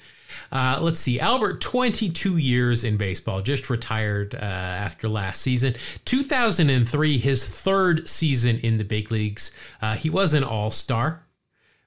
uh, 0.50 0.78
let's 0.80 1.00
see. 1.00 1.20
Albert, 1.20 1.60
22 1.60 2.38
years 2.38 2.82
in 2.82 2.96
baseball, 2.96 3.42
just 3.42 3.68
retired 3.68 4.34
uh, 4.34 4.38
after 4.38 5.06
last 5.06 5.42
season. 5.42 5.74
2003, 6.06 7.18
his 7.18 7.46
third 7.46 8.08
season 8.08 8.58
in 8.58 8.78
the 8.78 8.84
big 8.84 9.10
leagues. 9.10 9.54
Uh, 9.82 9.94
he 9.94 10.08
was 10.08 10.32
an 10.32 10.44
all 10.44 10.70
star. 10.70 11.26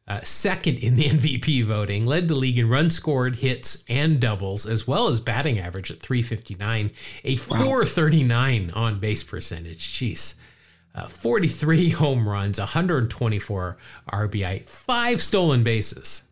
Uh, 0.07 0.21
second 0.21 0.77
in 0.77 0.95
the 0.95 1.03
MVP 1.09 1.63
voting, 1.65 2.05
led 2.05 2.27
the 2.27 2.35
league 2.35 2.59
in 2.59 2.69
runs 2.69 2.95
scored, 2.95 3.37
hits, 3.37 3.83
and 3.89 4.19
doubles, 4.19 4.65
as 4.65 4.87
well 4.87 5.07
as 5.07 5.19
batting 5.19 5.57
average 5.57 5.89
at 5.89 5.99
359, 5.99 6.91
a 7.23 7.35
439 7.35 8.71
on 8.71 8.99
base 8.99 9.23
percentage. 9.23 9.93
Jeez. 9.93 10.35
Uh, 10.93 11.07
43 11.07 11.89
home 11.91 12.29
runs, 12.29 12.59
124 12.59 13.77
RBI, 14.09 14.63
five 14.63 15.21
stolen 15.21 15.63
bases. 15.63 16.23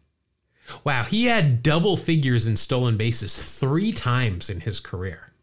Wow, 0.83 1.03
he 1.03 1.25
had 1.25 1.61
double 1.61 1.97
figures 1.97 2.47
in 2.47 2.55
stolen 2.55 2.95
bases 2.95 3.59
three 3.59 3.91
times 3.91 4.49
in 4.49 4.61
his 4.61 4.79
career. 4.79 5.33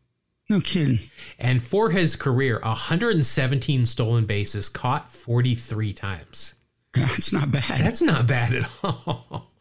No 0.49 0.61
kidding. 0.61 0.99
And 1.39 1.63
for 1.63 1.91
his 1.91 2.17
career, 2.17 2.59
117 2.63 3.87
stolen 3.87 4.25
bases, 4.25 4.69
caught 4.69 5.09
43 5.09 5.93
times. 5.93 6.55
That's 6.95 7.33
not 7.33 7.51
bad. 7.53 7.81
That's 7.81 8.03
not 8.03 8.27
bad 8.27 8.55
at 8.55 8.71
all. 8.83 9.47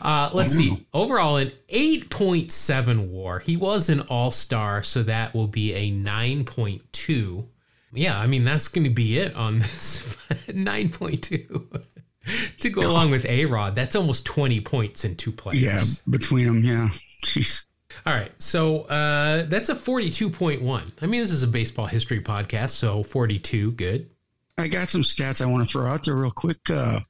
Uh, 0.00 0.30
let's 0.34 0.52
see. 0.52 0.86
Overall, 0.94 1.36
an 1.36 1.50
8.7 1.68 3.08
war. 3.08 3.40
He 3.40 3.56
was 3.56 3.88
an 3.88 4.02
all 4.02 4.30
star, 4.30 4.84
so 4.84 5.02
that 5.02 5.34
will 5.34 5.48
be 5.48 5.74
a 5.74 5.90
9.2. 5.90 7.44
Yeah, 7.92 8.16
I 8.20 8.28
mean, 8.28 8.44
that's 8.44 8.68
going 8.68 8.84
to 8.84 8.90
be 8.90 9.18
it 9.18 9.34
on 9.34 9.58
this 9.58 10.16
9.2. 10.46 11.84
to 12.60 12.70
go 12.70 12.82
along 12.88 13.10
with 13.10 13.24
A 13.26 13.46
Rod, 13.46 13.74
that's 13.74 13.96
almost 13.96 14.24
20 14.26 14.60
points 14.60 15.04
in 15.04 15.16
two 15.16 15.32
players. 15.32 15.60
yeah, 15.60 15.82
between 16.08 16.46
them, 16.46 16.62
yeah. 16.64 16.90
Jeez. 17.24 17.64
All 18.06 18.14
right, 18.14 18.30
so 18.40 18.82
uh, 18.82 19.42
that's 19.46 19.70
a 19.70 19.74
42.1. 19.74 20.92
I 21.02 21.06
mean, 21.06 21.20
this 21.20 21.32
is 21.32 21.42
a 21.42 21.48
baseball 21.48 21.86
history 21.86 22.20
podcast, 22.20 22.70
so 22.70 23.02
42, 23.02 23.72
good. 23.72 24.10
I 24.58 24.66
got 24.66 24.88
some 24.88 25.02
stats 25.02 25.40
I 25.40 25.46
want 25.46 25.66
to 25.66 25.72
throw 25.72 25.86
out 25.86 26.04
there 26.04 26.16
real 26.16 26.30
quick. 26.32 26.58
Uh, 26.68 27.00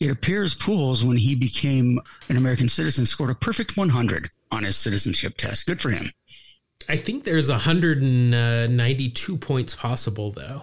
it 0.00 0.10
appears 0.10 0.54
Pujols, 0.54 1.04
when 1.04 1.16
he 1.16 1.34
became 1.34 1.98
an 2.28 2.36
American 2.36 2.68
citizen, 2.68 3.04
scored 3.04 3.30
a 3.30 3.34
perfect 3.34 3.76
100 3.76 4.28
on 4.52 4.62
his 4.64 4.76
citizenship 4.76 5.36
test. 5.36 5.66
Good 5.66 5.82
for 5.82 5.90
him. 5.90 6.06
I 6.88 6.96
think 6.96 7.24
there's 7.24 7.50
192 7.50 9.38
points 9.38 9.74
possible, 9.74 10.30
though. 10.30 10.62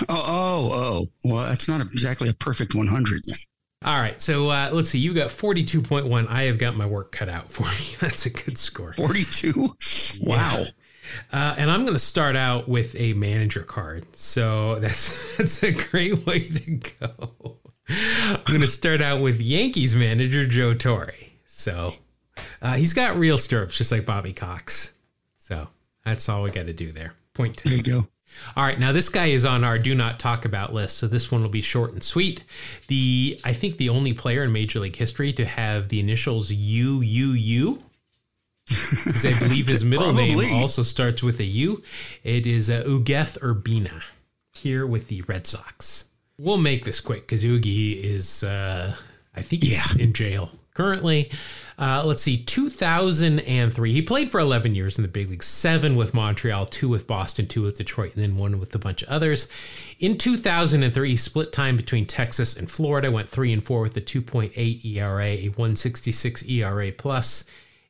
Oh, 0.00 0.04
oh, 0.08 0.70
oh. 0.72 1.06
Well, 1.24 1.46
that's 1.46 1.68
not 1.68 1.80
exactly 1.80 2.28
a 2.28 2.34
perfect 2.34 2.74
100 2.74 3.22
then. 3.26 3.36
All 3.84 3.98
right, 3.98 4.22
so 4.22 4.48
uh, 4.48 4.70
let's 4.72 4.90
see. 4.90 5.00
You 5.00 5.12
got 5.12 5.30
42.1. 5.30 6.28
I 6.28 6.44
have 6.44 6.58
got 6.58 6.76
my 6.76 6.86
work 6.86 7.10
cut 7.10 7.28
out 7.28 7.50
for 7.50 7.64
me. 7.64 7.96
That's 8.00 8.26
a 8.26 8.30
good 8.30 8.56
score. 8.56 8.92
42? 8.92 9.74
Wow. 10.20 10.66
Uh, 11.32 11.54
and 11.58 11.70
I'm 11.70 11.82
going 11.82 11.94
to 11.94 11.98
start 11.98 12.36
out 12.36 12.68
with 12.68 12.94
a 12.98 13.12
manager 13.14 13.62
card. 13.62 14.14
So 14.14 14.76
that's 14.80 15.36
that's 15.36 15.62
a 15.62 15.72
great 15.72 16.26
way 16.26 16.48
to 16.48 16.70
go. 16.72 17.58
I'm 17.88 18.44
going 18.46 18.60
to 18.60 18.66
start 18.66 19.02
out 19.02 19.20
with 19.20 19.40
Yankees 19.40 19.94
manager 19.94 20.46
Joe 20.46 20.74
Torre. 20.74 21.12
So 21.44 21.94
uh, 22.60 22.74
he's 22.74 22.94
got 22.94 23.16
real 23.16 23.38
stirrups, 23.38 23.76
just 23.76 23.92
like 23.92 24.06
Bobby 24.06 24.32
Cox. 24.32 24.94
So 25.36 25.68
that's 26.04 26.28
all 26.28 26.42
we 26.42 26.50
got 26.50 26.66
to 26.66 26.72
do 26.72 26.92
there. 26.92 27.14
Point 27.34 27.56
two. 27.56 27.68
There 27.68 27.78
you 27.78 27.84
go. 27.84 28.08
All 28.56 28.64
right, 28.64 28.78
now 28.78 28.92
this 28.92 29.08
guy 29.08 29.26
is 29.26 29.44
on 29.44 29.62
our 29.64 29.78
do 29.78 29.94
not 29.94 30.18
talk 30.18 30.44
about 30.44 30.72
list, 30.72 30.98
so 30.98 31.06
this 31.06 31.30
one 31.30 31.42
will 31.42 31.50
be 31.50 31.60
short 31.60 31.92
and 31.92 32.02
sweet. 32.02 32.44
The 32.88 33.38
I 33.44 33.52
think 33.52 33.76
the 33.76 33.88
only 33.88 34.12
player 34.12 34.44
in 34.44 34.52
Major 34.52 34.80
League 34.80 34.96
history 34.96 35.32
to 35.34 35.44
have 35.44 35.88
the 35.88 36.00
initials 36.00 36.50
UUU, 36.50 37.82
because 38.68 39.26
I 39.26 39.38
believe 39.38 39.66
his 39.68 39.84
middle 39.84 40.12
name 40.14 40.40
also 40.52 40.82
starts 40.82 41.22
with 41.22 41.40
a 41.40 41.44
U. 41.44 41.82
It 42.22 42.46
is 42.46 42.70
uh, 42.70 42.84
Ugueth 42.86 43.38
Urbina 43.40 44.02
here 44.54 44.86
with 44.86 45.08
the 45.08 45.22
Red 45.22 45.46
Sox. 45.46 46.06
We'll 46.38 46.58
make 46.58 46.84
this 46.84 47.00
quick 47.00 47.22
because 47.22 47.44
Oogie 47.44 47.92
is, 47.92 48.42
uh, 48.42 48.96
I 49.34 49.42
think 49.42 49.64
he's 49.64 49.96
in 49.96 50.12
jail 50.12 50.50
currently. 50.74 51.30
Uh, 51.78 52.02
let's 52.04 52.22
see, 52.22 52.42
2003. 52.42 53.92
He 53.92 54.02
played 54.02 54.30
for 54.30 54.40
11 54.40 54.74
years 54.74 54.98
in 54.98 55.02
the 55.02 55.08
big 55.08 55.30
leagues, 55.30 55.46
seven 55.46 55.96
with 55.96 56.14
Montreal, 56.14 56.66
two 56.66 56.88
with 56.88 57.06
Boston, 57.06 57.46
two 57.46 57.62
with 57.62 57.78
Detroit, 57.78 58.14
and 58.14 58.22
then 58.22 58.36
one 58.36 58.58
with 58.58 58.74
a 58.74 58.78
bunch 58.78 59.02
of 59.02 59.08
others. 59.08 59.48
In 59.98 60.16
2003, 60.16 61.10
he 61.10 61.16
split 61.16 61.52
time 61.52 61.76
between 61.76 62.06
Texas 62.06 62.56
and 62.56 62.70
Florida, 62.70 63.10
went 63.10 63.28
three 63.28 63.52
and 63.52 63.62
four 63.62 63.82
with 63.82 63.96
a 63.96 64.00
2.8 64.00 64.84
ERA, 64.84 65.24
a 65.24 65.48
166 65.48 66.44
ERA 66.48 66.92
plus, 66.92 67.44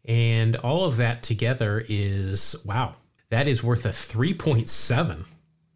and 0.04 0.56
all 0.56 0.84
of 0.84 0.96
that 0.96 1.22
together 1.22 1.84
is 1.88 2.56
wow. 2.64 2.96
That 3.30 3.48
is 3.48 3.62
worth 3.62 3.86
a 3.86 3.90
3.7. 3.90 5.24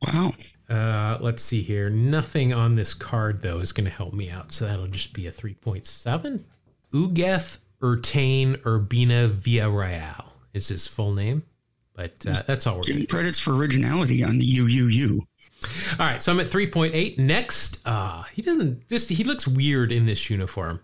Wow. 0.07 0.33
Uh, 0.69 1.17
let's 1.21 1.43
see 1.43 1.63
here. 1.63 1.89
Nothing 1.89 2.53
on 2.53 2.75
this 2.75 2.93
card 2.93 3.43
though 3.43 3.61
is 3.61 3.73
going 3.73 3.87
to 3.87 3.91
help 3.91 4.13
me 4.13 4.31
out, 4.31 4.53
so 4.53 4.67
that'll 4.67 4.89
just 4.89 5.13
be 5.13 5.27
a 5.27 5.33
3.7. 5.33 6.43
Ugueth 6.93 7.61
Urtain 7.81 8.57
Urbina 8.63 9.29
Villarreal 9.29 10.25
is 10.53 10.69
his 10.69 10.87
full 10.87 11.13
name, 11.13 11.45
but 11.95 12.25
uh, 12.29 12.43
that's 12.47 12.67
all 12.67 12.77
we're 12.77 12.83
Getting 12.83 13.07
credits 13.07 13.39
for 13.39 13.55
originality 13.55 14.25
on 14.25 14.39
the 14.39 14.57
UUU. 14.57 15.21
All 15.99 16.07
right, 16.07 16.21
so 16.21 16.33
I'm 16.33 16.41
at 16.41 16.47
3.8. 16.47 17.19
Next, 17.19 17.81
uh, 17.87 18.25
he 18.33 18.43
doesn't 18.43 18.89
just 18.89 19.09
he 19.11 19.25
looks 19.25 19.47
weird 19.49 19.93
in 19.93 20.07
this 20.07 20.29
uniform. 20.31 20.81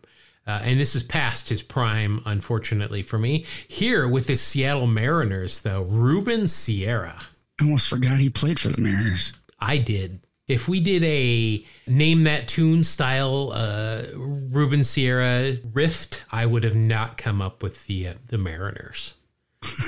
Uh, 0.46 0.60
and 0.64 0.80
this 0.80 0.94
is 0.94 1.04
past 1.04 1.48
his 1.48 1.62
prime, 1.62 2.20
unfortunately 2.24 3.02
for 3.02 3.18
me. 3.18 3.44
Here 3.68 4.08
with 4.08 4.26
the 4.26 4.36
Seattle 4.36 4.86
Mariners, 4.86 5.62
though, 5.62 5.82
Ruben 5.82 6.48
Sierra. 6.48 7.18
I 7.60 7.64
almost 7.64 7.88
forgot 7.88 8.18
he 8.18 8.28
played 8.28 8.58
for 8.58 8.68
the 8.68 8.80
Mariners. 8.80 9.32
I 9.60 9.78
did. 9.78 10.20
If 10.48 10.68
we 10.68 10.80
did 10.80 11.04
a 11.04 11.64
name 11.86 12.24
that 12.24 12.48
tune 12.48 12.82
style 12.82 13.52
uh, 13.54 14.02
Ruben 14.16 14.82
Sierra 14.82 15.56
rift, 15.72 16.24
I 16.32 16.46
would 16.46 16.64
have 16.64 16.74
not 16.74 17.16
come 17.16 17.40
up 17.40 17.62
with 17.62 17.86
the 17.86 18.08
uh, 18.08 18.14
the 18.26 18.38
Mariners, 18.38 19.14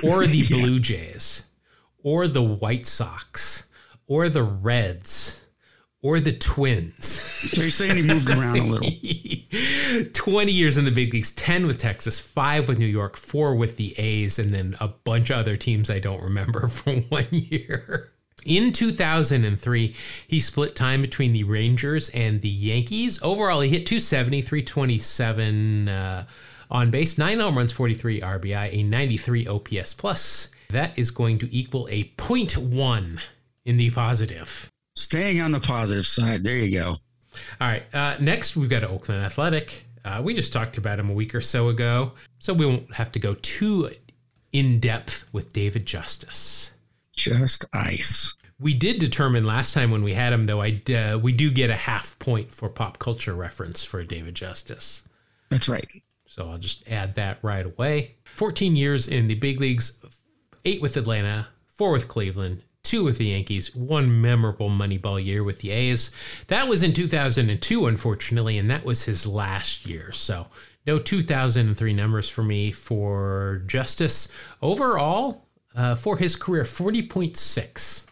or 0.04 0.26
the 0.26 0.46
Blue 0.50 0.78
Jays, 0.78 1.46
or 2.02 2.28
the 2.28 2.42
White 2.42 2.86
Sox, 2.86 3.68
or 4.06 4.28
the 4.28 4.44
Reds, 4.44 5.43
or 6.04 6.20
the 6.20 6.32
Twins. 6.32 7.06
So 7.06 7.62
you're 7.62 7.70
saying 7.70 7.96
he 7.96 8.02
moved 8.02 8.28
around 8.28 8.58
a 8.58 8.62
little. 8.62 8.88
20 10.12 10.52
years 10.52 10.76
in 10.76 10.84
the 10.84 10.90
big 10.90 11.12
leagues 11.12 11.32
10 11.32 11.66
with 11.66 11.78
texas 11.78 12.18
5 12.18 12.66
with 12.66 12.78
new 12.78 12.86
york 12.86 13.16
4 13.16 13.54
with 13.54 13.76
the 13.76 13.94
a's 13.98 14.38
and 14.38 14.52
then 14.52 14.76
a 14.80 14.88
bunch 14.88 15.30
of 15.30 15.36
other 15.36 15.56
teams 15.56 15.90
i 15.90 16.00
don't 16.00 16.22
remember 16.22 16.66
from 16.68 17.02
one 17.02 17.28
year 17.30 18.10
in 18.44 18.72
2003 18.72 19.94
he 20.26 20.40
split 20.40 20.74
time 20.74 21.02
between 21.02 21.32
the 21.32 21.44
rangers 21.44 22.08
and 22.10 22.40
the 22.40 22.48
yankees 22.48 23.22
overall 23.22 23.60
he 23.60 23.68
hit 23.68 23.86
270 23.86 24.42
327 24.42 25.88
uh, 25.88 26.26
on 26.68 26.90
base 26.90 27.16
9 27.16 27.38
home 27.38 27.56
runs 27.56 27.72
43 27.72 28.20
rbi 28.20 28.72
a 28.72 28.82
93 28.82 29.46
ops 29.46 29.94
plus 29.94 30.48
that 30.70 30.98
is 30.98 31.12
going 31.12 31.38
to 31.38 31.54
equal 31.54 31.86
a 31.88 32.04
0.1 32.16 33.20
in 33.64 33.76
the 33.76 33.90
positive 33.90 34.68
Staying 34.96 35.40
on 35.40 35.52
the 35.52 35.60
positive 35.60 36.06
side. 36.06 36.44
There 36.44 36.56
you 36.56 36.78
go. 36.78 36.88
all 36.90 36.98
right. 37.60 37.82
Uh, 37.92 38.16
next, 38.20 38.56
we've 38.56 38.68
got 38.68 38.84
Oakland 38.84 39.22
Athletic. 39.22 39.86
Uh, 40.04 40.20
we 40.24 40.34
just 40.34 40.52
talked 40.52 40.76
about 40.76 40.98
him 40.98 41.10
a 41.10 41.12
week 41.14 41.34
or 41.34 41.40
so 41.40 41.68
ago, 41.68 42.12
so 42.38 42.52
we 42.52 42.66
won't 42.66 42.94
have 42.94 43.10
to 43.12 43.18
go 43.18 43.34
too 43.34 43.90
in 44.52 44.78
depth 44.78 45.28
with 45.32 45.52
David 45.52 45.86
Justice. 45.86 46.76
Just 47.16 47.64
ice. 47.72 48.34
We 48.60 48.74
did 48.74 48.98
determine 48.98 49.44
last 49.44 49.74
time 49.74 49.90
when 49.90 50.02
we 50.02 50.12
had 50.12 50.32
him, 50.32 50.44
though. 50.44 50.60
I 50.62 50.80
uh, 50.94 51.18
we 51.18 51.32
do 51.32 51.50
get 51.50 51.70
a 51.70 51.74
half 51.74 52.18
point 52.18 52.52
for 52.52 52.68
pop 52.68 52.98
culture 52.98 53.34
reference 53.34 53.82
for 53.82 54.04
David 54.04 54.34
Justice. 54.34 55.08
That's 55.48 55.68
right. 55.68 55.86
So 56.26 56.50
I'll 56.50 56.58
just 56.58 56.88
add 56.88 57.14
that 57.14 57.38
right 57.42 57.64
away. 57.66 58.16
14 58.24 58.74
years 58.76 59.06
in 59.08 59.26
the 59.28 59.34
big 59.36 59.60
leagues, 59.60 60.00
eight 60.64 60.82
with 60.82 60.96
Atlanta, 60.96 61.48
four 61.68 61.92
with 61.92 62.08
Cleveland, 62.08 62.62
two 62.84 63.02
with 63.04 63.18
the 63.18 63.26
Yankees, 63.26 63.74
one 63.74 64.20
memorable 64.20 64.70
Moneyball 64.70 65.22
year 65.22 65.42
with 65.42 65.60
the 65.60 65.70
A's. 65.70 66.10
That 66.48 66.68
was 66.68 66.82
in 66.82 66.92
2002, 66.92 67.86
unfortunately, 67.86 68.58
and 68.58 68.70
that 68.70 68.84
was 68.84 69.04
his 69.04 69.26
last 69.26 69.86
year. 69.86 70.12
So 70.12 70.46
no 70.86 70.98
2003 70.98 71.92
numbers 71.94 72.28
for 72.28 72.44
me 72.44 72.70
for 72.70 73.62
Justice. 73.66 74.28
Overall, 74.62 75.46
uh, 75.74 75.94
for 75.94 76.18
his 76.18 76.36
career, 76.36 76.62
40.6. 76.62 78.06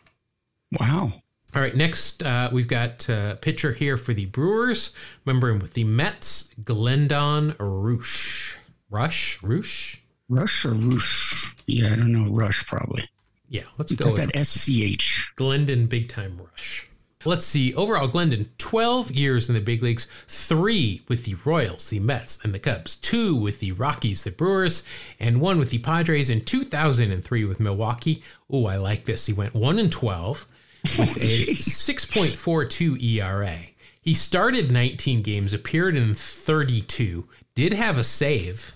Wow. 0.80 1.12
All 1.54 1.60
right, 1.60 1.76
next 1.76 2.22
uh, 2.22 2.48
we've 2.50 2.66
got 2.66 3.06
a 3.10 3.38
pitcher 3.40 3.72
here 3.72 3.98
for 3.98 4.14
the 4.14 4.24
Brewers. 4.24 4.96
Remember 5.26 5.50
him 5.50 5.58
with 5.58 5.74
the 5.74 5.84
Mets, 5.84 6.54
Glendon 6.64 7.54
Rusch. 7.58 8.56
Rush? 8.88 9.42
Rush? 9.42 10.02
Rush 10.30 10.64
or 10.64 10.70
Roosh? 10.70 11.52
Yeah, 11.66 11.92
I 11.92 11.96
don't 11.96 12.10
know. 12.10 12.32
Rush 12.32 12.66
probably. 12.66 13.04
Yeah, 13.52 13.64
let's 13.76 13.92
go 13.92 14.06
Got 14.06 14.12
with 14.18 14.32
that 14.32 14.46
SCH. 14.46 15.30
Glendon 15.36 15.86
Big 15.86 16.08
Time 16.08 16.40
Rush. 16.40 16.88
Let's 17.26 17.44
see. 17.44 17.74
Overall, 17.74 18.08
Glendon, 18.08 18.48
12 18.56 19.10
years 19.10 19.50
in 19.50 19.54
the 19.54 19.60
big 19.60 19.82
leagues, 19.82 20.06
three 20.06 21.02
with 21.06 21.26
the 21.26 21.36
Royals, 21.44 21.90
the 21.90 22.00
Mets, 22.00 22.42
and 22.42 22.54
the 22.54 22.58
Cubs, 22.58 22.96
two 22.96 23.36
with 23.36 23.60
the 23.60 23.72
Rockies, 23.72 24.24
the 24.24 24.30
Brewers, 24.30 24.88
and 25.20 25.38
one 25.38 25.58
with 25.58 25.68
the 25.68 25.80
Padres 25.80 26.30
in 26.30 26.46
2003 26.46 27.44
with 27.44 27.60
Milwaukee. 27.60 28.22
Oh, 28.50 28.64
I 28.64 28.76
like 28.76 29.04
this. 29.04 29.26
He 29.26 29.34
went 29.34 29.54
1 29.54 29.78
and 29.78 29.92
12 29.92 30.46
with 30.98 31.16
a 31.18 31.52
6.42 31.52 33.02
ERA. 33.02 33.58
He 34.00 34.14
started 34.14 34.70
19 34.70 35.20
games, 35.20 35.52
appeared 35.52 35.94
in 35.94 36.14
32, 36.14 37.28
did 37.54 37.74
have 37.74 37.98
a 37.98 38.02
save, 38.04 38.74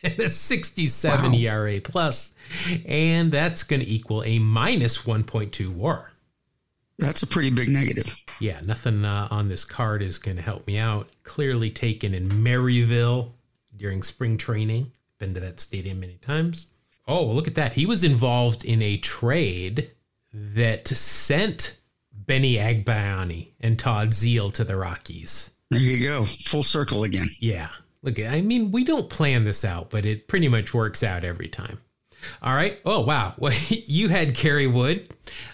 and 0.04 0.18
a 0.18 0.28
67 0.28 1.32
Wow. 1.32 1.38
ERA 1.38 1.80
plus, 1.80 2.34
and 2.86 3.30
that's 3.32 3.62
going 3.62 3.80
to 3.80 3.88
equal 3.88 4.22
a 4.24 4.38
minus 4.38 4.98
1.2 5.02 5.68
WAR. 5.74 6.12
That's 6.98 7.22
a 7.22 7.26
pretty 7.26 7.50
big 7.50 7.68
negative. 7.70 8.14
Yeah, 8.40 8.60
nothing 8.64 9.04
uh, 9.06 9.28
on 9.30 9.48
this 9.48 9.64
card 9.64 10.02
is 10.02 10.18
going 10.18 10.36
to 10.36 10.42
help 10.42 10.66
me 10.66 10.76
out. 10.76 11.08
Clearly 11.22 11.70
taken 11.70 12.14
in 12.14 12.42
Maryvale 12.42 13.34
during 13.76 14.02
spring 14.02 14.36
training. 14.36 14.92
Been 15.18 15.32
to 15.34 15.40
that 15.40 15.60
stadium 15.60 16.00
many 16.00 16.16
times. 16.16 16.66
Oh, 17.08 17.24
look 17.24 17.48
at 17.48 17.54
that. 17.54 17.72
He 17.72 17.86
was 17.86 18.04
involved 18.04 18.64
in 18.64 18.82
a 18.82 18.98
trade 18.98 19.90
that 20.32 20.86
sent 20.88 21.78
Benny 22.12 22.56
Agbayani 22.56 23.48
and 23.60 23.78
Todd 23.78 24.08
Zeile 24.10 24.52
to 24.52 24.64
the 24.64 24.76
Rockies. 24.76 25.52
There 25.70 25.80
you 25.80 26.06
go. 26.06 26.24
Full 26.26 26.62
circle 26.62 27.04
again. 27.04 27.28
Yeah. 27.38 27.70
Look, 28.02 28.18
I 28.18 28.40
mean, 28.40 28.70
we 28.72 28.84
don't 28.84 29.10
plan 29.10 29.44
this 29.44 29.64
out, 29.64 29.90
but 29.90 30.06
it 30.06 30.26
pretty 30.28 30.48
much 30.48 30.72
works 30.72 31.02
out 31.02 31.22
every 31.24 31.48
time. 31.48 31.80
All 32.42 32.54
right. 32.54 32.80
Oh, 32.84 33.00
wow. 33.00 33.34
Well, 33.38 33.52
you 33.68 34.08
had 34.08 34.34
Kerry 34.34 34.66
Wood. 34.66 35.08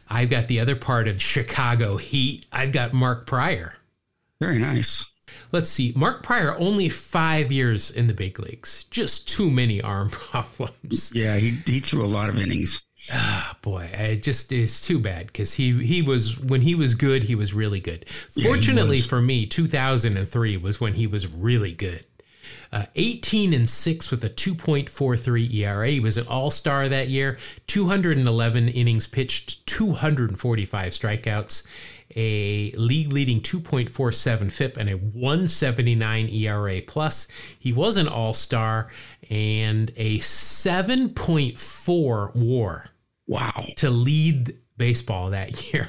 I've 0.09 0.30
got 0.30 0.49
the 0.49 0.61
other 0.61 0.76
part 0.76 1.09
of 1.09 1.20
Chicago 1.22 1.97
Heat. 1.97 2.47
I've 2.53 2.72
got 2.72 2.92
Mark 2.92 3.26
Prior. 3.26 3.74
Very 4.40 4.59
nice. 4.59 5.05
Let's 5.53 5.70
see. 5.70 5.92
Mark 5.97 6.22
Prior 6.22 6.57
only 6.59 6.88
five 6.88 7.51
years 7.53 7.90
in 7.90 8.07
the 8.09 8.14
big 8.14 8.38
leagues. 8.38 8.84
Just 8.84 9.28
too 9.28 9.51
many 9.51 9.80
arm 9.80 10.11
problems. 10.11 11.12
Yeah, 11.14 11.36
he 11.36 11.53
he 11.64 11.80
threw 11.80 12.05
a 12.05 12.07
lot 12.07 12.28
of 12.28 12.36
innings. 12.38 12.84
Ah, 13.12 13.57
boy, 13.62 13.88
it 13.92 14.22
just 14.24 14.51
is 14.51 14.80
too 14.80 14.99
bad 14.99 15.28
because 15.28 15.55
he 15.55 15.84
he 15.84 16.03
was 16.03 16.38
when 16.40 16.62
he 16.62 16.74
was 16.74 16.94
good, 16.97 17.22
he 17.24 17.36
was 17.36 17.55
really 17.55 17.78
good. 17.78 18.05
Yeah, 18.34 18.49
Fortunately 18.49 18.97
was. 18.97 19.07
for 19.07 19.22
me, 19.22 19.47
2003 19.47 20.57
was 20.57 20.80
when 20.80 20.94
he 20.94 21.07
was 21.07 21.32
really 21.32 21.72
good. 21.72 22.05
Uh, 22.73 22.87
18 22.95 23.53
and 23.53 23.69
6 23.71 24.11
with 24.11 24.25
a 24.25 24.29
2.43 24.29 25.55
ERA. 25.55 25.89
He 25.89 26.01
was 26.01 26.17
an 26.17 26.27
all 26.29 26.51
star 26.51 26.89
that 26.89 27.09
year. 27.09 27.39
211 27.67 28.69
innings 28.69 29.07
pitched, 29.07 29.64
245 29.67 30.93
strikeouts, 30.93 31.67
a 32.14 32.73
league 32.73 33.12
leading 33.12 33.41
2.47 33.41 34.53
FIP, 34.53 34.77
and 34.77 34.91
a 34.91 34.95
179 34.95 36.29
ERA 36.29 36.83
plus. 36.83 37.29
He 37.59 37.73
was 37.73 37.97
an 37.97 38.09
all 38.09 38.35
star 38.35 38.91
and 39.31 39.91
a 39.97 40.19
7.4 40.19 42.35
WAR 42.35 42.91
Wow, 43.29 43.64
to 43.77 43.91
lead 43.91 44.57
baseball 44.77 45.31
that 45.31 45.64
year. 45.73 45.89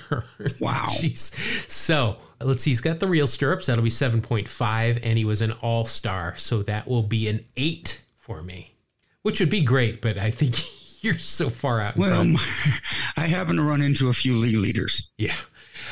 Wow. 0.60 0.88
Jeez. 0.90 1.36
So 1.70 2.18
let's 2.42 2.64
see. 2.64 2.72
He's 2.72 2.82
got 2.82 3.00
the 3.00 3.08
real 3.08 3.28
stirrups. 3.28 3.68
That'll 3.68 3.84
be 3.84 3.90
7.5. 3.90 5.00
And 5.04 5.18
he 5.18 5.26
was 5.26 5.42
an 5.42 5.52
all 5.54 5.86
star. 5.86 6.36
So 6.38 6.64
that 6.64 6.88
will 6.88 7.04
be 7.04 7.28
an 7.28 7.42
eight 7.56 8.04
for 8.16 8.42
me, 8.42 8.76
which 9.22 9.40
would 9.40 9.50
be 9.50 9.64
great. 9.64 10.02
But 10.02 10.18
I 10.18 10.32
think 10.32 10.56
you're 11.04 11.18
so 11.18 11.50
far 11.50 11.82
out 11.82 11.98
well. 11.98 12.22
I 13.18 13.28
happen 13.28 13.56
to 13.58 13.64
run 13.64 13.82
into 13.82 14.10
a 14.10 14.14
few 14.14 14.34
league 14.34 14.58
leaders. 14.58 15.10
Yeah. 15.18 15.36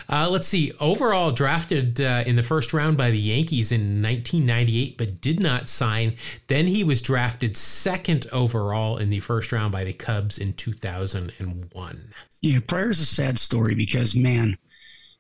Uh, 0.10 0.28
let's 0.30 0.48
see. 0.48 0.72
Overall, 0.80 1.32
drafted 1.32 2.00
uh, 2.02 2.24
in 2.26 2.36
the 2.36 2.44
first 2.44 2.74
round 2.74 2.98
by 2.98 3.12
the 3.12 3.20
Yankees 3.20 3.72
in 3.72 4.02
1998, 4.02 4.98
but 4.98 5.22
did 5.22 5.40
not 5.40 5.70
sign. 5.70 6.16
Then 6.48 6.68
he 6.68 6.84
was 6.84 7.02
drafted 7.02 7.56
second 7.58 8.28
overall 8.32 8.98
in 8.98 9.10
the 9.10 9.20
first 9.20 9.52
round 9.52 9.72
by 9.72 9.84
the 9.84 9.94
Cubs 9.94 10.38
in 10.38 10.54
2001. 10.54 12.14
Yeah, 12.42 12.60
Prior's 12.68 13.00
a 13.00 13.06
sad 13.06 13.40
story 13.40 13.76
because 13.76 14.16
man, 14.16 14.58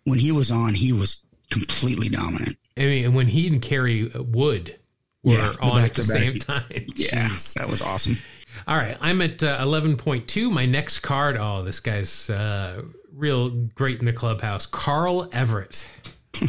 when 0.06 0.20
he 0.20 0.32
was 0.32 0.49
on, 0.51 0.74
he 0.74 0.91
was 0.93 1.24
completely 1.51 2.10
dominant. 2.10 2.56
I 2.78 2.82
mean, 2.82 3.14
when 3.14 3.28
he 3.28 3.47
and 3.47 3.62
Kerry 3.62 4.06
Wood 4.16 4.78
were 5.24 5.34
Yeah, 5.34 5.51
on 5.62 5.82
at 5.82 5.93
the 5.95 6.03
same 6.03 6.36
time. 6.36 6.64
Yeah, 6.95 7.28
Jeez. 7.30 7.53
that 7.56 7.68
was 7.70 7.82
awesome. 7.82 8.18
All 8.68 8.78
right, 8.78 8.97
I'm 9.01 9.22
at 9.22 9.43
uh, 9.43 9.60
11.2. 9.60 10.51
My 10.51 10.66
next 10.66 10.99
card. 10.99 11.38
Oh, 11.38 11.62
this 11.64 11.80
guy's 11.82 12.30
uh, 12.30 12.84
real 13.14 13.49
great 13.49 13.99
in 13.99 14.06
the 14.06 14.14
clubhouse. 14.14 14.66
Carl 14.66 15.30
Everett. 15.34 15.91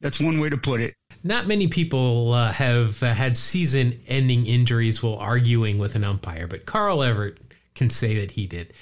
That's 0.00 0.20
one 0.20 0.40
way 0.40 0.50
to 0.50 0.56
put 0.56 0.80
it. 0.80 0.94
Not 1.22 1.46
many 1.46 1.68
people 1.68 2.32
uh, 2.32 2.52
have 2.52 3.02
uh, 3.02 3.14
had 3.14 3.36
season 3.36 4.00
ending 4.06 4.46
injuries 4.46 5.02
while 5.02 5.16
arguing 5.16 5.78
with 5.78 5.94
an 5.94 6.04
umpire, 6.04 6.46
but 6.46 6.66
Carl 6.66 7.02
Everett 7.02 7.38
can 7.74 7.88
say 7.90 8.18
that 8.20 8.32
he 8.32 8.46
did. 8.46 8.72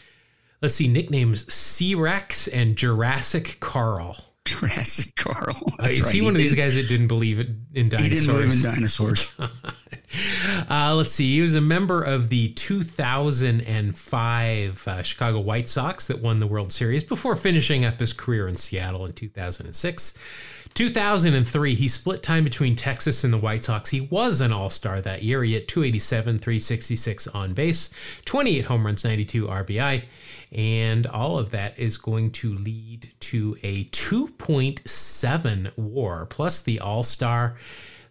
Let's 0.63 0.75
see, 0.77 0.87
nicknames 0.89 1.53
C 1.53 1.95
Rex 1.97 2.47
and 2.49 2.77
Jurassic 2.77 3.59
Carl. 3.61 4.17
Jurassic 4.45 5.15
Carl. 5.17 5.57
Uh, 5.79 5.89
is 5.89 6.03
right. 6.03 6.15
he 6.15 6.21
one 6.23 6.35
of 6.35 6.39
these 6.39 6.55
guys 6.55 6.75
that 6.77 6.89
didn't 6.89 7.09
believe 7.09 7.41
in 7.41 7.67
He 7.75 7.83
didn't 7.89 8.27
believe 8.27 8.51
dinosaurs? 8.51 8.65
in 8.65 8.71
dinosaurs. 8.73 9.35
Uh, 10.69 10.95
let's 10.95 11.13
see. 11.13 11.37
He 11.37 11.41
was 11.41 11.55
a 11.55 11.61
member 11.63 12.03
of 12.03 12.29
the 12.29 12.53
2005 12.53 14.89
uh, 14.89 15.03
Chicago 15.03 15.41
White 15.41 15.69
Sox 15.69 16.07
that 16.07 16.21
won 16.21 16.39
the 16.39 16.47
World 16.47 16.71
Series 16.71 17.03
before 17.03 17.35
finishing 17.35 17.87
up 17.87 17.99
his 17.99 18.13
career 18.13 18.47
in 18.47 18.57
Seattle 18.57 19.07
in 19.07 19.15
2006. 19.15 20.69
2003, 20.75 21.75
he 21.75 21.89
split 21.89 22.23
time 22.23 22.45
between 22.45 22.77
Texas 22.77 23.25
and 23.25 23.33
the 23.33 23.39
White 23.39 23.65
Sox. 23.65 23.89
He 23.91 24.03
was 24.03 24.41
an 24.43 24.53
all 24.53 24.69
star 24.71 25.01
that 25.01 25.23
year. 25.23 25.43
He 25.45 25.55
hit 25.55 25.67
287, 25.69 26.39
366 26.39 27.29
on 27.29 27.53
base, 27.55 27.89
28 28.25 28.65
home 28.67 28.85
runs, 28.87 29.05
92 29.05 29.47
RBI. 29.47 30.03
And 30.55 31.07
all 31.07 31.39
of 31.39 31.51
that 31.51 31.79
is 31.79 31.97
going 31.97 32.33
to 32.33 32.55
lead 32.55 33.11
to 33.21 33.57
a 33.63 33.85
2.7 33.87 35.79
war 35.79 36.27
plus 36.27 36.61
the 36.61 36.81
all 36.81 37.03
star. 37.03 37.57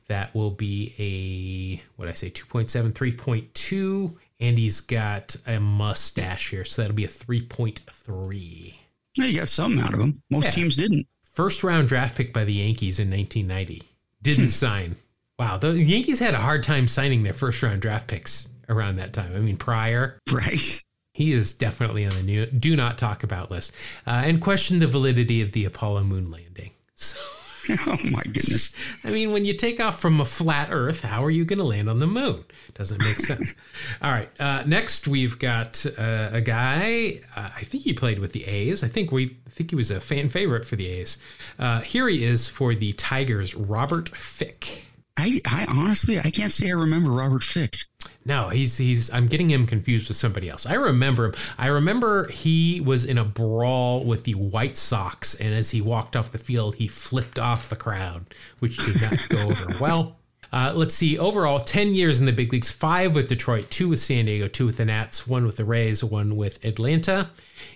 That 0.08 0.34
will 0.34 0.52
be 0.52 0.94
a, 0.98 1.84
what 1.96 2.08
I 2.10 2.14
say, 2.14 2.30
2.7, 2.32 2.92
3.2. 2.94 4.16
And 4.40 4.58
he's 4.58 4.82
got 4.82 5.36
a 5.46 5.60
mustache 5.60 6.50
here. 6.50 6.66
So 6.66 6.82
that'll 6.82 6.96
be 6.96 7.06
a 7.06 7.08
3.3. 7.08 8.76
Yeah, 9.16 9.26
you 9.26 9.40
got 9.40 9.48
something 9.48 9.80
out 9.80 9.94
of 9.94 10.00
him. 10.00 10.24
Most 10.32 10.46
Yeah. 10.46 10.52
teams 10.52 10.76
didn't. 10.76 11.08
First 11.24 11.64
round 11.64 11.88
draft 11.88 12.18
pick 12.18 12.34
by 12.34 12.44
the 12.44 12.54
Yankees 12.54 13.00
in 13.00 13.10
1990. 13.10 13.84
Didn't 14.22 14.46
hmm. 14.46 14.50
sign. 14.50 14.96
Wow. 15.38 15.58
The 15.58 15.74
Yankees 15.74 16.20
had 16.20 16.34
a 16.34 16.38
hard 16.40 16.64
time 16.64 16.88
signing 16.88 17.24
their 17.24 17.34
first 17.34 17.62
round 17.64 17.82
draft 17.82 18.08
picks 18.08 18.50
around 18.68 18.98
that 18.98 19.14
time. 19.14 19.36
I 19.36 19.40
mean, 19.40 19.58
Prior. 19.58 20.20
Right? 20.32 20.82
He 21.14 21.32
is 21.34 21.54
definitely 21.54 22.06
on 22.06 22.12
the 22.12 22.24
new 22.24 22.46
do 22.46 22.76
not 22.76 22.98
talk 22.98 23.24
about 23.24 23.52
list 23.52 23.76
uh, 24.08 24.22
and 24.26 24.42
question 24.42 24.80
the 24.80 24.88
validity 24.88 25.42
of 25.42 25.52
the 25.52 25.66
Apollo 25.66 26.04
moon 26.04 26.32
landing. 26.32 26.72
So. 26.96 27.20
oh 27.88 27.98
my 28.12 28.24
goodness. 28.24 28.74
I 29.04 29.12
mean, 29.12 29.32
when 29.34 29.46
you 29.46 29.56
take 29.56 29.80
off 29.80 30.00
from 30.00 30.20
a 30.20 30.26
flat 30.26 30.70
Earth, 30.72 31.02
how 31.02 31.24
are 31.24 31.30
you 31.30 31.46
going 31.46 31.60
to 31.60 31.66
land 31.66 31.90
on 31.90 32.00
the 32.00 32.08
moon? 32.08 32.44
Doesn't 32.74 33.02
make 33.04 33.16
sense. 33.18 33.54
All 34.02 34.12
right. 34.12 34.30
Uh, 34.40 34.64
next, 34.66 35.08
we've 35.08 35.38
got 35.38 35.86
uh, 35.98 36.30
a 36.32 36.42
guy. 36.42 37.22
Uh, 37.36 37.50
I 37.56 37.62
think 37.62 37.84
he 37.84 37.94
played 37.94 38.20
with 38.20 38.34
the 38.34 38.46
A's. 38.46 38.84
I 38.84 38.88
think 38.88 39.12
we 39.12 39.38
I 39.46 39.50
think 39.50 39.70
he 39.70 39.76
was 39.76 39.92
a 39.92 40.00
fan 40.00 40.30
favorite 40.30 40.66
for 40.66 40.76
the 40.76 40.88
A's. 40.88 41.18
Uh, 41.60 41.82
here 41.82 42.08
he 42.08 42.24
is 42.24 42.48
for 42.48 42.74
the 42.74 42.94
Tigers. 42.94 43.54
Robert 43.56 44.10
Fick. 44.18 44.86
I, 45.18 45.42
I 45.46 45.66
honestly, 45.70 46.20
I 46.20 46.32
can't 46.32 46.52
say 46.52 46.70
I 46.70 46.74
remember 46.74 47.12
Robert 47.12 47.44
Fick. 47.44 47.78
No, 48.24 48.50
he's 48.50 48.78
he's. 48.78 49.12
I'm 49.12 49.28
getting 49.28 49.50
him 49.50 49.66
confused 49.66 50.08
with 50.08 50.18
somebody 50.18 50.50
else. 50.50 50.66
I 50.66 50.76
remember 50.76 51.26
him. 51.26 51.34
I 51.58 51.68
remember 51.68 52.30
he 52.30 52.80
was 52.80 53.06
in 53.06 53.18
a 53.18 53.26
brawl 53.26 54.04
with 54.04 54.24
the 54.24 54.36
White 54.36 54.78
Sox, 54.78 55.36
and 55.36 55.54
as 55.54 55.72
he 55.72 55.82
walked 55.82 56.16
off 56.16 56.32
the 56.32 56.38
field, 56.38 56.76
he 56.76 56.88
flipped 56.88 57.40
off 57.40 57.70
the 57.70 57.76
crowd, 57.76 58.34
which 58.60 58.78
did 58.78 59.02
not 59.02 59.30
go 59.30 59.50
over 59.50 59.78
well. 59.80 60.18
Uh, 60.54 60.74
let's 60.76 60.94
see. 60.94 61.18
Overall, 61.18 61.60
ten 61.60 61.96
years 61.96 62.20
in 62.20 62.26
the 62.26 62.32
big 62.32 62.52
leagues: 62.54 62.70
five 62.70 63.16
with 63.16 63.30
Detroit, 63.30 63.72
two 63.72 63.90
with 63.90 64.00
San 64.00 64.26
Diego, 64.26 64.48
two 64.48 64.68
with 64.68 64.78
the 64.78 64.86
Nats, 64.86 65.26
one 65.28 65.46
with 65.46 65.58
the 65.58 65.66
Rays, 65.66 66.04
one 66.04 66.36
with 66.36 66.64
Atlanta. 66.64 67.32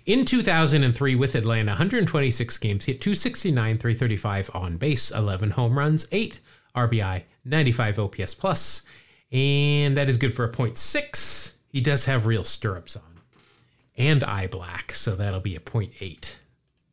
In 0.05 0.25
2003, 0.25 1.15
with 1.15 1.35
Atlanta, 1.35 1.71
126 1.71 2.57
games, 2.59 2.85
hit 2.85 3.01
269, 3.01 3.77
335 3.77 4.51
on 4.53 4.77
base, 4.77 5.09
11 5.09 5.51
home 5.51 5.77
runs, 5.77 6.07
8 6.11 6.39
RBI, 6.75 7.23
95 7.43 7.99
OPS 7.99 8.35
plus, 8.35 8.83
and 9.31 9.97
that 9.97 10.09
is 10.09 10.17
good 10.17 10.33
for 10.33 10.43
a 10.45 10.49
point 10.49 10.77
six. 10.77 11.57
He 11.69 11.81
does 11.81 12.05
have 12.05 12.25
real 12.25 12.43
stirrups 12.43 12.95
on, 12.95 13.21
and 13.97 14.23
eye 14.23 14.47
black, 14.47 14.93
so 14.93 15.15
that'll 15.15 15.39
be 15.41 15.55
a 15.55 15.59
point 15.59 15.93
eight. 15.99 16.37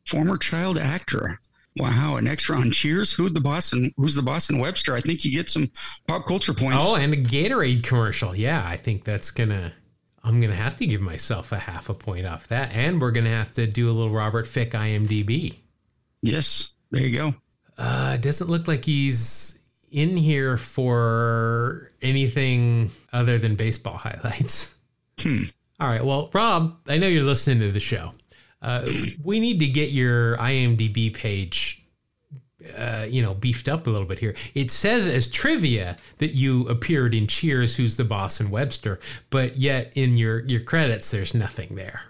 Former 0.05 0.37
child 0.37 0.77
actor. 0.77 1.39
Wow, 1.77 2.17
an 2.17 2.27
extra 2.27 2.55
on 2.55 2.69
Cheers. 2.69 3.13
Who's 3.13 3.33
the 3.33 3.39
Boss 3.41 3.73
and? 3.73 3.91
Who's 3.97 4.13
the 4.15 4.21
Boss 4.21 4.49
and 4.49 4.59
Webster? 4.59 4.93
I 4.93 5.01
think 5.01 5.25
you 5.25 5.31
get 5.31 5.49
some 5.49 5.71
pop 6.07 6.27
culture 6.27 6.53
points. 6.53 6.83
Oh, 6.85 6.95
and 6.95 7.13
a 7.13 7.17
Gatorade 7.17 7.83
commercial. 7.83 8.35
Yeah, 8.35 8.63
I 8.65 8.77
think 8.77 9.05
that's 9.05 9.31
gonna. 9.31 9.73
I'm 10.23 10.39
gonna 10.39 10.53
have 10.55 10.75
to 10.77 10.85
give 10.85 11.01
myself 11.01 11.51
a 11.51 11.57
half 11.57 11.89
a 11.89 11.93
point 11.95 12.27
off 12.27 12.47
that, 12.49 12.71
and 12.73 13.01
we're 13.01 13.11
gonna 13.11 13.29
have 13.29 13.53
to 13.53 13.65
do 13.65 13.89
a 13.89 13.93
little 13.93 14.13
Robert 14.13 14.45
Fick 14.45 14.71
IMDb. 14.71 15.55
yes, 16.21 16.73
there 16.91 17.03
you 17.05 17.17
go. 17.17 17.35
Uh, 17.75 18.17
doesn't 18.17 18.49
look 18.51 18.67
like 18.67 18.85
he's 18.85 19.59
in 19.93 20.17
here 20.17 20.57
for 20.57 21.89
anything 22.01 22.91
other 23.13 23.37
than 23.37 23.55
baseball 23.55 23.97
highlights. 23.97 24.77
Hmm. 25.19 25.43
All 25.79 25.87
right. 25.87 26.03
Well, 26.03 26.29
Rob, 26.33 26.77
I 26.87 26.97
know 26.97 27.07
you're 27.07 27.23
listening 27.23 27.59
to 27.59 27.71
the 27.71 27.79
show. 27.79 28.13
Uh, 28.61 28.85
we 29.23 29.39
need 29.39 29.59
to 29.59 29.67
get 29.67 29.91
your 29.91 30.37
IMDb 30.37 31.13
page, 31.13 31.83
uh, 32.77 33.05
you 33.07 33.21
know, 33.21 33.33
beefed 33.33 33.67
up 33.67 33.85
a 33.85 33.89
little 33.89 34.07
bit 34.07 34.19
here. 34.19 34.35
It 34.55 34.71
says 34.71 35.07
as 35.07 35.27
trivia 35.27 35.97
that 36.19 36.33
you 36.33 36.67
appeared 36.67 37.13
in 37.13 37.27
Cheers, 37.27 37.77
who's 37.77 37.97
the 37.97 38.05
boss 38.05 38.39
and 38.39 38.49
Webster, 38.49 38.99
but 39.29 39.57
yet 39.57 39.91
in 39.95 40.17
your 40.17 40.45
your 40.45 40.61
credits, 40.61 41.11
there's 41.11 41.33
nothing 41.33 41.75
there. 41.75 42.01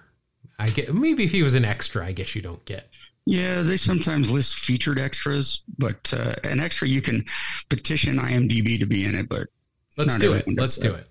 I 0.59 0.67
get 0.67 0.93
maybe 0.93 1.23
if 1.23 1.31
he 1.31 1.41
was 1.41 1.55
an 1.55 1.65
extra, 1.65 2.05
I 2.05 2.11
guess 2.11 2.35
you 2.35 2.41
don't 2.41 2.63
get. 2.65 2.87
Yeah, 3.25 3.61
they 3.61 3.77
sometimes 3.77 4.33
list 4.33 4.59
featured 4.59 4.99
extras, 4.99 5.63
but 5.77 6.13
uh, 6.15 6.35
an 6.43 6.59
extra 6.59 6.87
you 6.87 7.01
can 7.01 7.23
petition 7.69 8.17
IMDb 8.17 8.79
to 8.79 8.85
be 8.85 9.05
in 9.05 9.15
it. 9.15 9.29
But 9.29 9.47
Let's 9.97 10.17
do 10.17 10.33
it. 10.33 10.45
Let's 10.57 10.77
do 10.77 10.93
it. 10.93 11.07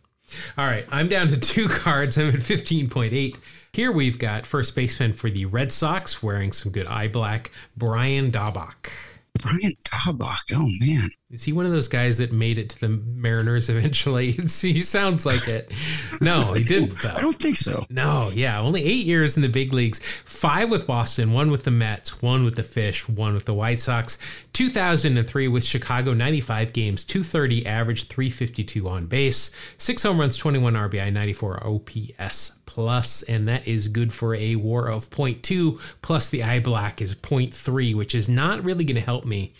All 0.58 0.66
right. 0.66 0.86
I'm 0.90 1.08
down 1.08 1.28
to 1.28 1.38
two 1.38 1.68
cards. 1.70 2.18
I'm 2.18 2.28
at 2.28 2.34
15.8. 2.34 3.36
Here 3.72 3.92
we've 3.92 4.18
got 4.18 4.46
first 4.46 4.74
baseman 4.74 5.12
for 5.12 5.30
the 5.30 5.46
Red 5.46 5.72
Sox 5.72 6.22
wearing 6.22 6.52
some 6.52 6.72
good 6.72 6.86
eye 6.86 7.08
black, 7.08 7.50
Brian 7.76 8.30
Daubach. 8.30 9.18
Brian 9.40 9.72
Daubach, 9.84 10.42
oh 10.52 10.68
man, 10.80 11.08
Is 11.32 11.44
he 11.44 11.54
one 11.54 11.64
of 11.64 11.72
those 11.72 11.88
guys 11.88 12.18
that 12.18 12.30
made 12.30 12.58
it 12.58 12.68
to 12.70 12.80
the 12.80 12.88
Mariners 12.90 13.68
eventually? 13.70 14.32
he 14.32 14.80
sounds 14.80 15.24
like 15.24 15.48
it. 15.48 15.72
No, 16.20 16.52
he 16.52 16.62
didn't. 16.72 16.98
Though. 17.02 17.14
I 17.14 17.22
don't 17.22 17.38
think 17.38 17.56
so. 17.56 17.86
No, 17.88 18.30
yeah, 18.34 18.60
only 18.60 18.84
eight 18.84 19.06
years 19.06 19.34
in 19.34 19.42
the 19.42 19.48
big 19.48 19.72
leagues. 19.72 19.98
Five 19.98 20.70
with 20.70 20.86
Boston, 20.86 21.32
one 21.32 21.50
with 21.50 21.64
the 21.64 21.70
Mets, 21.70 22.20
one 22.20 22.44
with 22.44 22.56
the 22.56 22.62
Fish, 22.62 23.08
one 23.08 23.32
with 23.32 23.46
the 23.46 23.54
White 23.54 23.80
Sox. 23.80 24.18
2003 24.52 25.48
with 25.48 25.64
Chicago, 25.64 26.12
95 26.12 26.74
games, 26.74 27.02
230 27.02 27.64
average, 27.64 28.08
352 28.08 28.86
on 28.86 29.06
base, 29.06 29.74
six 29.78 30.02
home 30.02 30.20
runs, 30.20 30.36
21 30.36 30.74
RBI, 30.74 31.10
94 31.10 31.66
OPS 31.66 32.60
plus, 32.66 33.22
and 33.22 33.48
that 33.48 33.66
is 33.66 33.88
good 33.88 34.12
for 34.12 34.34
a 34.34 34.56
WAR 34.56 34.90
of 34.90 35.08
0.2. 35.08 35.96
Plus 36.02 36.28
the 36.28 36.42
eye 36.42 36.60
black 36.60 37.00
is 37.00 37.14
0.3, 37.16 37.94
which 37.94 38.14
is 38.14 38.28
not 38.28 38.62
really 38.62 38.84
going 38.84 38.96
to 38.96 39.02
help 39.02 39.24
me 39.24 39.54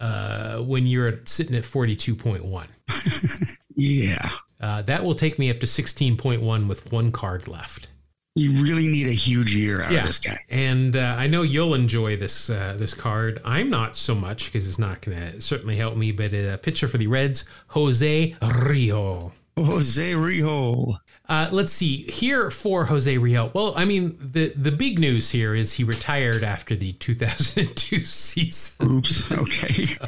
uh, 0.00 0.58
when 0.58 0.86
you're 0.86 1.24
sitting 1.24 1.56
at 1.56 1.64
42.1. 1.64 3.56
Yeah. 3.76 4.30
Uh, 4.58 4.82
that 4.82 5.04
will 5.04 5.14
take 5.14 5.38
me 5.38 5.50
up 5.50 5.60
to 5.60 5.66
16.1 5.66 6.66
with 6.66 6.90
one 6.90 7.12
card 7.12 7.46
left. 7.46 7.90
You 8.34 8.62
really 8.62 8.86
need 8.86 9.06
a 9.06 9.12
huge 9.12 9.54
year 9.54 9.82
out 9.82 9.94
of 9.94 10.04
this 10.04 10.18
guy. 10.18 10.38
And 10.50 10.96
uh, 10.96 11.16
I 11.18 11.26
know 11.26 11.42
you'll 11.42 11.74
enjoy 11.74 12.16
this 12.16 12.50
uh, 12.50 12.74
this 12.76 12.92
card. 12.92 13.40
I'm 13.46 13.70
not 13.70 13.96
so 13.96 14.14
much 14.14 14.46
because 14.46 14.68
it's 14.68 14.78
not 14.78 15.00
going 15.00 15.16
to 15.16 15.40
certainly 15.40 15.76
help 15.76 15.96
me. 15.96 16.12
But 16.12 16.34
a 16.34 16.58
pitcher 16.58 16.86
for 16.86 16.98
the 16.98 17.06
Reds, 17.06 17.46
Jose 17.68 18.32
Rijo. 18.42 19.32
Jose 19.58 20.12
Rijo. 20.12 20.96
Uh, 21.28 21.48
let's 21.50 21.72
see 21.72 22.02
here 22.04 22.50
for 22.50 22.84
Jose 22.84 23.12
Rijo. 23.16 23.52
Well, 23.52 23.72
I 23.76 23.84
mean 23.84 24.16
the 24.20 24.52
the 24.56 24.70
big 24.70 24.98
news 24.98 25.30
here 25.30 25.54
is 25.54 25.74
he 25.74 25.84
retired 25.84 26.44
after 26.44 26.76
the 26.76 26.92
2002 27.00 28.04
season. 28.04 28.98
Oops. 28.98 29.32
Okay. 29.32 29.86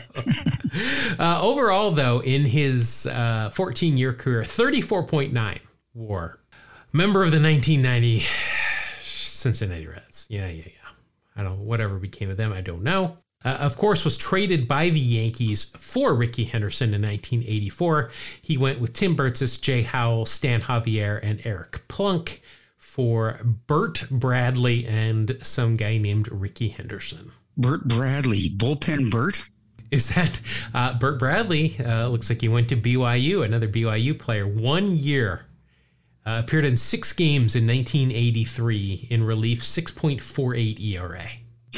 Uh, 1.19 1.41
overall, 1.43 1.91
though, 1.91 2.21
in 2.21 2.43
his 2.43 3.09
14 3.11 3.97
year 3.97 4.13
career, 4.13 4.43
34.9 4.43 5.59
WAR. 5.95 6.39
Member 6.93 7.25
of 7.25 7.33
the 7.33 7.41
1990 7.41 8.21
Cincinnati 9.03 9.87
Reds. 9.87 10.27
Yeah, 10.29 10.49
yeah, 10.49 10.65
yeah. 10.67 10.73
I 11.35 11.43
don't 11.43 11.59
know 11.59 11.65
whatever 11.65 11.99
became 11.99 12.31
of 12.31 12.37
them. 12.37 12.53
I 12.53 12.61
don't 12.61 12.83
know. 12.83 13.17
Uh, 13.45 13.57
of 13.61 13.77
course, 13.77 14.05
was 14.05 14.19
traded 14.19 14.67
by 14.67 14.91
the 14.91 14.99
Yankees 14.99 15.67
for 15.77 16.15
Rickey 16.15 16.45
Henderson 16.45 16.89
in 16.89 17.03
1984. 17.03 18.11
He 18.43 18.59
went 18.59 18.81
with 18.81 18.93
Tim 18.93 19.17
Birtsas, 19.17 19.61
Jay 19.61 19.83
Howell, 19.83 20.27
Stan 20.27 20.63
Javier, 20.63 21.21
and 21.23 21.41
Eric 21.45 21.87
Plunk 21.87 22.43
for 22.77 23.39
Bert 23.67 24.07
Bradley 24.11 24.87
and 24.87 25.39
some 25.41 25.77
guy 25.77 25.99
named 25.99 26.29
Rickey 26.33 26.69
Henderson. 26.69 27.31
Bert 27.57 27.87
Bradley, 27.87 28.51
bullpen 28.51 29.11
Burt. 29.11 29.49
Is 29.91 30.15
that 30.15 30.41
uh, 30.75 30.99
Bert 30.99 31.19
Bradley? 31.19 31.77
Uh, 31.79 32.09
looks 32.09 32.29
like 32.29 32.41
he 32.41 32.49
went 32.49 32.69
to 32.71 32.77
BYU, 32.77 33.45
another 33.45 33.69
BYU 33.69 34.19
player. 34.19 34.47
One 34.47 34.97
year. 34.97 35.45
Uh, 36.27 36.43
appeared 36.45 36.67
in 36.67 36.77
six 36.77 37.15
games 37.15 37.57
in 37.57 37.67
1983 37.67 39.07
in 39.09 39.25
relief, 39.25 39.63
6.48 39.63 40.79
ERA. 40.79 41.27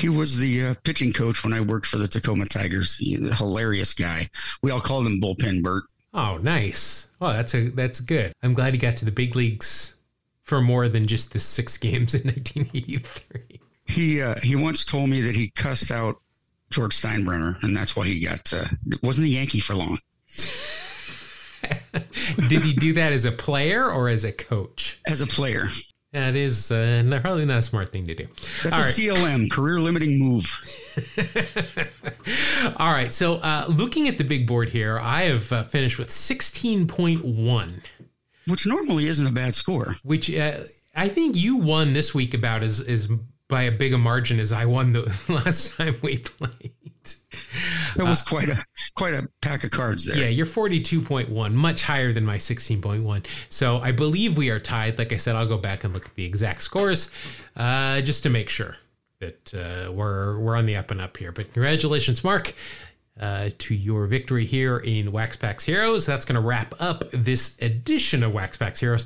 He 0.01 0.09
was 0.09 0.39
the 0.39 0.67
uh, 0.67 0.75
pitching 0.83 1.13
coach 1.13 1.45
when 1.45 1.53
I 1.53 1.61
worked 1.61 1.87
for 1.87 1.99
the 1.99 2.09
Tacoma 2.09 2.47
Tigers. 2.47 2.97
He, 2.97 3.15
hilarious 3.15 3.93
guy. 3.93 4.29
We 4.63 4.71
all 4.71 4.81
called 4.81 5.07
him 5.07 5.21
Bullpen 5.21 5.63
Bert. 5.63 5.85
Oh, 6.15 6.39
nice. 6.39 7.11
Oh, 7.21 7.33
that's 7.33 7.55
a 7.55 7.71
that's 7.71 8.01
good. 8.01 8.33
I'm 8.43 8.55
glad 8.55 8.75
he 8.75 8.79
got 8.79 8.97
to 8.97 9.05
the 9.05 9.13
big 9.13 9.37
leagues 9.37 9.97
for 10.43 10.61
more 10.61 10.89
than 10.89 11.07
just 11.07 11.33
the 11.33 11.39
six 11.39 11.77
games 11.77 12.15
in 12.15 12.23
1983. 12.25 13.61
He 13.87 14.23
uh, 14.23 14.37
he 14.43 14.57
once 14.57 14.85
told 14.85 15.11
me 15.11 15.21
that 15.21 15.37
he 15.37 15.51
cussed 15.51 15.91
out 15.91 16.17
George 16.71 16.97
Steinbrenner, 16.97 17.63
and 17.63 17.77
that's 17.77 17.95
why 17.95 18.07
he 18.07 18.21
got 18.21 18.53
uh, 18.53 18.65
wasn't 19.03 19.27
a 19.27 19.31
Yankee 19.31 19.61
for 19.61 19.75
long. 19.75 19.99
Did 22.49 22.63
he 22.63 22.73
do 22.73 22.95
that 22.95 23.13
as 23.13 23.25
a 23.25 23.33
player 23.33 23.91
or 23.91 24.09
as 24.09 24.25
a 24.25 24.33
coach? 24.33 25.01
As 25.07 25.21
a 25.21 25.27
player, 25.27 25.65
That 26.13 26.35
is 26.35 26.73
uh, 26.73 27.03
not- 27.03 27.23
probably 27.23 27.45
not 27.45 27.59
a 27.59 27.63
smart 27.63 27.93
thing 27.93 28.07
to 28.09 28.15
do. 28.15 28.27
that's 28.27 28.67
All 28.67 28.81
a 28.81 28.83
right. 28.83 28.93
CLM, 28.95 29.51
career 29.51 29.81
limiting 29.81 30.19
move. 30.19 30.45
All 32.79 32.93
right. 32.93 33.13
So 33.13 33.35
uh, 33.37 33.67
looking 33.69 34.09
at 34.09 34.19
the 34.19 34.25
big 34.25 34.47
board 34.47 34.71
here, 34.71 34.99
I 34.99 35.23
have 35.23 35.53
uh, 35.53 35.63
finished 35.63 35.99
with 35.99 36.09
16.1. 36.09 37.83
which 38.49 38.67
normally 38.67 39.07
isn't 39.07 39.27
a 39.27 39.31
bad 39.33 39.55
score. 39.55 39.95
which 40.03 40.35
uh, 40.37 40.65
I 40.97 41.09
think 41.09 41.37
you 41.37 41.59
won 41.59 41.93
this 41.93 42.13
week 42.15 42.35
about 42.35 42.63
as 42.65 42.81
as 42.89 43.09
by 43.49 43.63
a 43.63 43.73
big 43.73 43.93
a 43.93 43.99
margin 43.99 44.39
as 44.41 44.53
I 44.53 44.65
won 44.65 44.93
the 44.93 45.03
last 45.29 45.77
time 45.77 45.97
we 46.03 46.19
played. 46.19 46.73
That 47.97 48.05
was 48.05 48.23
quite 48.23 48.49
a 48.49 48.63
quite 48.95 49.15
a 49.15 49.29
pack 49.43 49.65
of 49.65 49.71
cards 49.71 50.07
there. 50.07 50.17
Yeah, 50.17 50.29
you're 50.29 50.47
42.1, 50.47 51.53
much 51.53 51.83
higher 51.83 52.13
than 52.13 52.25
my 52.25 52.37
16.1. 52.37 53.27
So 53.53 53.79
I 53.79 53.93
believe 53.93 54.37
we 54.37 54.51
are 54.51 54.61
tied. 54.61 54.99
Like 54.99 55.13
I 55.13 55.17
said, 55.17 55.37
I'll 55.37 55.47
go 55.47 55.59
back 55.59 55.85
and 55.85 55.93
look 55.93 56.07
at 56.07 56.15
the 56.15 56.25
exact 56.25 56.63
scores 56.63 57.11
uh, 57.57 58.01
just 58.01 58.23
to 58.25 58.31
make 58.31 58.49
sure 58.49 58.77
that 59.21 59.55
uh, 59.55 59.93
we're 59.93 60.39
we're 60.39 60.57
on 60.57 60.67
the 60.67 60.77
up 60.77 60.91
and 60.91 61.01
up 61.01 61.17
here. 61.17 61.33
But 61.33 61.53
congratulations, 61.53 62.25
Mark. 62.25 62.55
Uh, 63.21 63.51
to 63.59 63.75
your 63.75 64.07
victory 64.07 64.47
here 64.47 64.79
in 64.79 65.13
Wax 65.13 65.37
Packs 65.37 65.67
Heroes. 65.67 66.07
That's 66.07 66.25
going 66.25 66.37
to 66.37 66.41
wrap 66.41 66.75
up 66.81 67.05
this 67.11 67.61
edition 67.61 68.23
of 68.23 68.33
Wax 68.33 68.57
Packs 68.57 68.81
Heroes. 68.81 69.05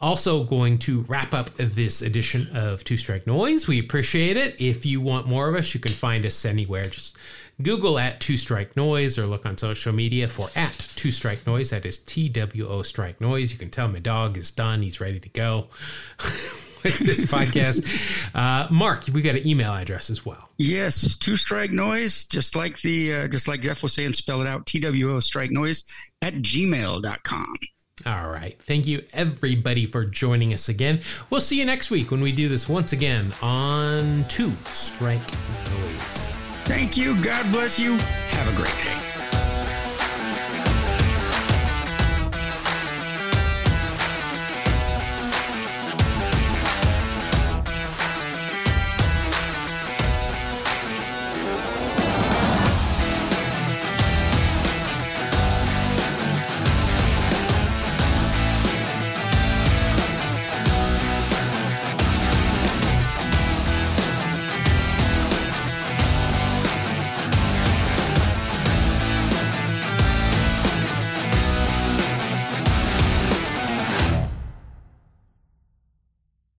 Also, 0.00 0.42
going 0.42 0.78
to 0.78 1.02
wrap 1.02 1.32
up 1.32 1.54
this 1.54 2.02
edition 2.02 2.48
of 2.56 2.82
Two 2.82 2.96
Strike 2.96 3.24
Noise. 3.24 3.68
We 3.68 3.78
appreciate 3.78 4.36
it. 4.36 4.60
If 4.60 4.84
you 4.84 5.00
want 5.00 5.28
more 5.28 5.48
of 5.48 5.54
us, 5.54 5.74
you 5.74 5.80
can 5.80 5.92
find 5.92 6.26
us 6.26 6.44
anywhere. 6.44 6.82
Just 6.82 7.16
Google 7.60 7.98
at 7.98 8.20
Two 8.20 8.36
Strike 8.36 8.76
Noise 8.76 9.18
or 9.18 9.26
look 9.26 9.44
on 9.46 9.56
social 9.56 9.92
media 9.92 10.28
for 10.28 10.48
at 10.56 10.72
Two 10.72 11.10
Strike 11.10 11.46
Noise. 11.46 11.70
That 11.70 11.84
is 11.84 11.98
T 11.98 12.28
W 12.28 12.68
O 12.68 12.82
Strike 12.82 13.20
Noise. 13.20 13.52
You 13.52 13.58
can 13.58 13.70
tell 13.70 13.88
my 13.88 13.98
dog 13.98 14.36
is 14.36 14.50
done. 14.50 14.82
He's 14.82 15.00
ready 15.00 15.20
to 15.20 15.28
go 15.28 15.68
with 16.82 16.98
this 16.98 17.24
podcast. 17.32 18.34
Uh, 18.34 18.68
Mark, 18.72 19.04
we 19.12 19.22
got 19.22 19.36
an 19.36 19.46
email 19.46 19.72
address 19.72 20.10
as 20.10 20.24
well. 20.24 20.48
Yes, 20.58 21.16
two 21.16 21.36
strike 21.36 21.70
noise, 21.70 22.24
just 22.24 22.56
like 22.56 22.80
the 22.80 23.14
uh, 23.14 23.28
just 23.28 23.48
like 23.48 23.62
Jeff 23.62 23.82
was 23.82 23.92
saying, 23.92 24.12
spell 24.14 24.40
it 24.40 24.46
out 24.46 24.66
T 24.66 24.80
W 24.80 25.10
O 25.10 25.20
strike 25.20 25.50
noise 25.50 25.84
at 26.20 26.34
gmail.com. 26.34 27.56
All 28.06 28.28
right. 28.28 28.60
Thank 28.60 28.86
you, 28.86 29.04
everybody, 29.12 29.86
for 29.86 30.04
joining 30.04 30.52
us 30.52 30.68
again. 30.68 31.02
We'll 31.30 31.40
see 31.40 31.58
you 31.58 31.64
next 31.64 31.90
week 31.90 32.10
when 32.10 32.20
we 32.20 32.32
do 32.32 32.48
this 32.48 32.68
once 32.68 32.92
again 32.92 33.32
on 33.42 34.24
Two 34.28 34.50
Strike 34.64 35.20
Noise. 35.70 36.34
Thank 36.72 36.96
you. 36.96 37.22
God 37.22 37.52
bless 37.52 37.78
you. 37.78 37.98
Have 38.30 38.48
a 38.48 38.56
great 38.56 38.78
day. 38.78 39.11